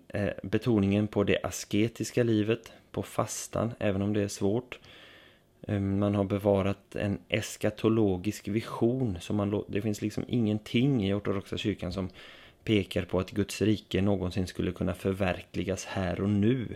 eh, 0.08 0.30
betoningen 0.44 1.08
på 1.08 1.24
det 1.24 1.40
asketiska 1.44 2.24
livet, 2.24 2.72
på 2.92 3.04
fastan, 3.04 3.74
även 3.80 4.02
om 4.02 4.14
det 4.14 4.22
är 4.22 4.28
svårt. 4.28 4.80
Eh, 5.68 5.80
man 5.80 6.16
har 6.16 6.24
bevarat 6.24 6.96
en 6.96 7.20
eskatologisk 7.30 8.48
vision. 8.48 9.18
Så 9.22 9.34
man, 9.34 9.64
det 9.68 9.82
finns 9.82 10.02
liksom 10.02 10.24
ingenting 10.28 11.06
i 11.06 11.14
ortodoxa 11.14 11.58
kyrkan 11.58 11.94
som 11.94 12.10
pekar 12.64 13.06
på 13.06 13.20
att 13.20 13.32
Guds 13.32 13.62
rike 13.62 14.02
någonsin 14.02 14.48
skulle 14.48 14.72
kunna 14.72 14.94
förverkligas 14.94 15.86
här 15.86 16.22
och 16.22 16.30
nu 16.30 16.76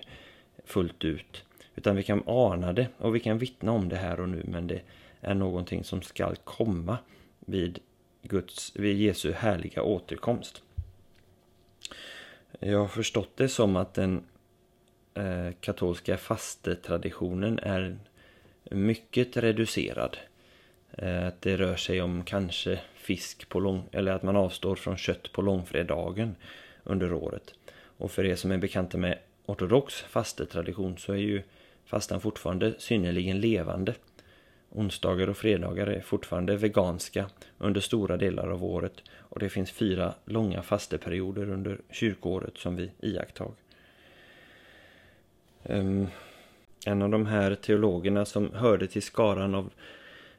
fullt 0.65 1.05
ut. 1.05 1.43
Utan 1.79 1.95
vi 1.95 2.03
kan 2.03 2.23
ana 2.25 2.73
det 2.73 2.87
och 2.97 3.15
vi 3.15 3.19
kan 3.19 3.37
vittna 3.37 3.71
om 3.71 3.89
det 3.89 3.95
här 3.95 4.19
och 4.19 4.29
nu 4.29 4.43
men 4.47 4.67
det 4.67 4.81
är 5.21 5.33
någonting 5.33 5.83
som 5.83 6.01
skall 6.01 6.35
komma 6.35 6.97
vid, 7.39 7.79
Guds, 8.21 8.75
vid 8.75 8.97
Jesu 8.97 9.31
härliga 9.31 9.83
återkomst. 9.83 10.61
Jag 12.59 12.79
har 12.79 12.87
förstått 12.87 13.29
det 13.35 13.49
som 13.49 13.75
att 13.75 13.93
den 13.93 14.23
eh, 15.13 15.51
katolska 15.61 16.17
fastetraditionen 16.17 17.59
är 17.59 17.97
mycket 18.71 19.37
reducerad. 19.37 20.17
Eh, 20.91 21.27
att 21.27 21.41
det 21.41 21.57
rör 21.57 21.75
sig 21.75 22.01
om 22.01 22.23
kanske 22.23 22.79
fisk 22.95 23.49
på 23.49 23.59
lång, 23.59 23.83
eller 23.91 24.11
att 24.11 24.23
man 24.23 24.35
avstår 24.35 24.75
från 24.75 24.97
kött 24.97 25.31
på 25.31 25.41
långfredagen 25.41 26.35
under 26.83 27.13
året. 27.13 27.53
Och 27.73 28.11
för 28.11 28.25
er 28.25 28.35
som 28.35 28.51
är 28.51 28.57
bekanta 28.57 28.97
med 28.97 29.17
ortodox 29.45 30.01
fastetradition 30.01 30.97
så 30.97 31.13
är 31.13 31.17
ju 31.17 31.41
fastan 31.89 32.21
fortfarande 32.21 32.73
synnerligen 32.77 33.39
levande. 33.39 33.93
Onsdagar 34.69 35.29
och 35.29 35.37
fredagar 35.37 35.87
är 35.87 36.01
fortfarande 36.01 36.55
veganska 36.55 37.29
under 37.57 37.81
stora 37.81 38.17
delar 38.17 38.47
av 38.49 38.63
året 38.63 38.93
och 39.11 39.39
det 39.39 39.49
finns 39.49 39.71
fyra 39.71 40.13
långa 40.25 40.61
fasteperioder 40.61 41.49
under 41.49 41.79
kyrkoåret 41.91 42.57
som 42.57 42.75
vi 42.75 42.91
iakttar. 43.01 43.51
Um, 45.63 46.07
en 46.85 47.01
av 47.01 47.09
de 47.09 47.25
här 47.25 47.55
teologerna 47.55 48.25
som 48.25 48.53
hörde 48.53 48.87
till 48.87 49.01
skaran 49.01 49.55
av 49.55 49.73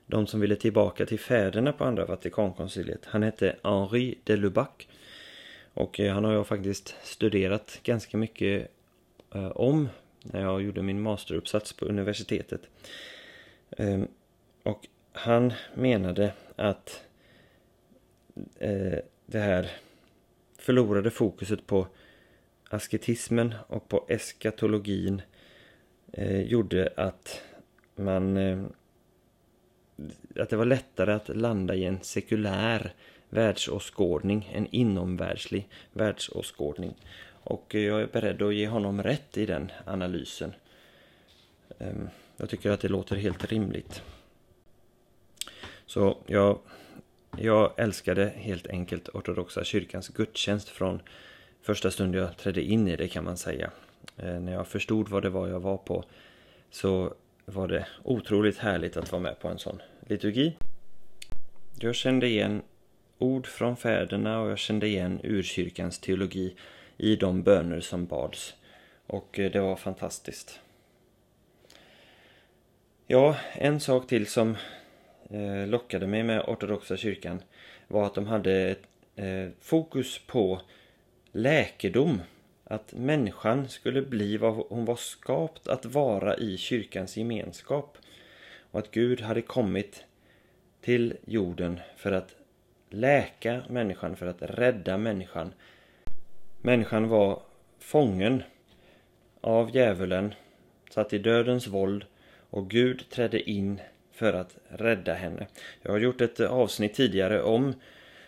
de 0.07 0.27
som 0.27 0.41
ville 0.41 0.57
tillbaka 0.57 1.07
till 1.07 1.19
fäderna 1.19 1.73
på 1.73 1.85
andra 1.85 2.05
Vatikankonciliet. 2.05 3.07
Han 3.07 3.23
hette 3.23 3.57
Henri 3.63 4.19
de 4.25 4.37
Lubac. 4.37 4.69
Och 5.75 6.01
eh, 6.01 6.15
han 6.15 6.25
har 6.25 6.33
jag 6.33 6.47
faktiskt 6.47 6.95
studerat 7.03 7.81
ganska 7.83 8.17
mycket 8.17 8.71
eh, 9.35 9.51
om 9.51 9.89
när 10.23 10.41
jag 10.41 10.63
gjorde 10.63 10.83
min 10.83 11.01
masteruppsats 11.01 11.73
på 11.73 11.85
universitetet. 11.85 12.61
Ehm, 13.71 14.09
och 14.63 14.87
han 15.13 15.53
menade 15.75 16.33
att 16.57 17.03
eh, 18.59 18.99
det 19.27 19.39
här 19.39 19.71
förlorade 20.59 21.11
fokuset 21.11 21.67
på 21.67 21.87
asketismen 22.71 23.55
och 23.67 23.89
på 23.89 24.05
eskatologin 24.09 25.23
eh, 26.13 26.43
gjorde 26.43 26.93
att 26.97 27.43
man 27.97 28.37
eh, 28.37 28.65
att 30.37 30.51
det 30.51 30.57
var 30.57 30.65
lättare 30.65 31.13
att 31.13 31.37
landa 31.37 31.75
i 31.75 31.85
en 31.85 32.03
sekulär 32.03 32.95
världsåskådning, 33.29 34.51
en 34.55 34.67
inomvärldslig 34.67 35.69
världsåskådning. 35.93 36.95
Och 37.43 37.75
jag 37.75 38.01
är 38.01 38.07
beredd 38.07 38.43
att 38.43 38.55
ge 38.55 38.69
honom 38.69 39.03
rätt 39.03 39.37
i 39.37 39.47
den 39.47 39.73
analysen. 39.87 40.53
Ehm, 41.79 42.09
jag 42.37 42.49
tycker 42.49 42.71
att 42.71 42.81
det 42.81 42.89
låter 42.89 43.17
helt 43.17 43.53
rimligt. 43.53 44.03
Så 45.87 46.19
jag, 46.27 46.59
jag 47.39 47.73
älskade 47.77 48.33
helt 48.37 48.67
enkelt 48.67 49.09
ortodoxa 49.09 49.65
kyrkans 49.65 50.09
gudstjänst 50.09 50.69
från 50.69 51.01
första 51.63 51.91
stund 51.91 52.15
jag 52.15 52.37
trädde 52.37 52.63
in 52.63 52.89
i 52.89 52.97
det 52.97 53.09
kan 53.09 53.25
man 53.25 53.37
säga. 53.37 53.71
Eh, 54.17 54.41
när 54.41 54.53
jag 54.53 54.69
förstod 54.69 55.09
vad 55.09 55.23
det 55.23 55.31
var 55.31 55.49
jag 55.49 55.61
var 55.61 55.77
på 55.77 56.05
så 56.71 57.15
var 57.45 57.69
det 57.69 57.87
otroligt 58.03 58.59
härligt 58.59 58.97
att 58.97 59.13
vara 59.13 59.23
med 59.23 59.39
på 59.39 59.49
en 59.49 59.59
sån 59.59 59.83
liturgi. 60.07 60.57
Jag 61.81 61.95
kände 61.95 62.27
igen 62.27 62.63
ord 63.19 63.47
från 63.47 63.77
fäderna 63.77 64.41
och 64.41 64.51
jag 64.51 64.59
kände 64.59 64.87
igen 64.87 65.21
urkyrkans 65.23 65.99
teologi 65.99 66.55
i 67.01 67.17
de 67.17 67.43
böner 67.43 67.81
som 67.81 68.07
bads. 68.07 68.55
Och 69.07 69.39
eh, 69.39 69.51
det 69.51 69.61
var 69.61 69.77
fantastiskt. 69.77 70.61
Ja, 73.07 73.37
en 73.53 73.81
sak 73.81 74.07
till 74.07 74.27
som 74.27 74.57
eh, 75.31 75.67
lockade 75.67 76.07
mig 76.07 76.23
med 76.23 76.41
ortodoxa 76.41 76.97
kyrkan 76.97 77.43
var 77.89 78.07
att 78.07 78.15
de 78.15 78.27
hade 78.27 78.53
ett 78.53 78.83
eh, 79.17 79.49
fokus 79.61 80.19
på 80.27 80.61
läkedom. 81.33 82.21
Att 82.65 82.93
människan 82.93 83.69
skulle 83.69 84.03
bli 84.03 84.37
vad 84.37 84.55
hon 84.55 84.85
var 84.85 84.97
skapt 84.97 85.69
att 85.69 85.85
vara 85.85 86.37
i 86.37 86.57
kyrkans 86.57 87.17
gemenskap. 87.17 87.99
Och 88.71 88.79
att 88.79 88.91
Gud 88.91 89.21
hade 89.21 89.43
kommit 89.43 90.05
till 90.81 91.17
jorden 91.25 91.81
för 91.97 92.13
att 92.13 92.35
läka 92.91 93.63
människan, 93.69 94.17
för 94.17 94.27
att 94.27 94.43
rädda 94.43 94.99
människan. 94.99 95.53
Människan 96.63 97.09
var 97.09 97.43
fången 97.79 98.43
av 99.41 99.77
djävulen, 99.77 100.35
satt 100.91 101.13
i 101.13 101.19
dödens 101.19 101.67
våld 101.67 102.05
och 102.51 102.71
Gud 102.71 103.05
trädde 103.11 103.51
in 103.51 103.81
för 104.13 104.33
att 104.33 104.57
rädda 104.69 105.15
henne. 105.15 105.47
Jag 105.83 105.93
har 105.93 105.99
gjort 105.99 106.21
ett 106.21 106.41
avsnitt 106.41 106.95
tidigare 106.95 107.43
om 107.43 107.75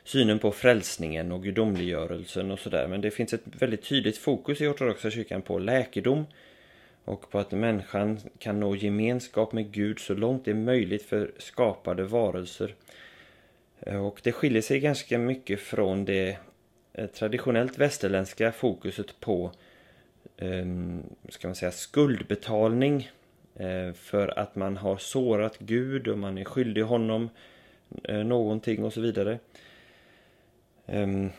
synen 0.05 0.39
på 0.39 0.53
frälsningen 0.53 1.33
och 1.33 1.43
gudomliggörelsen 1.43 2.51
och 2.51 2.59
sådär 2.59 2.89
men 2.89 3.01
det 3.01 3.11
finns 3.11 3.33
ett 3.33 3.43
väldigt 3.45 3.89
tydligt 3.89 4.19
fokus 4.19 4.61
i 4.61 4.67
ortodoxa 4.67 5.11
kyrkan 5.11 5.43
på 5.43 5.59
läkedom 5.59 6.27
och 7.05 7.31
på 7.31 7.39
att 7.39 7.53
människan 7.53 8.21
kan 8.39 8.61
nå 8.61 8.77
gemenskap 8.77 9.53
med 9.53 9.73
Gud 9.73 9.99
så 9.99 10.15
långt 10.15 10.45
det 10.45 10.51
är 10.51 10.55
möjligt 10.55 11.03
för 11.03 11.33
skapade 11.39 12.05
varelser. 12.05 12.75
Och 13.81 14.21
det 14.23 14.33
skiljer 14.33 14.63
sig 14.63 14.81
ganska 14.81 15.19
mycket 15.19 15.61
från 15.61 16.05
det 16.05 16.39
Eh, 16.95 17.07
traditionellt 17.07 17.79
västerländska 17.79 18.53
fokuset 18.53 19.21
på 19.21 19.53
ehm, 20.37 21.03
ska 21.29 21.49
man 21.49 21.55
säga, 21.55 21.73
skuldbetalning 21.73 23.11
eh, 23.57 23.93
för 23.93 24.39
att 24.39 24.57
man 24.57 24.77
har 24.77 24.97
sårat 24.97 25.59
Gud 25.59 26.09
och 26.09 26.19
man 26.19 26.39
är 26.39 26.45
skyldig 26.45 26.83
honom 26.83 27.31
eh, 28.05 28.25
någonting 28.25 28.85
och 28.85 28.93
så 28.93 29.01
vidare. 29.01 29.39
Ehm, 30.87 31.31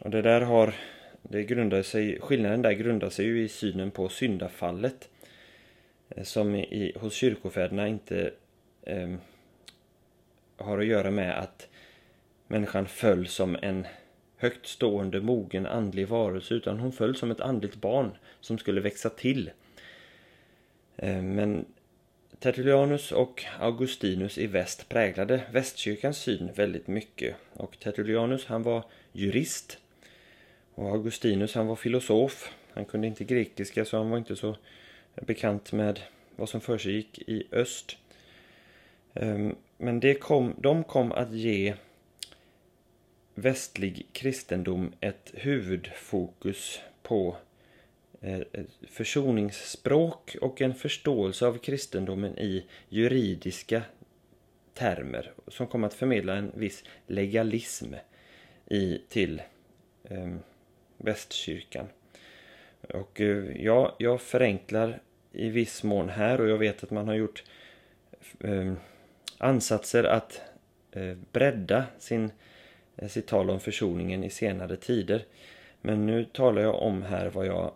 och 0.00 0.10
det 0.10 0.22
där 0.22 0.40
har, 0.40 0.74
det 1.22 1.44
grundar 1.44 1.82
sig, 1.82 2.20
skillnaden 2.20 2.62
där 2.62 2.72
grundar 2.72 3.10
sig 3.10 3.26
ju 3.26 3.42
i 3.42 3.48
synen 3.48 3.90
på 3.90 4.08
syndafallet. 4.08 5.08
Som 6.22 6.54
i, 6.54 6.92
hos 7.00 7.14
kyrkofäderna 7.14 7.88
inte 7.88 8.30
eh, 8.82 9.14
har 10.56 10.78
att 10.78 10.86
göra 10.86 11.10
med 11.10 11.38
att 11.38 11.68
människan 12.46 12.86
föll 12.86 13.26
som 13.26 13.56
en 13.62 13.86
högt 14.38 14.66
stående, 14.66 15.20
mogen, 15.20 15.66
andlig 15.66 16.08
varelse 16.08 16.54
utan 16.54 16.78
hon 16.78 16.92
föll 16.92 17.16
som 17.16 17.30
ett 17.30 17.40
andligt 17.40 17.76
barn 17.76 18.10
som 18.40 18.58
skulle 18.58 18.80
växa 18.80 19.10
till. 19.10 19.50
Eh, 20.96 21.22
men 21.22 21.64
Tertullianus 22.38 23.12
och 23.12 23.44
Augustinus 23.60 24.38
i 24.38 24.46
väst 24.46 24.88
präglade 24.88 25.42
västkyrkans 25.52 26.18
syn 26.18 26.50
väldigt 26.54 26.86
mycket. 26.86 27.36
Och 27.52 27.78
Tertullianus 27.78 28.46
han 28.46 28.62
var 28.62 28.84
jurist 29.12 29.78
och 30.74 30.88
Augustinus 30.88 31.54
han 31.54 31.66
var 31.66 31.76
filosof. 31.76 32.52
Han 32.72 32.84
kunde 32.84 33.06
inte 33.06 33.24
grekiska 33.24 33.84
så 33.84 33.96
han 33.96 34.10
var 34.10 34.18
inte 34.18 34.36
så 34.36 34.56
bekant 35.14 35.72
med 35.72 36.00
vad 36.36 36.48
som 36.48 36.60
försiggick 36.60 37.18
i 37.26 37.46
öst. 37.52 37.96
Eh, 39.14 39.48
men 39.76 40.00
det 40.00 40.14
kom, 40.14 40.54
de 40.58 40.84
kom 40.84 41.12
att 41.12 41.32
ge 41.32 41.74
västlig 43.40 44.06
kristendom 44.12 44.92
ett 45.00 45.32
huvudfokus 45.34 46.80
på 47.02 47.36
eh, 48.20 48.40
försoningsspråk 48.88 50.36
och 50.40 50.60
en 50.60 50.74
förståelse 50.74 51.46
av 51.46 51.58
kristendomen 51.58 52.38
i 52.38 52.64
juridiska 52.88 53.82
termer 54.74 55.32
som 55.48 55.66
kom 55.66 55.84
att 55.84 55.94
förmedla 55.94 56.36
en 56.36 56.52
viss 56.54 56.84
legalism 57.06 57.94
i, 58.66 58.98
till 59.08 59.42
eh, 60.04 60.34
västkyrkan. 60.96 61.86
Och 62.80 63.20
eh, 63.20 63.62
ja, 63.64 63.96
jag 63.98 64.20
förenklar 64.20 65.00
i 65.32 65.48
viss 65.48 65.82
mån 65.82 66.08
här 66.08 66.40
och 66.40 66.48
jag 66.48 66.58
vet 66.58 66.82
att 66.82 66.90
man 66.90 67.08
har 67.08 67.14
gjort 67.14 67.44
eh, 68.40 68.72
ansatser 69.38 70.04
att 70.04 70.40
eh, 70.92 71.16
bredda 71.32 71.84
sin, 71.98 72.24
eh, 72.24 72.30
Eh, 72.98 73.08
sitt 73.08 73.26
tal 73.26 73.50
om 73.50 73.60
försoningen 73.60 74.24
i 74.24 74.30
senare 74.30 74.76
tider. 74.76 75.24
Men 75.80 76.06
nu 76.06 76.24
talar 76.24 76.62
jag 76.62 76.82
om 76.82 77.02
här 77.02 77.30
vad 77.30 77.46
jag 77.46 77.72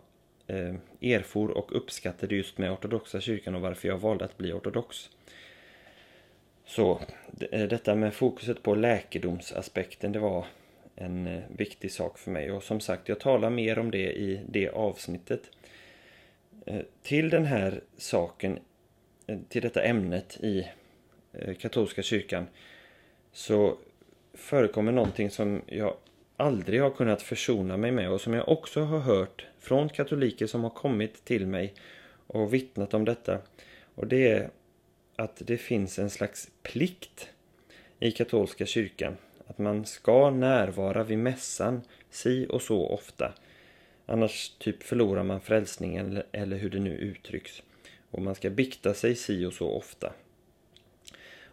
eh, 0.47 0.75
erfor 1.01 1.51
och 1.51 1.75
uppskattade 1.75 2.35
just 2.35 2.57
med 2.57 2.71
ortodoxa 2.71 3.21
kyrkan 3.21 3.55
och 3.55 3.61
varför 3.61 3.87
jag 3.87 3.97
valde 3.97 4.25
att 4.25 4.37
bli 4.37 4.51
ortodox. 4.51 5.09
Så 6.65 6.99
eh, 7.51 7.67
detta 7.67 7.95
med 7.95 8.13
fokuset 8.13 8.63
på 8.63 8.75
läkedomsaspekten 8.75 10.11
det 10.11 10.19
var 10.19 10.45
en 10.95 11.27
eh, 11.27 11.43
viktig 11.57 11.91
sak 11.91 12.17
för 12.17 12.31
mig 12.31 12.51
och 12.51 12.63
som 12.63 12.79
sagt 12.79 13.09
jag 13.09 13.19
talar 13.19 13.49
mer 13.49 13.79
om 13.79 13.91
det 13.91 14.13
i 14.13 14.41
det 14.49 14.69
avsnittet. 14.69 15.41
Eh, 16.65 16.81
till 17.01 17.29
den 17.29 17.45
här 17.45 17.81
saken, 17.97 18.59
eh, 19.27 19.37
till 19.49 19.61
detta 19.61 19.83
ämnet 19.83 20.37
i 20.43 20.67
eh, 21.33 21.53
katolska 21.53 22.01
kyrkan 22.01 22.47
så 23.31 23.77
förekommer 24.33 24.91
någonting 24.91 25.29
som 25.29 25.61
jag 25.67 25.95
aldrig 26.37 26.81
har 26.81 26.89
kunnat 26.89 27.21
försona 27.21 27.77
mig 27.77 27.91
med 27.91 28.09
och 28.09 28.21
som 28.21 28.33
jag 28.33 28.49
också 28.49 28.81
har 28.81 28.99
hört 28.99 29.45
från 29.59 29.89
katoliker 29.89 30.47
som 30.47 30.63
har 30.63 30.69
kommit 30.69 31.25
till 31.25 31.47
mig 31.47 31.73
och 32.27 32.53
vittnat 32.53 32.93
om 32.93 33.05
detta. 33.05 33.39
Och 33.95 34.07
det 34.07 34.27
är 34.27 34.49
att 35.15 35.41
det 35.45 35.57
finns 35.57 35.99
en 35.99 36.09
slags 36.09 36.49
plikt 36.63 37.29
i 37.99 38.11
katolska 38.11 38.65
kyrkan. 38.65 39.17
Att 39.47 39.57
man 39.57 39.85
ska 39.85 40.29
närvara 40.29 41.03
vid 41.03 41.17
mässan 41.17 41.81
si 42.09 42.47
och 42.49 42.61
så 42.61 42.87
ofta. 42.87 43.33
Annars 44.05 44.49
typ 44.49 44.83
förlorar 44.83 45.23
man 45.23 45.41
frälsningen 45.41 46.21
eller 46.31 46.57
hur 46.57 46.69
det 46.69 46.79
nu 46.79 46.97
uttrycks. 46.97 47.63
Och 48.11 48.21
man 48.21 48.35
ska 48.35 48.49
bikta 48.49 48.93
sig 48.93 49.15
si 49.15 49.45
och 49.45 49.53
så 49.53 49.69
ofta. 49.69 50.13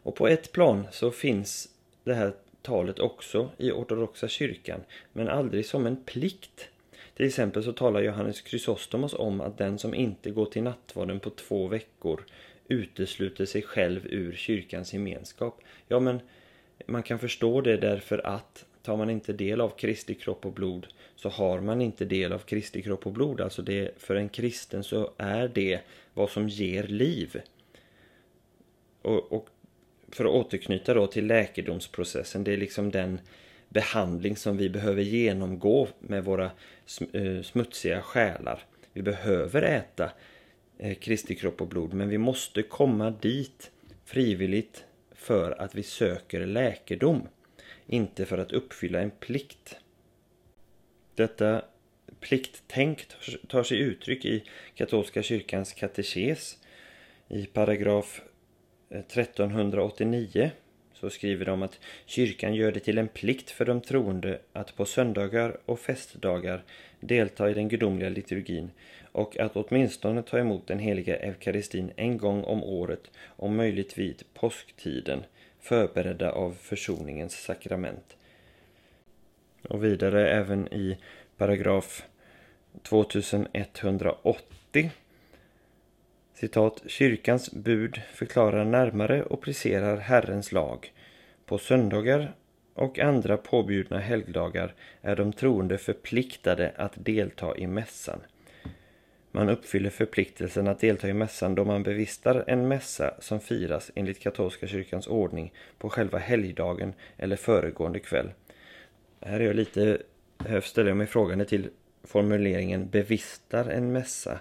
Och 0.03 0.15
på 0.15 0.29
ett 0.29 0.53
plan 0.53 0.87
så 0.91 1.11
finns 1.11 1.69
det 2.05 2.15
här 2.15 2.33
talet 2.63 2.99
också 2.99 3.51
i 3.59 3.71
ortodoxa 3.71 4.29
kyrkan, 4.29 4.81
men 5.13 5.29
aldrig 5.29 5.67
som 5.67 5.87
en 5.87 6.05
plikt. 6.05 6.69
Till 7.17 7.27
exempel 7.27 7.65
så 7.65 7.73
talar 7.73 8.01
Johannes 8.01 8.45
Chrysostomos 8.45 9.15
om 9.15 9.41
att 9.41 9.59
den 9.59 9.79
som 9.79 9.95
inte 9.95 10.31
går 10.31 10.47
till 10.47 10.63
nattvarden 10.63 11.21
på 11.21 11.31
två 11.31 11.67
veckor 11.67 12.25
utesluter 12.69 13.47
sig 13.47 13.63
själv 13.63 14.07
ur 14.07 14.33
kyrkans 14.33 14.93
gemenskap. 14.93 15.61
Ja, 15.89 16.01
men 16.01 16.21
man 16.87 17.03
kan 17.03 17.19
förstå 17.19 17.61
det 17.61 17.77
därför 17.77 18.27
att 18.27 18.67
tar 18.83 18.97
man 18.97 19.11
inte 19.11 19.33
del 19.33 19.61
av 19.61 19.69
Kristi 19.69 20.15
kropp 20.15 20.47
och 20.47 20.53
blod 20.53 20.87
så 21.17 21.29
har 21.29 21.61
man 21.61 21.81
inte 21.81 22.05
del 22.05 22.33
av 22.33 22.39
Kristi 22.39 22.83
kropp 22.83 23.07
och 23.07 23.13
blod. 23.13 23.41
Alltså 23.41 23.63
det, 23.63 23.91
för 23.99 24.15
en 24.15 24.29
kristen 24.29 24.85
så 24.85 25.11
är 25.17 25.49
det 25.49 25.81
vad 26.15 26.31
som 26.31 26.49
ger 26.49 26.83
liv. 26.83 27.41
Och, 29.03 29.33
och 29.33 29.49
för 30.11 30.25
att 30.25 30.31
återknyta 30.31 30.95
då 30.95 31.07
till 31.07 31.27
läkedomsprocessen, 31.27 32.45
det 32.45 32.53
är 32.53 32.57
liksom 32.57 32.91
den 32.91 33.21
behandling 33.69 34.37
som 34.37 34.57
vi 34.57 34.71
behöver 34.71 35.03
genomgå 35.03 35.89
med 36.01 36.25
våra 36.25 36.51
eh, 37.13 37.43
smutsiga 37.43 38.03
själar. 38.03 38.65
Vi 38.93 39.03
behöver 39.03 39.63
äta 39.63 40.11
eh, 40.79 40.95
Kristi 40.95 41.35
kropp 41.35 41.61
och 41.61 41.69
blod, 41.69 41.95
men 41.95 42.09
vi 42.09 42.19
måste 42.19 42.63
komma 42.63 43.11
dit 43.11 43.71
frivilligt 44.05 44.85
för 45.15 45.61
att 45.61 45.75
vi 45.75 45.83
söker 45.83 46.47
läkedom, 46.47 47.29
inte 47.87 48.27
för 48.27 48.39
att 48.39 48.53
uppfylla 48.53 49.01
en 49.01 49.11
plikt. 49.11 49.77
Detta 51.15 51.65
plikttänk 52.21 53.07
tar 53.49 53.63
sig 53.63 53.79
uttryck 53.79 54.25
i 54.25 54.45
katolska 54.75 55.23
kyrkans 55.23 55.73
katekes 55.73 56.59
i 57.29 57.47
paragraf 57.47 58.23
Eh, 58.91 58.99
1389 58.99 60.51
så 60.93 61.11
skriver 61.11 61.45
de 61.45 61.63
att 61.63 61.79
kyrkan 62.07 62.55
gör 62.55 62.73
det 62.73 62.81
till 62.81 62.99
en 62.99 63.09
plikt 63.09 63.51
för 63.51 63.65
de 63.65 63.81
troende 63.81 64.39
att 64.53 64.77
på 64.77 64.85
söndagar 64.85 65.57
och 65.65 65.81
festdagar 65.81 66.63
delta 67.01 67.51
i 67.51 67.55
den 67.55 67.69
gudomliga 67.69 68.09
liturgin 68.09 68.71
och 69.13 69.39
att 69.39 69.57
åtminstone 69.57 70.23
ta 70.23 70.39
emot 70.39 70.67
den 70.67 70.79
heliga 70.79 71.17
eukaristin 71.17 71.93
en 71.97 72.19
gång 72.19 72.45
om 72.45 72.65
året, 72.65 73.11
om 73.27 73.57
möjligt 73.57 73.99
vid 73.99 74.23
påsktiden, 74.35 75.25
förberedda 75.61 76.33
av 76.33 76.53
försoningens 76.53 77.43
sakrament. 77.43 78.17
Och 79.69 79.85
vidare 79.85 80.31
även 80.31 80.73
i 80.73 80.99
paragraf 81.37 82.05
2180 82.83 84.91
citat, 86.35 86.83
kyrkans 86.87 87.53
bud 87.53 88.01
förklarar 88.13 88.65
närmare 88.65 89.23
och 89.23 89.41
preciserar 89.41 89.97
Herrens 89.97 90.53
lag. 90.53 90.93
På 91.47 91.59
söndagar 91.59 92.35
och 92.75 92.99
andra 92.99 93.37
påbjudna 93.37 93.99
helgdagar 93.99 94.75
är 95.03 95.17
de 95.17 95.33
troende 95.33 95.79
förpliktade 95.79 96.73
att 96.77 96.93
delta 96.97 97.57
i 97.57 97.67
mässan. 97.67 98.21
Man 99.33 99.49
uppfyller 99.49 99.91
förpliktelsen 99.91 100.69
att 100.69 100.81
delta 100.81 101.09
i 101.09 101.13
mässan 101.13 101.55
då 101.55 101.65
man 101.65 101.83
bevistar 101.83 102.45
en 102.47 102.69
mässa 102.69 103.15
som 103.19 103.41
firas 103.41 103.91
enligt 103.95 104.21
katolska 104.21 104.67
kyrkans 104.67 105.07
ordning 105.07 105.53
på 105.79 105.91
själva 105.91 106.19
helgdagen 106.19 106.93
eller 107.17 107.37
föregående 107.37 107.99
kväll. 107.99 108.31
Här 109.21 109.41
är 109.41 109.45
jag 109.45 109.57
lite, 109.57 110.03
här 110.47 110.61
ställer 110.61 110.89
jag 110.91 110.97
mig 110.97 111.07
frågande 111.07 111.45
till 111.45 111.69
formuleringen 112.05 112.89
bevistar 112.89 113.65
en 113.65 113.93
mässa. 113.93 114.41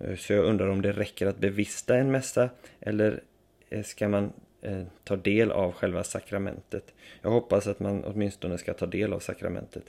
Eh, 0.00 0.16
så 0.16 0.32
jag 0.32 0.44
undrar 0.44 0.68
om 0.68 0.82
det 0.82 0.92
räcker 0.92 1.26
att 1.26 1.38
bevista 1.38 1.96
en 1.96 2.10
mässa 2.10 2.50
eller 2.80 3.22
eh, 3.70 3.82
ska 3.82 4.08
man 4.08 4.32
eh, 4.62 4.82
ta 5.04 5.16
del 5.16 5.50
av 5.50 5.72
själva 5.72 6.04
sakramentet. 6.04 6.94
Jag 7.22 7.30
hoppas 7.30 7.66
att 7.66 7.80
man 7.80 8.04
åtminstone 8.04 8.58
ska 8.58 8.74
ta 8.74 8.86
del 8.86 9.12
av 9.12 9.20
sakramentet. 9.20 9.84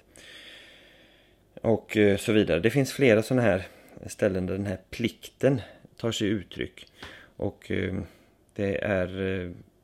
Och 1.62 1.98
så 2.20 2.32
vidare. 2.32 2.60
Det 2.60 2.70
finns 2.70 2.94
flera 2.94 3.24
sådana 3.24 3.42
här 3.42 3.68
ställen 4.06 4.46
där 4.46 4.54
den 4.54 4.66
här 4.66 4.80
plikten 4.90 5.62
tar 5.96 6.12
sig 6.12 6.28
uttryck. 6.28 6.88
Och 7.36 7.72
det 8.54 8.84
är 8.84 9.08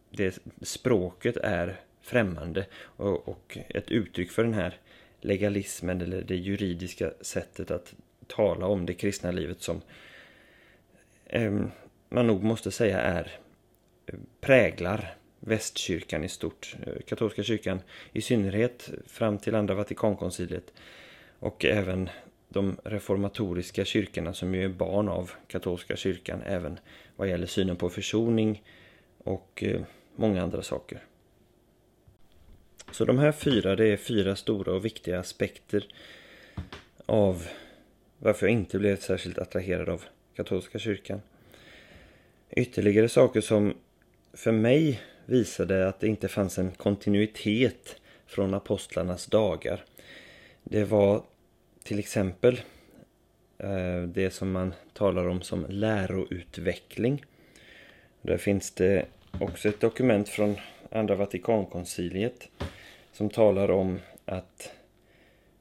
det 0.10 0.40
språket 0.62 1.38
är 1.38 1.80
främmande 2.02 2.66
och, 2.76 3.28
och, 3.28 3.58
ett 3.70 3.92
uttryck 3.92 4.32
för 4.32 4.44
den 4.44 4.54
här 4.54 4.78
legalismen 5.22 6.02
eller 6.02 6.22
det 6.22 6.36
juridiska 6.36 7.12
sättet 7.22 7.72
att 7.72 7.94
tala 8.28 8.66
om 8.66 8.86
det 8.86 8.94
kristna 8.94 9.32
livet 9.32 9.62
som 9.62 9.82
Ehm, 11.36 11.72
man 12.10 12.28
nog 12.28 12.44
måste 12.44 12.72
säga 12.72 13.02
är 13.02 13.32
eh, 14.06 14.20
präglar 14.42 15.16
västkyrkan 15.40 16.24
i 16.24 16.30
stort. 16.30 16.76
Eh, 16.86 16.94
katolska 17.06 17.44
kyrkan 17.44 17.82
i 18.12 18.22
synnerhet 18.22 18.90
fram 19.08 19.38
till 19.38 19.56
andra 19.56 19.76
Vatikankonciliet 19.76 20.74
och 21.40 21.66
även 21.66 22.10
de 22.50 22.78
reformatoriska 22.84 23.86
kyrkorna 23.86 24.34
som 24.34 24.56
ju 24.56 24.64
är 24.64 24.70
barn 24.70 25.10
av 25.10 25.32
katolska 25.48 25.96
kyrkan 25.96 26.42
även 26.46 26.80
vad 27.16 27.30
gäller 27.30 27.48
synen 27.48 27.76
på 27.76 27.90
försoning 27.90 28.64
och 29.18 29.64
eh, 29.64 29.82
många 30.16 30.44
andra 30.44 30.62
saker. 30.62 31.04
Så 32.92 33.06
de 33.06 33.20
här 33.20 33.32
fyra, 33.32 33.76
det 33.76 33.88
är 33.88 33.98
fyra 33.98 34.36
stora 34.36 34.74
och 34.74 34.86
viktiga 34.86 35.20
aspekter 35.20 35.88
av 37.06 37.48
varför 38.18 38.46
jag 38.46 38.54
inte 38.54 38.80
blev 38.80 38.98
särskilt 38.98 39.38
attraherad 39.38 39.90
av 39.90 40.04
katolska 40.36 40.80
kyrkan. 40.80 41.22
Ytterligare 42.50 43.10
saker 43.10 43.42
som 43.42 43.74
för 44.34 44.52
mig 44.52 45.02
visade 45.26 45.88
att 45.88 46.00
det 46.00 46.08
inte 46.08 46.28
fanns 46.28 46.60
en 46.60 46.72
kontinuitet 46.72 48.02
från 48.26 48.54
apostlarnas 48.54 49.26
dagar. 49.26 49.86
Det 50.64 50.84
var 50.84 51.24
till 51.84 52.00
exempel 52.00 52.62
eh, 53.58 54.02
det 54.02 54.34
som 54.34 54.52
man 54.52 54.74
talar 54.94 55.28
om 55.28 55.42
som 55.42 55.66
läroutveckling. 55.70 57.26
Där 58.22 58.38
finns 58.38 58.72
det 58.72 59.06
också 59.40 59.70
ett 59.70 59.80
dokument 59.80 60.30
från 60.30 60.56
Andra 60.92 61.16
Vatikankonciliet 61.16 62.50
som 63.12 63.30
talar 63.30 63.72
om 63.72 64.00
att 64.26 64.72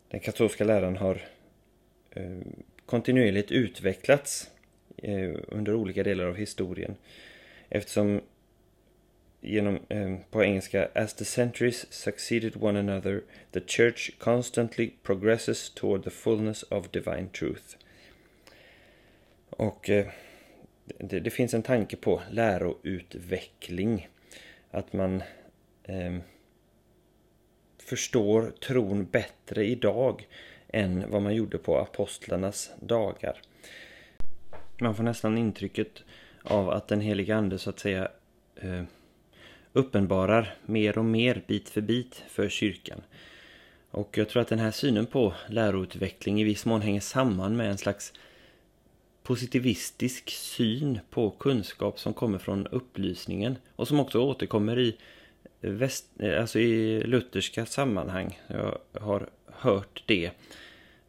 den 0.08 0.20
katolska 0.20 0.64
läran 0.64 0.96
har 0.96 1.22
eh, 2.10 2.38
kontinuerligt 2.86 3.50
utvecklats 3.50 4.50
Eh, 5.04 5.34
under 5.48 5.74
olika 5.74 6.02
delar 6.02 6.24
av 6.24 6.36
historien. 6.36 6.96
Eftersom 7.68 8.20
genom, 9.40 9.78
eh, 9.88 10.16
på 10.30 10.44
engelska 10.44 10.88
As 10.94 11.14
the 11.14 11.24
centuries 11.24 11.92
succeeded 11.92 12.62
one 12.62 12.78
another 12.78 13.22
the 13.50 13.60
church 13.60 14.10
constantly 14.18 14.90
progresses 15.02 15.70
toward 15.70 16.04
the 16.04 16.10
fullness 16.10 16.62
of 16.62 16.90
divine 16.90 17.28
truth. 17.28 17.76
Och 19.50 19.90
eh, 19.90 20.06
det, 20.84 21.20
det, 21.20 21.30
finns 21.30 21.54
en 21.54 21.62
tanke 21.62 21.96
på 21.96 22.22
läroutveckling. 22.30 24.08
Att 24.70 24.92
man 24.92 25.22
eh, 25.84 26.16
förstår 27.78 28.50
tron 28.50 29.04
bättre 29.04 29.64
idag 29.64 30.26
än 30.68 31.10
vad 31.10 31.22
man 31.22 31.34
gjorde 31.34 31.58
på 31.58 31.78
apostlarnas 31.78 32.70
dagar. 32.80 33.40
Man 34.78 34.94
får 34.94 35.02
nästan 35.02 35.38
intrycket 35.38 36.04
av 36.42 36.70
att 36.70 36.88
den 36.88 37.00
heliga 37.00 37.36
ande 37.36 37.58
så 37.58 37.70
att 37.70 37.78
säga 37.78 38.08
eh, 38.56 38.82
uppenbarar 39.72 40.54
mer 40.66 40.98
och 40.98 41.04
mer 41.04 41.42
bit 41.46 41.68
för 41.68 41.80
bit 41.80 42.24
för 42.28 42.48
kyrkan. 42.48 43.00
Och 43.90 44.18
jag 44.18 44.28
tror 44.28 44.42
att 44.42 44.48
den 44.48 44.58
här 44.58 44.70
synen 44.70 45.06
på 45.06 45.34
läroutveckling 45.48 46.40
i 46.40 46.44
viss 46.44 46.64
mån 46.64 46.82
hänger 46.82 47.00
samman 47.00 47.56
med 47.56 47.70
en 47.70 47.78
slags 47.78 48.12
positivistisk 49.22 50.30
syn 50.30 51.00
på 51.10 51.30
kunskap 51.30 51.98
som 51.98 52.14
kommer 52.14 52.38
från 52.38 52.66
upplysningen 52.66 53.58
och 53.76 53.88
som 53.88 54.00
också 54.00 54.18
återkommer 54.18 54.78
i, 54.78 54.96
väst, 55.60 56.06
eh, 56.18 56.40
alltså 56.40 56.58
i 56.58 57.00
lutherska 57.04 57.66
sammanhang. 57.66 58.40
Jag 58.46 58.78
har 58.92 59.28
hört 59.46 60.02
det 60.06 60.30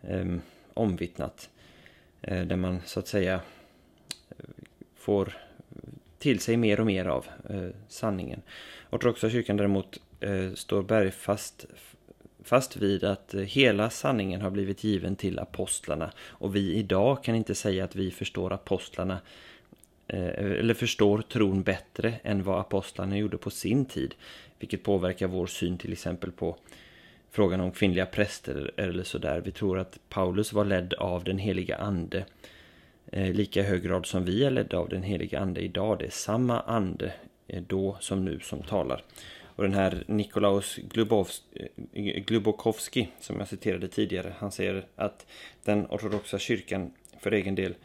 eh, 0.01 0.35
omvittnat. 0.73 1.49
Eh, 2.23 2.45
där 2.45 2.55
man 2.55 2.81
så 2.85 2.99
att 2.99 3.07
säga 3.07 3.41
får 4.95 5.33
till 6.19 6.39
sig 6.39 6.57
mer 6.57 6.79
och 6.79 6.85
mer 6.85 7.05
av 7.05 7.27
eh, 7.49 7.69
sanningen. 7.87 8.41
Ortodoxa 8.89 9.29
kyrkan 9.29 9.57
däremot 9.57 9.99
eh, 10.19 10.53
står 10.53 10.83
bergfast 10.83 11.65
fast 12.43 12.77
vid 12.77 13.03
att 13.03 13.33
hela 13.33 13.89
sanningen 13.89 14.41
har 14.41 14.49
blivit 14.49 14.83
given 14.83 15.15
till 15.15 15.39
apostlarna 15.39 16.11
och 16.19 16.55
vi 16.55 16.73
idag 16.73 17.23
kan 17.23 17.35
inte 17.35 17.55
säga 17.55 17.83
att 17.83 17.95
vi 17.95 18.11
förstår 18.11 18.53
apostlarna 18.53 19.19
eh, 20.07 20.27
eller 20.59 20.73
förstår 20.73 21.21
tron 21.21 21.63
bättre 21.63 22.13
än 22.23 22.43
vad 22.43 22.59
apostlarna 22.59 23.17
gjorde 23.17 23.37
på 23.37 23.49
sin 23.49 23.85
tid 23.85 24.15
vilket 24.59 24.83
påverkar 24.83 25.27
vår 25.27 25.47
syn 25.47 25.77
till 25.77 25.91
exempel 25.91 26.31
på 26.31 26.57
frågan 27.33 27.61
om 27.61 27.71
kvinnliga 27.71 28.05
präster 28.05 28.71
eller 28.77 29.03
sådär. 29.03 29.41
Vi 29.45 29.51
tror 29.51 29.79
att 29.79 29.99
Paulus 30.09 30.53
var 30.53 30.65
ledd 30.65 30.93
av 30.93 31.23
den 31.23 31.37
heliga 31.37 31.75
ande 31.75 32.25
eh, 33.11 33.33
lika 33.33 33.63
hög 33.63 33.83
grad 33.83 34.05
som 34.05 34.25
vi 34.25 34.43
är 34.43 34.51
ledda 34.51 34.77
av 34.77 34.89
den 34.89 35.03
heliga 35.03 35.39
ande 35.39 35.61
idag. 35.61 35.99
Det 35.99 36.05
är 36.05 36.09
samma 36.09 36.61
ande 36.61 37.13
eh, 37.47 37.63
då 37.67 37.97
som 37.99 38.25
nu 38.25 38.39
som 38.39 38.61
talar. 38.61 39.03
Och 39.55 39.63
den 39.63 39.73
här 39.73 40.03
Nikolaus 40.07 40.77
eh, 40.77 42.23
Glubokowski 42.25 43.09
som 43.19 43.39
jag 43.39 43.47
citerade 43.47 43.87
tidigare, 43.87 44.33
han 44.37 44.51
säger 44.51 44.85
att 44.95 45.25
den 45.63 45.85
ortodoxa 45.85 46.39
kyrkan 46.39 46.93
för 47.19 47.31
egen 47.31 47.55
del 47.55 47.75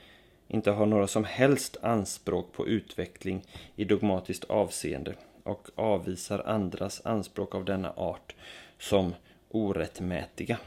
inte 0.49 0.71
har 0.71 0.87
några 0.87 1.07
som 1.07 1.25
helst 1.25 1.77
anspråk 1.83 2.53
på 2.53 2.67
utveckling 2.67 3.43
i 3.77 3.85
dogmatiskt 3.85 4.45
avseende 4.45 5.15
och 5.43 5.69
avvisar 5.75 6.43
andras 6.47 7.01
anspråk 7.05 7.55
av 7.55 7.65
denna 7.65 7.93
art 7.93 8.35
som 8.79 9.15
orättmätiga. 9.51 10.59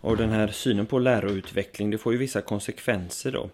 Och 0.00 0.16
den 0.16 0.30
här 0.30 0.48
synen 0.48 0.86
på 0.86 0.98
läroutveckling, 0.98 1.90
det 1.90 1.98
får 1.98 2.12
ju 2.12 2.18
vissa 2.18 2.40
konsekvenser 2.40 3.32
då. 3.32 3.50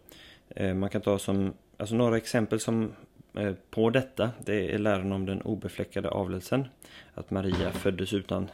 Eh, 0.48 0.74
man 0.74 0.90
kan 0.90 1.00
ta 1.00 1.18
som, 1.18 1.52
alltså 1.76 1.94
några 1.94 2.16
exempel 2.16 2.60
som 2.60 2.92
eh, 3.34 3.52
på 3.70 3.90
detta, 3.90 4.30
det 4.44 4.74
är 4.74 4.78
läran 4.78 5.12
om 5.12 5.26
den 5.26 5.42
obefläckade 5.42 6.08
avlelsen. 6.08 6.68
Att 7.14 7.30
Maria 7.30 7.72
föddes 7.72 8.12
utan 8.12 8.50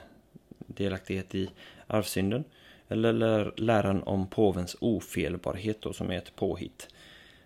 delaktighet 0.58 1.34
i 1.34 1.50
arvsynden. 1.86 2.44
Eller 2.88 3.52
läran 3.56 4.02
om 4.02 4.26
påvens 4.26 4.76
ofelbarhet 4.80 5.82
då, 5.82 5.92
som 5.92 6.10
är 6.10 6.18
ett 6.18 6.36
påhitt 6.36 6.88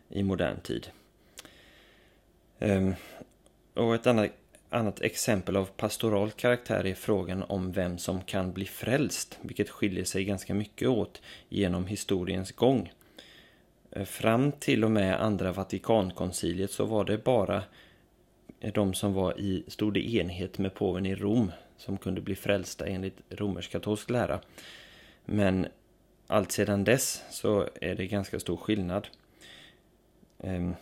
i 0.09 0.23
modern 0.23 0.61
tid. 0.61 0.87
Ehm, 2.59 2.95
och 3.75 3.95
ett 3.95 4.07
annat 4.07 4.31
annat 4.75 5.01
exempel 5.01 5.57
av 5.57 5.65
pastoral 5.65 6.31
karaktär 6.31 6.87
är 6.87 6.95
frågan 6.95 7.43
om 7.43 7.73
vem 7.73 7.99
som 7.99 8.21
kan 8.21 8.53
bli 8.53 8.65
frälst, 8.65 9.39
vilket 9.43 9.71
skiljer 9.71 10.05
sig 10.05 10.25
ganska 10.25 10.55
mycket 10.55 10.89
åt 10.89 11.23
genom 11.49 11.87
historiens 11.87 12.53
gång. 12.53 12.93
Eh, 13.91 14.05
fram 14.05 14.53
till 14.53 14.85
och 14.85 14.91
med 14.91 15.23
andra 15.23 15.53
Vatikankonciliet 15.53 16.71
så 16.71 16.85
var 16.85 17.05
det 17.05 17.25
bara 17.25 17.63
eh, 18.61 18.73
de 18.73 18.95
som 18.95 19.15
var 19.15 19.41
i, 19.41 19.65
stod 19.69 19.97
i 19.97 20.19
enhet 20.19 20.59
med 20.59 20.75
påven 20.75 21.07
i 21.07 21.15
Rom 21.15 21.53
som 21.77 21.99
kunde 21.99 22.21
bli 22.21 22.35
frälsta 22.35 22.87
enligt 22.87 23.21
romersk-katolsk 23.29 24.11
lära. 24.11 24.41
Men 25.25 25.67
allt 26.27 26.53
sedan 26.53 26.85
dess 26.85 27.23
så 27.31 27.69
är 27.81 27.95
det 27.95 28.07
ganska 28.07 28.41
stor 28.41 28.57
skillnad. 28.57 29.09
Ehm, 30.39 30.75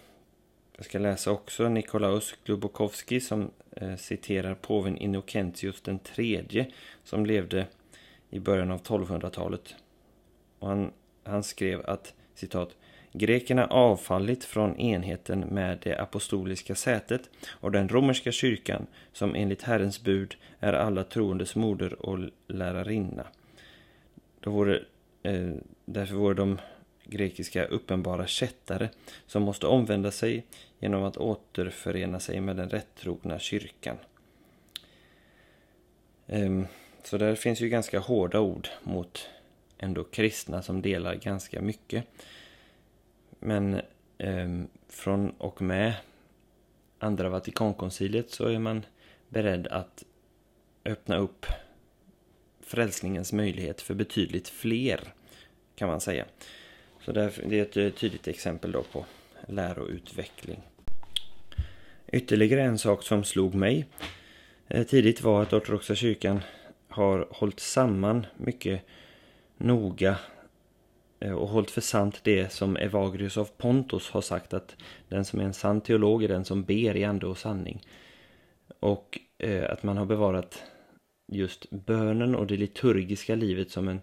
jag 0.81 0.85
ska 0.85 0.99
läsa 0.99 1.31
också 1.31 1.68
Nikolaus 1.68 2.35
Glubokowski 2.45 3.20
som 3.20 3.51
eh, 3.76 3.97
citerar 3.97 4.55
påven 4.55 4.97
Innocentius 4.99 5.81
den 5.83 5.99
tredje 5.99 6.66
som 7.05 7.26
levde 7.26 7.66
i 8.31 8.41
början 8.41 8.70
av 8.70 8.83
1200-talet. 8.83 9.74
Och 10.59 10.68
han, 10.68 10.93
han 11.24 11.43
skrev 11.43 11.87
att 11.87 12.14
citat 12.35 12.76
Grekerna 13.12 13.66
avfallit 13.66 14.45
från 14.45 14.76
enheten 14.76 15.41
med 15.41 15.78
det 15.83 15.99
apostoliska 15.99 16.74
sätet 16.74 17.31
och 17.49 17.72
den 17.72 17.89
romerska 17.89 18.33
kyrkan 18.33 18.87
som 19.12 19.35
enligt 19.35 19.62
Herrens 19.62 20.03
bud 20.03 20.37
är 20.61 20.72
alla 20.72 21.05
troendes 21.05 21.57
moder 21.57 22.07
och 22.07 22.18
lärarinna. 22.47 23.26
Då 24.41 24.51
vore, 24.51 24.83
eh, 25.22 25.51
därför 25.85 26.14
vore 26.14 26.35
de 26.35 26.59
grekiska 27.11 27.65
uppenbara 27.65 28.27
kättare 28.27 28.89
som 29.27 29.43
måste 29.43 29.67
omvända 29.67 30.11
sig 30.11 30.47
genom 30.79 31.05
att 31.05 31.17
återförena 31.17 32.21
sig 32.21 32.41
med 32.41 32.57
den 32.57 32.71
rättrogna 32.71 33.39
kyrkan. 33.39 33.97
Ehm, 36.27 36.67
så 37.05 37.19
där 37.19 37.35
finns 37.35 37.61
ju 37.61 37.69
ganska 37.69 37.99
hårda 37.99 38.41
ord 38.41 38.69
mot 38.83 39.29
ändå 39.79 40.05
kristna 40.05 40.63
som 40.63 40.83
delar 40.83 41.15
ganska 41.15 41.63
mycket. 41.63 42.05
Men 43.39 43.81
ehm, 44.19 44.69
från 44.89 45.31
och 45.31 45.63
med 45.63 45.95
andra 46.99 47.29
Vatikankonciliet 47.29 48.31
så 48.31 48.47
är 48.47 48.59
man 48.59 48.87
beredd 49.29 49.67
att 49.67 50.05
öppna 50.85 51.17
upp 51.17 51.47
frälsningens 52.61 53.33
möjlighet 53.33 53.81
för 53.81 53.95
betydligt 53.95 54.49
fler, 54.49 55.15
kan 55.75 55.89
man 55.89 56.01
säga. 56.01 56.25
Så 57.11 57.15
det 57.15 57.59
är 57.59 57.63
ett 57.63 57.77
eh, 57.77 57.91
tydligt 57.91 58.29
exempel 58.29 58.73
då 58.73 58.83
på 58.83 59.05
läroutveckling. 59.49 60.61
Ytterligare 62.13 62.63
en 62.63 62.79
sak 62.79 63.03
som 63.03 63.25
slog 63.25 63.55
mig 63.55 63.87
eh, 64.69 64.87
tidigt 64.87 65.23
var 65.23 65.43
att 65.43 65.53
ortodoxa 65.53 65.95
kyrkan 65.95 66.41
har 66.89 67.29
hållit 67.31 67.61
samman 67.61 68.27
mycket 68.37 68.83
noga 69.57 70.17
eh, 71.21 71.33
och 71.33 71.49
hållit 71.49 71.71
för 71.71 71.81
sant 71.81 72.21
det 72.23 72.53
som 72.53 72.77
Evagrius 72.77 73.37
av 73.37 73.49
Pontus 73.57 74.11
har 74.11 74.21
sagt 74.21 74.55
att 74.55 74.77
den 75.09 75.25
som 75.25 75.41
är 75.41 75.45
en 75.45 75.55
sann 75.55 75.81
teolog 75.81 76.25
är 76.25 76.29
den 76.29 76.45
som 76.45 76.63
ber 76.63 76.97
i 76.97 77.05
ande 77.05 77.27
och 77.27 77.39
sanning. 77.39 77.87
Och 78.81 79.19
att 79.69 79.83
man 79.83 79.97
har 79.97 80.07
bevarat 80.07 80.63
just 81.33 81.71
bönen 81.71 82.35
och 82.35 82.47
det 82.47 82.57
liturgiska 82.57 83.35
livet 83.35 83.71
som, 83.71 83.89
en, 83.89 84.01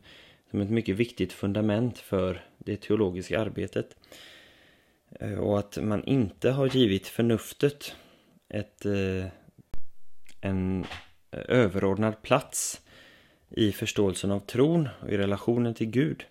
som 0.51 0.61
ett 0.61 0.69
mycket 0.69 0.95
viktigt 0.95 1.33
fundament 1.33 1.97
för 1.97 2.41
det 2.67 2.81
teologiska 2.81 3.39
arbetet. 3.39 3.95
Eh, 5.19 5.39
och 5.39 5.59
att 5.59 5.77
man 5.81 6.03
inte 6.03 6.51
har 6.51 6.67
givit 6.67 7.07
förnuftet 7.07 7.95
ett, 8.49 8.85
eh, 8.85 9.25
en 10.41 10.85
överordnad 11.31 12.21
plats 12.21 12.81
i 13.49 13.71
förståelsen 13.71 14.31
av 14.31 14.39
tron 14.39 14.89
och 15.01 15.09
i 15.09 15.17
relationen 15.17 15.73
till 15.73 15.89
Gud. 15.89 16.25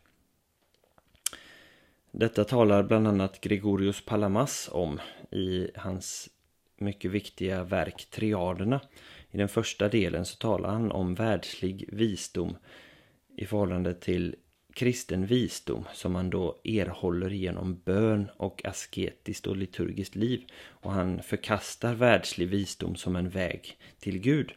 Detta 2.10 2.44
talar 2.44 2.82
bland 2.82 3.08
annat 3.08 3.40
Gregorius 3.40 4.04
Palamas 4.04 4.68
om 4.72 5.00
i 5.30 5.70
hans 5.74 6.28
mycket 6.76 7.10
viktiga 7.10 7.64
verk 7.64 8.10
Triaderna. 8.10 8.80
I 9.30 9.38
den 9.38 9.48
första 9.48 9.88
delen 9.88 10.24
så 10.24 10.36
talar 10.36 10.68
han 10.68 10.92
om 10.92 11.14
världslig 11.14 11.88
visdom 11.92 12.56
i 13.36 13.46
förhållande 13.46 13.94
till 13.94 14.36
kristen 14.76 15.26
visdom 15.26 15.84
som 15.92 16.12
man 16.12 16.30
då 16.30 16.60
erhåller 16.64 17.30
genom 17.30 17.80
bön 17.84 18.30
och 18.36 18.64
asketiskt 18.64 19.46
och 19.46 19.56
liturgiskt 19.56 20.14
liv. 20.14 20.44
Och 20.56 20.92
han 20.92 21.22
förkastar 21.22 21.94
världslig 21.94 22.48
visdom 22.48 22.96
som 22.96 23.16
en 23.16 23.28
väg 23.28 23.78
till 23.98 24.18
Gud. 24.18 24.52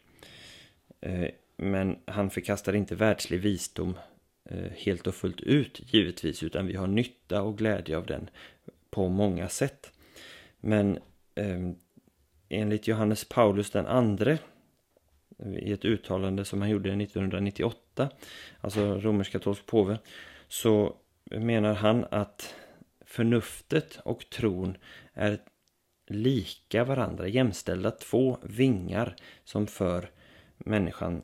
Eh, 1.02 1.28
men 1.58 1.98
han 2.06 2.30
förkastar 2.30 2.76
inte 2.76 2.96
världslig 2.96 3.40
visdom 3.40 3.98
eh, 4.46 4.72
helt 4.76 5.08
och 5.08 5.16
fullt 5.16 5.42
ut 5.42 5.82
givetvis 5.94 6.44
utan 6.44 6.68
vi 6.68 6.76
har 6.76 6.88
nytta 6.88 7.42
och 7.42 7.58
glädje 7.58 7.98
av 7.98 8.06
den 8.06 8.30
på 8.90 9.10
många 9.10 9.50
sätt. 9.50 9.92
Men 10.60 10.98
eh, 11.36 11.72
enligt 12.50 12.88
Johannes 12.88 13.26
Paulus 13.30 13.72
den 13.72 13.86
andre 13.86 14.38
i 15.46 15.72
ett 15.72 15.86
uttalande 15.86 16.46
som 16.46 16.62
han 16.62 16.70
gjorde 16.70 16.90
1998, 16.90 18.10
alltså 18.62 19.00
romersk-katolsk 19.00 19.66
påve, 19.66 19.98
så 20.48 20.96
menar 21.32 21.74
han 21.74 22.06
att 22.12 22.56
förnuftet 23.06 24.00
och 24.04 24.30
tron 24.30 24.78
är 25.14 25.40
lika 26.08 26.84
varandra, 26.84 27.28
jämställda 27.28 27.92
två 27.92 28.38
vingar 28.44 29.16
som 29.44 29.68
för 29.68 30.10
människan 30.58 31.22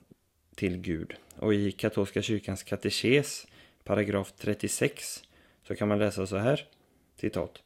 till 0.55 0.77
Gud. 0.77 1.13
Och 1.35 1.53
i 1.53 1.71
katolska 1.71 2.21
kyrkans 2.21 2.63
katekes, 2.63 3.47
paragraf 3.83 4.33
36, 4.37 5.23
så 5.67 5.75
kan 5.75 5.87
man 5.87 5.99
läsa 5.99 6.27
så 6.27 6.37
här, 6.37 6.67
citat. 7.15 7.63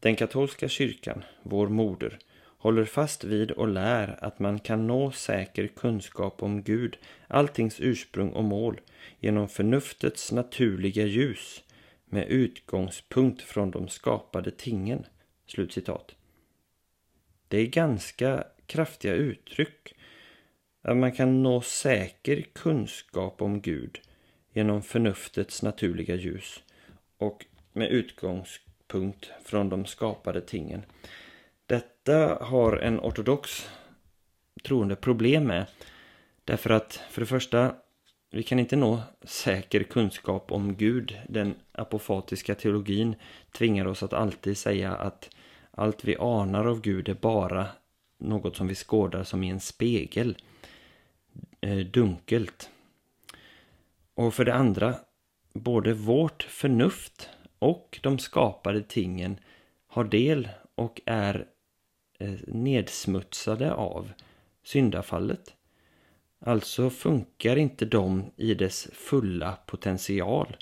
Den 0.00 0.16
katolska 0.16 0.68
kyrkan, 0.68 1.24
vår 1.42 1.68
moder, 1.68 2.18
håller 2.58 2.84
fast 2.84 3.24
vid 3.24 3.50
och 3.50 3.68
lär 3.68 4.24
att 4.24 4.38
man 4.38 4.58
kan 4.58 4.86
nå 4.86 5.10
säker 5.10 5.66
kunskap 5.66 6.42
om 6.42 6.62
Gud, 6.62 6.98
alltings 7.28 7.80
ursprung 7.80 8.30
och 8.30 8.44
mål, 8.44 8.80
genom 9.20 9.48
förnuftets 9.48 10.32
naturliga 10.32 11.04
ljus, 11.04 11.62
med 12.04 12.28
utgångspunkt 12.28 13.42
från 13.42 13.70
de 13.70 13.88
skapade 13.88 14.50
tingen. 14.50 15.06
Slutcitat. 15.46 16.14
Det 17.48 17.58
är 17.58 17.66
ganska 17.66 18.44
kraftiga 18.66 19.14
uttryck 19.14 19.94
att 20.82 20.96
man 20.96 21.12
kan 21.12 21.42
nå 21.42 21.60
säker 21.60 22.42
kunskap 22.52 23.42
om 23.42 23.60
Gud 23.60 24.00
genom 24.52 24.82
förnuftets 24.82 25.62
naturliga 25.62 26.14
ljus 26.14 26.62
och 27.18 27.46
med 27.72 27.88
utgångspunkt 27.90 29.30
från 29.44 29.68
de 29.68 29.86
skapade 29.86 30.40
tingen. 30.40 30.82
Detta 32.08 32.44
har 32.44 32.76
en 32.76 33.00
ortodox 33.00 33.68
troende 34.62 34.96
problem 34.96 35.44
med. 35.44 35.66
Därför 36.44 36.70
att 36.70 37.00
för 37.10 37.20
det 37.20 37.26
första, 37.26 37.74
vi 38.30 38.42
kan 38.42 38.58
inte 38.58 38.76
nå 38.76 39.02
säker 39.22 39.82
kunskap 39.82 40.52
om 40.52 40.76
Gud. 40.76 41.18
Den 41.28 41.54
apofatiska 41.72 42.54
teologin 42.54 43.16
tvingar 43.52 43.86
oss 43.86 44.02
att 44.02 44.12
alltid 44.12 44.58
säga 44.58 44.94
att 44.94 45.30
allt 45.70 46.04
vi 46.04 46.16
anar 46.16 46.64
av 46.64 46.80
Gud 46.80 47.08
är 47.08 47.14
bara 47.14 47.66
något 48.18 48.56
som 48.56 48.68
vi 48.68 48.74
skådar 48.74 49.24
som 49.24 49.44
i 49.44 49.48
en 49.50 49.60
spegel. 49.60 50.36
Eh, 51.60 51.78
dunkelt. 51.78 52.70
Och 54.14 54.34
för 54.34 54.44
det 54.44 54.54
andra, 54.54 54.94
både 55.52 55.94
vårt 55.94 56.42
förnuft 56.42 57.28
och 57.58 57.98
de 58.02 58.18
skapade 58.18 58.82
tingen 58.82 59.40
har 59.86 60.04
del 60.04 60.48
och 60.74 61.00
är 61.06 61.46
Eh, 62.20 62.34
nedsmutsade 62.46 63.72
av 63.72 64.12
syndafallet. 64.62 65.54
Alltså 66.40 66.90
funkar 66.90 67.56
inte 67.56 67.84
de 67.84 68.30
i 68.36 68.54
dess 68.54 68.88
fulla 68.92 69.58
potential 69.66 70.56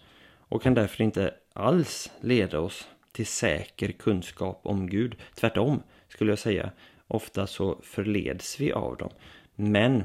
och 0.48 0.62
kan 0.62 0.74
därför 0.74 1.04
inte 1.04 1.34
alls 1.52 2.10
leda 2.20 2.60
oss 2.60 2.88
till 3.12 3.26
säker 3.26 3.92
kunskap 3.92 4.60
om 4.62 4.90
Gud. 4.90 5.16
Tvärtom 5.34 5.82
skulle 6.08 6.32
jag 6.32 6.38
säga. 6.38 6.70
Ofta 7.06 7.46
så 7.46 7.80
förleds 7.82 8.60
vi 8.60 8.72
av 8.72 8.96
dem. 8.96 9.10
Men 9.54 10.04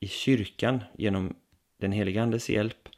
i 0.00 0.08
kyrkan 0.08 0.84
genom 0.98 1.34
den 1.76 1.92
heliga 1.92 2.22
Andes 2.22 2.50
hjälp 2.50 2.88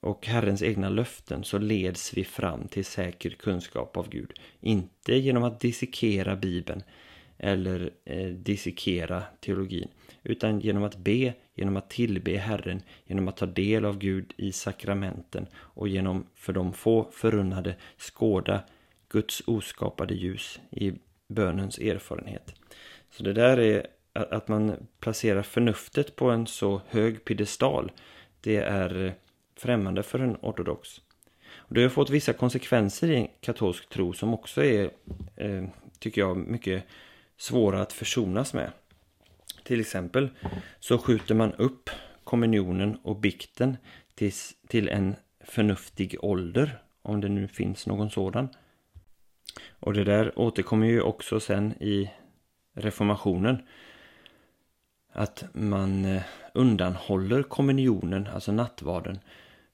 och 0.00 0.26
Herrens 0.26 0.62
egna 0.62 0.88
löften 0.88 1.44
så 1.44 1.58
leds 1.58 2.14
vi 2.14 2.24
fram 2.24 2.68
till 2.68 2.84
säker 2.84 3.30
kunskap 3.30 3.96
av 3.96 4.08
Gud. 4.08 4.32
Inte 4.60 5.14
genom 5.14 5.42
att 5.42 5.60
dissekera 5.60 6.36
Bibeln 6.36 6.82
eller 7.42 7.90
eh, 8.04 8.26
dissekera 8.26 9.22
teologin 9.40 9.88
utan 10.22 10.60
genom 10.60 10.84
att 10.84 10.96
be, 10.96 11.34
genom 11.54 11.76
att 11.76 11.90
tillbe 11.90 12.36
Herren, 12.36 12.82
genom 13.06 13.28
att 13.28 13.36
ta 13.36 13.46
del 13.46 13.84
av 13.84 13.98
Gud 13.98 14.32
i 14.36 14.52
sakramenten 14.52 15.46
och 15.54 15.88
genom 15.88 16.26
för 16.34 16.52
de 16.52 16.72
få 16.72 17.10
förunnade 17.12 17.74
skåda 17.96 18.62
Guds 19.08 19.42
oskapade 19.46 20.14
ljus 20.14 20.60
i 20.70 20.92
bönens 21.28 21.78
erfarenhet. 21.78 22.54
Så 23.10 23.22
det 23.22 23.32
där 23.32 23.60
är 23.60 23.86
att 24.12 24.48
man 24.48 24.86
placerar 25.00 25.42
förnuftet 25.42 26.16
på 26.16 26.30
en 26.30 26.46
så 26.46 26.80
hög 26.88 27.24
piedestal, 27.24 27.92
det 28.40 28.56
är 28.56 29.04
eh, 29.04 29.12
främmande 29.56 30.02
för 30.02 30.18
en 30.18 30.36
ortodox. 30.36 31.00
Och 31.56 31.74
det 31.74 31.82
har 31.82 31.88
fått 31.88 32.10
vissa 32.10 32.32
konsekvenser 32.32 33.10
i 33.10 33.30
katolsk 33.40 33.88
tro 33.88 34.12
som 34.12 34.34
också 34.34 34.64
är, 34.64 34.90
eh, 35.36 35.64
tycker 35.98 36.20
jag, 36.20 36.36
mycket 36.36 36.84
svåra 37.40 37.82
att 37.82 37.92
försonas 37.92 38.54
med. 38.54 38.72
Till 39.64 39.80
exempel 39.80 40.28
så 40.80 40.98
skjuter 40.98 41.34
man 41.34 41.52
upp 41.52 41.90
kommunionen 42.24 42.98
och 43.02 43.16
bikten 43.16 43.76
tills, 44.14 44.54
till 44.68 44.88
en 44.88 45.14
förnuftig 45.44 46.16
ålder, 46.20 46.82
om 47.02 47.20
det 47.20 47.28
nu 47.28 47.48
finns 47.48 47.86
någon 47.86 48.10
sådan. 48.10 48.48
Och 49.70 49.94
det 49.94 50.04
där 50.04 50.38
återkommer 50.38 50.86
ju 50.86 51.00
också 51.00 51.40
sen 51.40 51.72
i 51.72 52.10
reformationen. 52.74 53.62
Att 55.12 55.44
man 55.52 56.04
eh, 56.04 56.22
undanhåller 56.54 57.42
kommunionen, 57.42 58.26
alltså 58.26 58.52
nattvarden, 58.52 59.18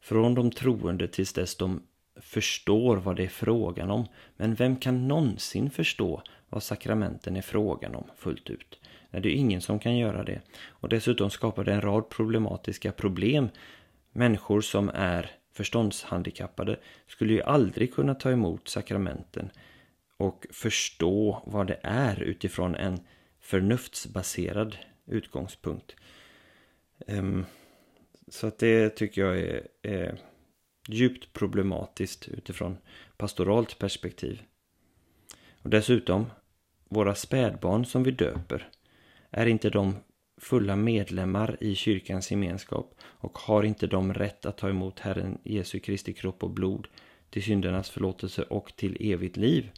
från 0.00 0.34
de 0.34 0.50
troende 0.50 1.08
tills 1.08 1.32
dess 1.32 1.56
de 1.56 1.82
förstår 2.16 2.96
vad 2.96 3.16
det 3.16 3.24
är 3.24 3.28
frågan 3.28 3.90
om. 3.90 4.06
Men 4.36 4.54
vem 4.54 4.76
kan 4.76 5.08
någonsin 5.08 5.70
förstå 5.70 6.22
vad 6.48 6.62
sakramenten 6.62 7.36
är 7.36 7.42
frågan 7.42 7.94
om 7.94 8.04
fullt 8.16 8.50
ut? 8.50 8.80
Nej, 9.10 9.22
det 9.22 9.28
är 9.28 9.34
ingen 9.34 9.60
som 9.60 9.78
kan 9.78 9.96
göra 9.96 10.24
det. 10.24 10.40
Och 10.68 10.88
dessutom 10.88 11.30
skapar 11.30 11.64
det 11.64 11.72
en 11.72 11.80
rad 11.80 12.08
problematiska 12.08 12.92
problem. 12.92 13.48
Människor 14.12 14.60
som 14.60 14.90
är 14.94 15.30
förståndshandikappade 15.52 16.80
skulle 17.06 17.32
ju 17.32 17.42
aldrig 17.42 17.94
kunna 17.94 18.14
ta 18.14 18.30
emot 18.30 18.68
sakramenten 18.68 19.50
och 20.16 20.46
förstå 20.50 21.42
vad 21.46 21.66
det 21.66 21.80
är 21.82 22.22
utifrån 22.22 22.74
en 22.74 23.00
förnuftsbaserad 23.40 24.76
utgångspunkt. 25.06 25.96
Ehm, 27.06 27.44
så 28.28 28.46
att 28.46 28.58
det 28.58 28.90
tycker 28.90 29.20
jag 29.20 29.38
är, 29.38 29.68
är 29.82 30.18
djupt 30.88 31.32
problematiskt 31.32 32.28
utifrån 32.28 32.78
pastoralt 33.16 33.78
perspektiv. 33.78 34.42
Och 35.66 35.70
dessutom, 35.70 36.26
våra 36.88 37.14
spädbarn 37.14 37.84
som 37.84 38.02
vi 38.02 38.10
döper, 38.10 38.68
är 39.30 39.46
inte 39.46 39.70
de 39.70 39.96
fulla 40.40 40.76
medlemmar 40.76 41.56
i 41.60 41.74
kyrkans 41.74 42.30
gemenskap 42.30 42.94
och 43.02 43.38
har 43.38 43.62
inte 43.62 43.86
de 43.86 44.14
rätt 44.14 44.46
att 44.46 44.58
ta 44.58 44.68
emot 44.68 45.00
Herren 45.00 45.38
Jesu 45.42 45.78
Kristi 45.78 46.12
kropp 46.12 46.42
och 46.42 46.50
blod 46.50 46.88
till 47.30 47.42
syndernas 47.42 47.90
förlåtelse 47.90 48.42
och 48.42 48.72
till 48.76 49.12
evigt 49.12 49.36
liv? 49.36 49.70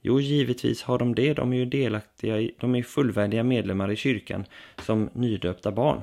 Jo, 0.00 0.20
givetvis 0.20 0.82
har 0.82 0.98
de 0.98 1.14
det. 1.14 1.34
De 1.34 1.52
är 1.52 1.56
ju 1.56 1.66
delaktiga, 1.66 2.40
i, 2.40 2.54
de 2.60 2.74
är 2.74 2.82
fullvärdiga 2.82 3.42
medlemmar 3.42 3.90
i 3.90 3.96
kyrkan 3.96 4.44
som 4.82 5.10
nydöpta 5.12 5.72
barn. 5.72 6.02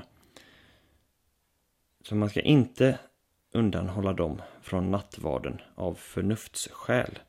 Så 2.04 2.16
man 2.16 2.30
ska 2.30 2.42
inte 2.42 3.00
undanhålla 3.54 4.14
dem 4.14 4.42
från 4.62 4.92
nattvarden 4.92 5.62
av 5.76 5.94
förnuftsskäl. 5.94 7.20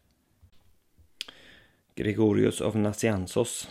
Gregorius 2.00 2.60
av 2.60 2.76
Nassiansos. 2.76 3.70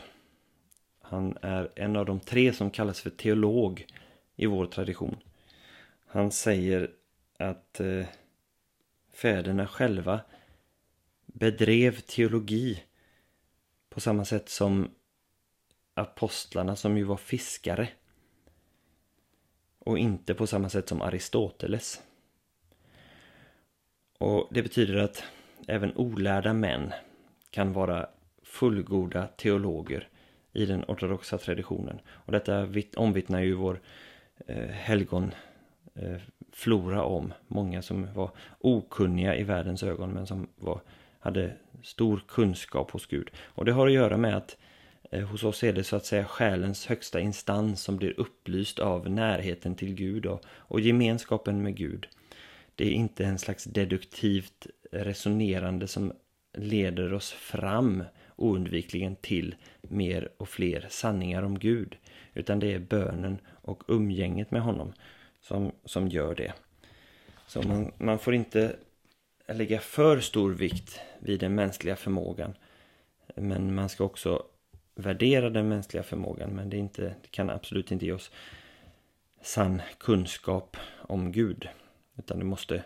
Han 1.01 1.37
är 1.41 1.71
en 1.75 1.95
av 1.95 2.05
de 2.05 2.19
tre 2.19 2.53
som 2.53 2.71
kallas 2.71 3.01
för 3.01 3.09
teolog 3.09 3.87
i 4.35 4.45
vår 4.45 4.65
tradition. 4.65 5.17
Han 6.05 6.31
säger 6.31 6.91
att 7.37 7.79
eh, 7.79 8.05
fäderna 9.13 9.67
själva 9.67 10.21
bedrev 11.25 11.99
teologi 11.99 12.83
på 13.89 13.99
samma 13.99 14.25
sätt 14.25 14.49
som 14.49 14.91
apostlarna 15.93 16.75
som 16.75 16.97
ju 16.97 17.03
var 17.03 17.17
fiskare. 17.17 17.89
Och 19.79 19.99
inte 19.99 20.33
på 20.33 20.47
samma 20.47 20.69
sätt 20.69 20.89
som 20.89 21.01
Aristoteles. 21.01 22.01
Och 24.17 24.47
det 24.51 24.63
betyder 24.63 24.95
att 24.95 25.23
även 25.67 25.97
olärda 25.97 26.53
män 26.53 26.93
kan 27.49 27.73
vara 27.73 28.09
fullgoda 28.49 29.27
teologer 29.27 30.07
i 30.53 30.65
den 30.65 30.83
ortodoxa 30.87 31.37
traditionen. 31.37 31.99
Och 32.09 32.31
detta 32.31 32.67
omvittnar 32.95 33.41
ju 33.41 33.53
vår 33.53 33.79
eh, 34.47 34.67
helgon 34.67 35.31
eh, 35.95 36.17
flora 36.51 37.03
om. 37.03 37.33
Många 37.47 37.81
som 37.81 38.13
var 38.13 38.31
okunniga 38.59 39.35
i 39.35 39.43
världens 39.43 39.83
ögon 39.83 40.11
men 40.11 40.27
som 40.27 40.47
var, 40.55 40.81
hade 41.19 41.53
stor 41.83 42.23
kunskap 42.27 42.91
hos 42.91 43.05
Gud. 43.05 43.29
Och 43.43 43.65
det 43.65 43.71
har 43.71 43.87
att 43.87 43.93
göra 43.93 44.17
med 44.17 44.37
att 44.37 44.57
eh, 45.11 45.27
hos 45.27 45.43
oss 45.43 45.63
är 45.63 45.73
det 45.73 45.83
så 45.83 45.95
att 45.95 46.05
säga 46.05 46.25
själens 46.25 46.85
högsta 46.85 47.19
instans 47.19 47.81
som 47.81 47.97
blir 47.97 48.19
upplyst 48.19 48.79
av 48.79 49.09
närheten 49.09 49.75
till 49.75 49.95
Gud 49.95 50.25
och, 50.25 50.45
och 50.47 50.79
gemenskapen 50.79 51.63
med 51.63 51.75
Gud. 51.75 52.07
Det 52.75 52.87
är 52.87 52.91
inte 52.91 53.25
en 53.25 53.39
slags 53.39 53.63
deduktivt 53.63 54.67
resonerande 54.91 55.87
som 55.87 56.13
leder 56.57 57.13
oss 57.13 57.31
fram 57.31 58.03
oundvikligen 58.39 59.15
till 59.15 59.55
mer 59.81 60.29
och 60.37 60.49
fler 60.49 60.85
sanningar 60.89 61.43
om 61.43 61.59
Gud. 61.59 61.97
Utan 62.33 62.59
det 62.59 62.73
är 62.73 62.79
bönen 62.79 63.37
och 63.47 63.83
umgänget 63.87 64.51
med 64.51 64.61
honom 64.61 64.93
som, 65.41 65.71
som 65.85 66.07
gör 66.07 66.35
det. 66.35 66.53
Så 67.47 67.61
man, 67.61 67.91
man 67.97 68.19
får 68.19 68.35
inte 68.35 68.75
lägga 69.47 69.79
för 69.79 70.19
stor 70.19 70.51
vikt 70.51 70.99
vid 71.19 71.39
den 71.39 71.55
mänskliga 71.55 71.95
förmågan. 71.95 72.53
Men 73.35 73.75
man 73.75 73.89
ska 73.89 74.03
också 74.03 74.43
värdera 74.95 75.49
den 75.49 75.69
mänskliga 75.69 76.03
förmågan. 76.03 76.49
Men 76.49 76.69
det, 76.69 76.77
inte, 76.77 77.01
det 77.01 77.31
kan 77.31 77.49
absolut 77.49 77.91
inte 77.91 78.05
ge 78.05 78.11
oss 78.11 78.31
sann 79.41 79.81
kunskap 79.97 80.77
om 80.97 81.31
Gud. 81.31 81.69
Utan 82.17 82.39
det 82.39 82.45
måste 82.45 82.83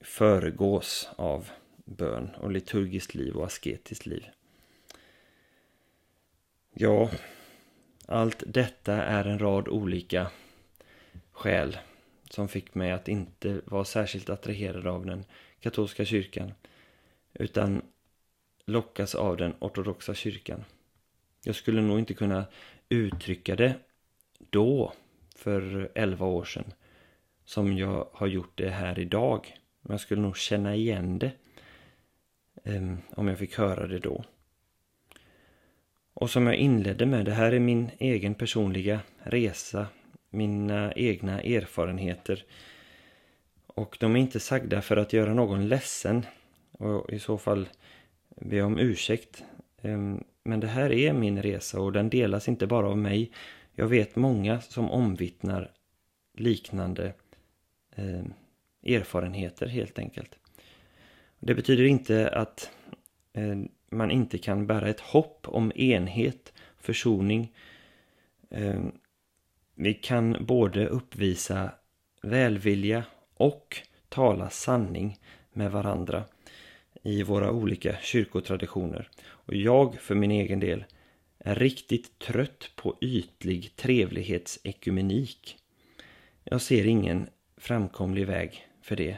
föregås 0.00 1.10
av 1.16 1.50
bön 1.86 2.34
och 2.34 2.50
liturgiskt 2.50 3.14
liv 3.14 3.36
och 3.36 3.44
asketiskt 3.44 4.06
liv. 4.06 4.26
Ja, 6.74 7.10
allt 8.06 8.42
detta 8.46 8.92
är 8.92 9.24
en 9.24 9.38
rad 9.38 9.68
olika 9.68 10.30
skäl 11.32 11.78
som 12.30 12.48
fick 12.48 12.74
mig 12.74 12.92
att 12.92 13.08
inte 13.08 13.60
vara 13.64 13.84
särskilt 13.84 14.30
attraherad 14.30 14.86
av 14.86 15.06
den 15.06 15.24
katolska 15.60 16.04
kyrkan 16.04 16.52
utan 17.34 17.82
lockas 18.64 19.14
av 19.14 19.36
den 19.36 19.54
ortodoxa 19.58 20.14
kyrkan. 20.14 20.64
Jag 21.44 21.54
skulle 21.54 21.80
nog 21.80 21.98
inte 21.98 22.14
kunna 22.14 22.46
uttrycka 22.88 23.56
det 23.56 23.74
då, 24.38 24.92
för 25.36 25.90
elva 25.94 26.26
år 26.26 26.44
sedan, 26.44 26.72
som 27.44 27.76
jag 27.76 28.08
har 28.12 28.26
gjort 28.26 28.58
det 28.58 28.70
här 28.70 28.98
idag. 28.98 29.58
Men 29.80 29.92
jag 29.92 30.00
skulle 30.00 30.20
nog 30.20 30.36
känna 30.36 30.74
igen 30.74 31.18
det 31.18 31.32
Ehm, 32.64 32.98
om 33.10 33.28
jag 33.28 33.38
fick 33.38 33.58
höra 33.58 33.86
det 33.86 33.98
då. 33.98 34.24
Och 36.14 36.30
som 36.30 36.46
jag 36.46 36.56
inledde 36.56 37.06
med, 37.06 37.24
det 37.24 37.32
här 37.32 37.52
är 37.52 37.60
min 37.60 37.90
egen 37.98 38.34
personliga 38.34 39.00
resa, 39.22 39.86
mina 40.30 40.92
egna 40.92 41.40
erfarenheter. 41.42 42.44
Och 43.66 43.96
de 44.00 44.16
är 44.16 44.20
inte 44.20 44.40
sagda 44.40 44.82
för 44.82 44.96
att 44.96 45.12
göra 45.12 45.34
någon 45.34 45.68
ledsen 45.68 46.26
och 46.72 47.12
i 47.12 47.18
så 47.18 47.38
fall 47.38 47.68
be 48.40 48.62
om 48.62 48.78
ursäkt. 48.78 49.44
Ehm, 49.82 50.24
men 50.42 50.60
det 50.60 50.66
här 50.66 50.92
är 50.92 51.12
min 51.12 51.42
resa 51.42 51.80
och 51.80 51.92
den 51.92 52.10
delas 52.10 52.48
inte 52.48 52.66
bara 52.66 52.88
av 52.88 52.98
mig. 52.98 53.32
Jag 53.72 53.88
vet 53.88 54.16
många 54.16 54.60
som 54.60 54.90
omvittnar 54.90 55.72
liknande 56.34 57.12
ehm, 57.96 58.32
erfarenheter 58.82 59.66
helt 59.66 59.98
enkelt. 59.98 60.38
Det 61.40 61.54
betyder 61.54 61.84
inte 61.84 62.28
att 62.28 62.70
eh, 63.32 63.56
man 63.90 64.10
inte 64.10 64.38
kan 64.38 64.66
bära 64.66 64.88
ett 64.88 65.00
hopp 65.00 65.48
om 65.48 65.72
enhet, 65.74 66.52
försoning. 66.78 67.52
Eh, 68.50 68.80
vi 69.74 69.94
kan 69.94 70.36
både 70.40 70.86
uppvisa 70.86 71.70
välvilja 72.22 73.04
och 73.34 73.76
tala 74.08 74.50
sanning 74.50 75.18
med 75.52 75.70
varandra 75.70 76.24
i 77.02 77.22
våra 77.22 77.50
olika 77.50 77.96
kyrkotraditioner. 78.02 79.08
Och 79.26 79.54
jag 79.54 80.00
för 80.00 80.14
min 80.14 80.30
egen 80.30 80.60
del 80.60 80.84
är 81.38 81.54
riktigt 81.54 82.18
trött 82.18 82.70
på 82.76 82.96
ytlig 83.00 83.76
trevlighetsekumenik. 83.76 85.56
Jag 86.44 86.60
ser 86.60 86.86
ingen 86.86 87.28
framkomlig 87.56 88.26
väg 88.26 88.66
för 88.82 88.96
det. 88.96 89.16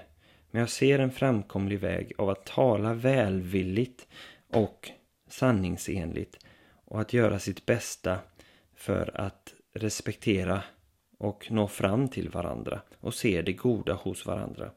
Men 0.51 0.61
jag 0.61 0.71
ser 0.71 0.99
en 0.99 1.11
framkomlig 1.11 1.79
väg 1.79 2.13
av 2.19 2.29
att 2.31 2.47
tala 2.47 2.95
välvilligt 2.95 4.07
och 4.53 4.91
sanningsenligt 5.29 6.39
och 6.85 7.01
att 7.01 7.13
göra 7.13 7.39
sitt 7.39 7.67
bästa 7.67 8.19
för 8.75 9.21
att 9.21 9.55
respektera 9.73 10.63
och 11.19 11.47
nå 11.51 11.69
fram 11.69 12.09
till 12.09 12.29
varandra 12.29 12.81
och 13.01 13.15
se 13.15 13.43
det 13.43 13.53
goda 13.53 13.95
hos 13.95 14.27
varandra. 14.27 14.71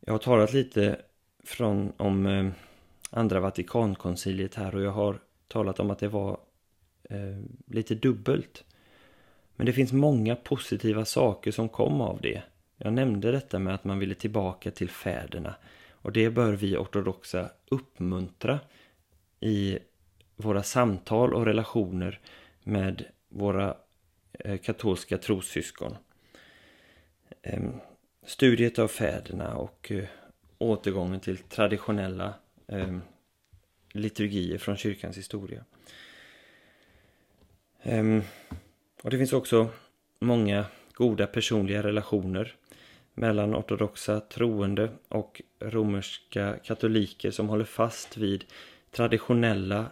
Jag 0.00 0.14
har 0.14 0.18
talat 0.18 0.52
lite 0.52 1.00
från, 1.44 1.92
om 1.96 2.26
eh, 2.26 2.50
andra 3.10 3.40
Vatikankonciliet 3.40 4.54
här 4.54 4.74
och 4.74 4.82
jag 4.82 4.90
har 4.90 5.18
talat 5.48 5.80
om 5.80 5.90
att 5.90 5.98
det 5.98 6.08
var 6.08 6.40
eh, 7.10 7.42
lite 7.66 7.94
dubbelt. 7.94 8.64
Men 9.56 9.66
det 9.66 9.72
finns 9.72 9.92
många 9.92 10.36
positiva 10.36 11.04
saker 11.04 11.52
som 11.52 11.68
kom 11.68 12.00
av 12.00 12.20
det. 12.20 12.42
Jag 12.76 12.92
nämnde 12.92 13.32
detta 13.32 13.58
med 13.58 13.74
att 13.74 13.84
man 13.84 13.98
ville 13.98 14.14
tillbaka 14.14 14.70
till 14.70 14.90
fäderna 14.90 15.54
och 15.92 16.12
det 16.12 16.30
bör 16.30 16.52
vi 16.52 16.76
ortodoxa 16.76 17.50
uppmuntra 17.68 18.60
i 19.40 19.78
våra 20.36 20.62
samtal 20.62 21.34
och 21.34 21.46
relationer 21.46 22.20
med 22.62 23.04
våra 23.28 23.76
eh, 24.32 24.58
katolska 24.58 25.18
trossyskon. 25.18 25.96
Ehm, 27.42 27.80
studiet 28.26 28.78
av 28.78 28.88
fäderna 28.88 29.56
och 29.56 29.92
eh, 29.92 30.04
återgången 30.58 31.20
till 31.20 31.38
traditionella 31.38 32.34
ehm, 32.68 33.00
liturgier 33.92 34.58
från 34.58 34.76
kyrkans 34.76 35.18
historia. 35.18 35.64
Ehm, 37.82 38.22
och 39.02 39.10
det 39.10 39.18
finns 39.18 39.32
också 39.32 39.68
många 40.20 40.64
goda 40.94 41.26
personliga 41.26 41.82
relationer 41.82 42.56
mellan 43.14 43.54
ortodoxa 43.54 44.20
troende 44.20 44.90
och 45.08 45.42
romerska 45.60 46.56
katoliker 46.64 47.30
som 47.30 47.48
håller 47.48 47.64
fast 47.64 48.16
vid 48.16 48.44
traditionella 48.90 49.86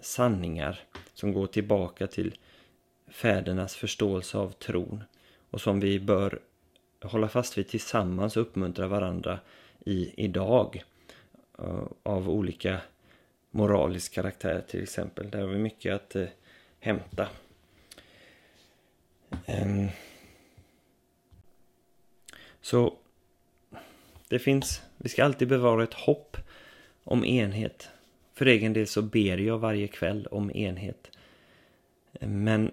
sanningar 0.00 0.80
som 1.14 1.32
går 1.32 1.46
tillbaka 1.46 2.06
till 2.06 2.34
fädernas 3.08 3.76
förståelse 3.76 4.38
av 4.38 4.50
tron 4.50 5.04
och 5.50 5.60
som 5.60 5.80
vi 5.80 6.00
bör 6.00 6.38
hålla 7.02 7.28
fast 7.28 7.58
vid 7.58 7.68
tillsammans 7.68 8.36
och 8.36 8.42
uppmuntra 8.42 8.88
varandra 8.88 9.38
i 9.84 10.24
idag 10.24 10.84
eh, 11.58 11.84
av 12.02 12.30
olika 12.30 12.80
moralisk 13.50 14.14
karaktär 14.14 14.64
till 14.68 14.82
exempel. 14.82 15.30
Där 15.30 15.40
har 15.40 15.48
vi 15.48 15.58
mycket 15.58 15.94
att 15.94 16.16
eh, 16.16 16.26
hämta. 16.80 17.28
Ehm, 19.46 19.88
så 22.66 22.94
det 24.28 24.38
finns, 24.38 24.82
vi 24.96 25.08
ska 25.08 25.24
alltid 25.24 25.48
bevara 25.48 25.82
ett 25.82 25.94
hopp 25.94 26.36
om 27.04 27.24
enhet. 27.24 27.88
För 28.34 28.46
egen 28.46 28.72
del 28.72 28.86
så 28.86 29.02
ber 29.02 29.38
jag 29.38 29.58
varje 29.58 29.88
kväll 29.88 30.26
om 30.26 30.50
enhet. 30.50 31.10
Men 32.20 32.70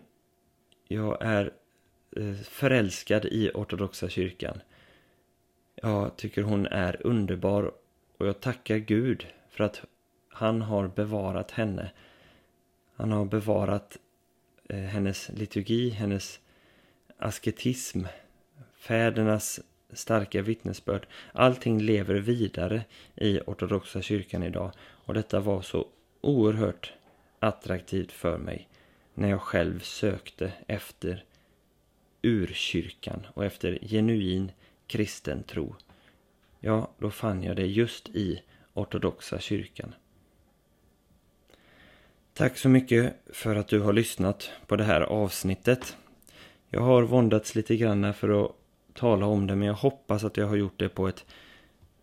jag 0.87 1.17
är 1.21 1.53
eh, 2.15 2.33
förälskad 2.33 3.25
i 3.25 3.51
ortodoxa 3.53 4.09
kyrkan. 4.09 4.61
Jag 5.75 6.17
tycker 6.17 6.43
hon 6.43 6.65
är 6.65 7.07
underbar 7.07 7.71
och 8.17 8.27
jag 8.27 8.39
tackar 8.39 8.77
Gud 8.77 9.27
för 9.49 9.63
att 9.63 9.81
han 10.27 10.61
har 10.61 10.87
bevarat 10.87 11.51
henne. 11.51 11.91
Han 12.95 13.11
har 13.11 13.25
bevarat 13.25 13.97
eh, 14.69 14.77
hennes 14.77 15.29
liturgi, 15.29 15.89
hennes 15.89 16.39
asketism, 17.17 18.05
fädernas 18.73 19.59
starka 19.95 20.41
vittnesbörd. 20.41 21.07
Allting 21.31 21.81
lever 21.81 22.15
vidare 22.15 22.83
i 23.15 23.39
ortodoxa 23.45 24.01
kyrkan 24.01 24.43
idag 24.43 24.71
och 24.79 25.13
detta 25.13 25.39
var 25.39 25.61
så 25.61 25.87
oerhört 26.21 26.93
attraktivt 27.39 28.11
för 28.11 28.37
mig 28.37 28.67
när 29.13 29.29
jag 29.29 29.41
själv 29.41 29.79
sökte 29.79 30.51
efter 30.67 31.23
urkyrkan 32.21 33.27
och 33.33 33.45
efter 33.45 33.79
genuin 33.81 34.51
kristen 34.87 35.43
tro. 35.43 35.75
Ja, 36.59 36.91
då 36.97 37.11
fann 37.11 37.43
jag 37.43 37.55
det 37.55 37.65
just 37.65 38.09
i 38.09 38.41
ortodoxa 38.73 39.39
kyrkan. 39.39 39.95
Tack 42.33 42.57
så 42.57 42.69
mycket 42.69 43.15
för 43.29 43.55
att 43.55 43.67
du 43.67 43.79
har 43.79 43.93
lyssnat 43.93 44.51
på 44.67 44.75
det 44.75 44.83
här 44.83 45.01
avsnittet. 45.01 45.97
Jag 46.69 46.81
har 46.81 47.03
våndats 47.03 47.55
lite 47.55 47.75
grann 47.75 48.13
för 48.13 48.45
att 48.45 48.51
tala 48.93 49.25
om 49.25 49.47
det 49.47 49.55
men 49.55 49.67
jag 49.67 49.75
hoppas 49.75 50.23
att 50.23 50.37
jag 50.37 50.47
har 50.47 50.55
gjort 50.55 50.79
det 50.79 50.89
på 50.89 51.07
ett 51.07 51.25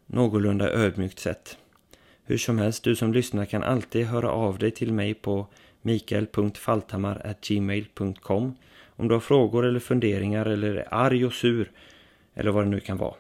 någorlunda 0.07 0.71
ödmjukt 0.71 1.19
sätt. 1.19 1.59
Hur 2.25 2.39
som 2.39 2.59
helst, 2.59 2.85
du 2.85 2.97
som 2.97 3.13
lyssnar 3.13 3.45
kan 3.45 3.63
alltid 3.63 4.07
höra 4.07 4.31
av 4.31 4.59
dig 4.59 4.71
till 4.71 4.93
mig 4.93 5.15
på 5.15 5.47
mikael.falthammar.gmail.com 5.83 8.57
om 8.97 9.09
du 9.09 9.15
har 9.15 9.21
frågor 9.21 9.67
eller 9.67 9.81
funderingar 9.81 10.47
eller 10.47 10.75
är 10.75 10.95
arg 10.95 11.27
och 11.27 11.33
sur 11.33 11.71
eller 12.35 12.51
vad 12.51 12.65
det 12.65 12.71
nu 12.71 12.81
kan 12.81 12.97
vara. 12.97 13.15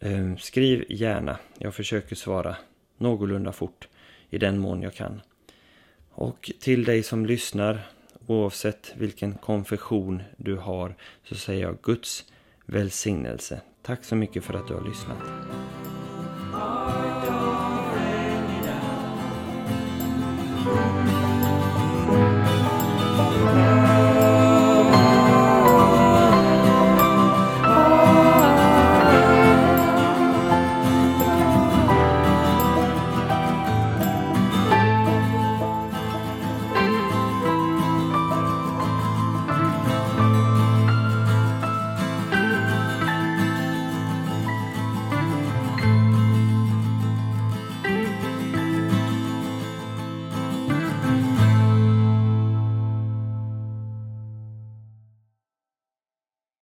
Ehm, 0.00 0.38
skriv 0.38 0.84
gärna. 0.88 1.38
Jag 1.58 1.74
försöker 1.74 2.16
svara 2.16 2.56
någorlunda 2.96 3.52
fort 3.52 3.88
i 4.30 4.38
den 4.38 4.58
mån 4.58 4.82
jag 4.82 4.94
kan. 4.94 5.20
Och 6.10 6.50
till 6.60 6.84
dig 6.84 7.02
som 7.02 7.26
lyssnar, 7.26 7.80
oavsett 8.26 8.92
vilken 8.96 9.34
konfession 9.34 10.22
du 10.36 10.56
har, 10.56 10.94
så 11.24 11.34
säger 11.34 11.62
jag 11.62 11.78
Guds 11.82 12.24
välsignelse. 12.68 13.60
Tack 13.82 14.04
så 14.04 14.16
mycket 14.16 14.44
för 14.44 14.54
att 14.54 14.68
du 14.68 14.74
har 14.74 14.88
lyssnat. 14.88 15.18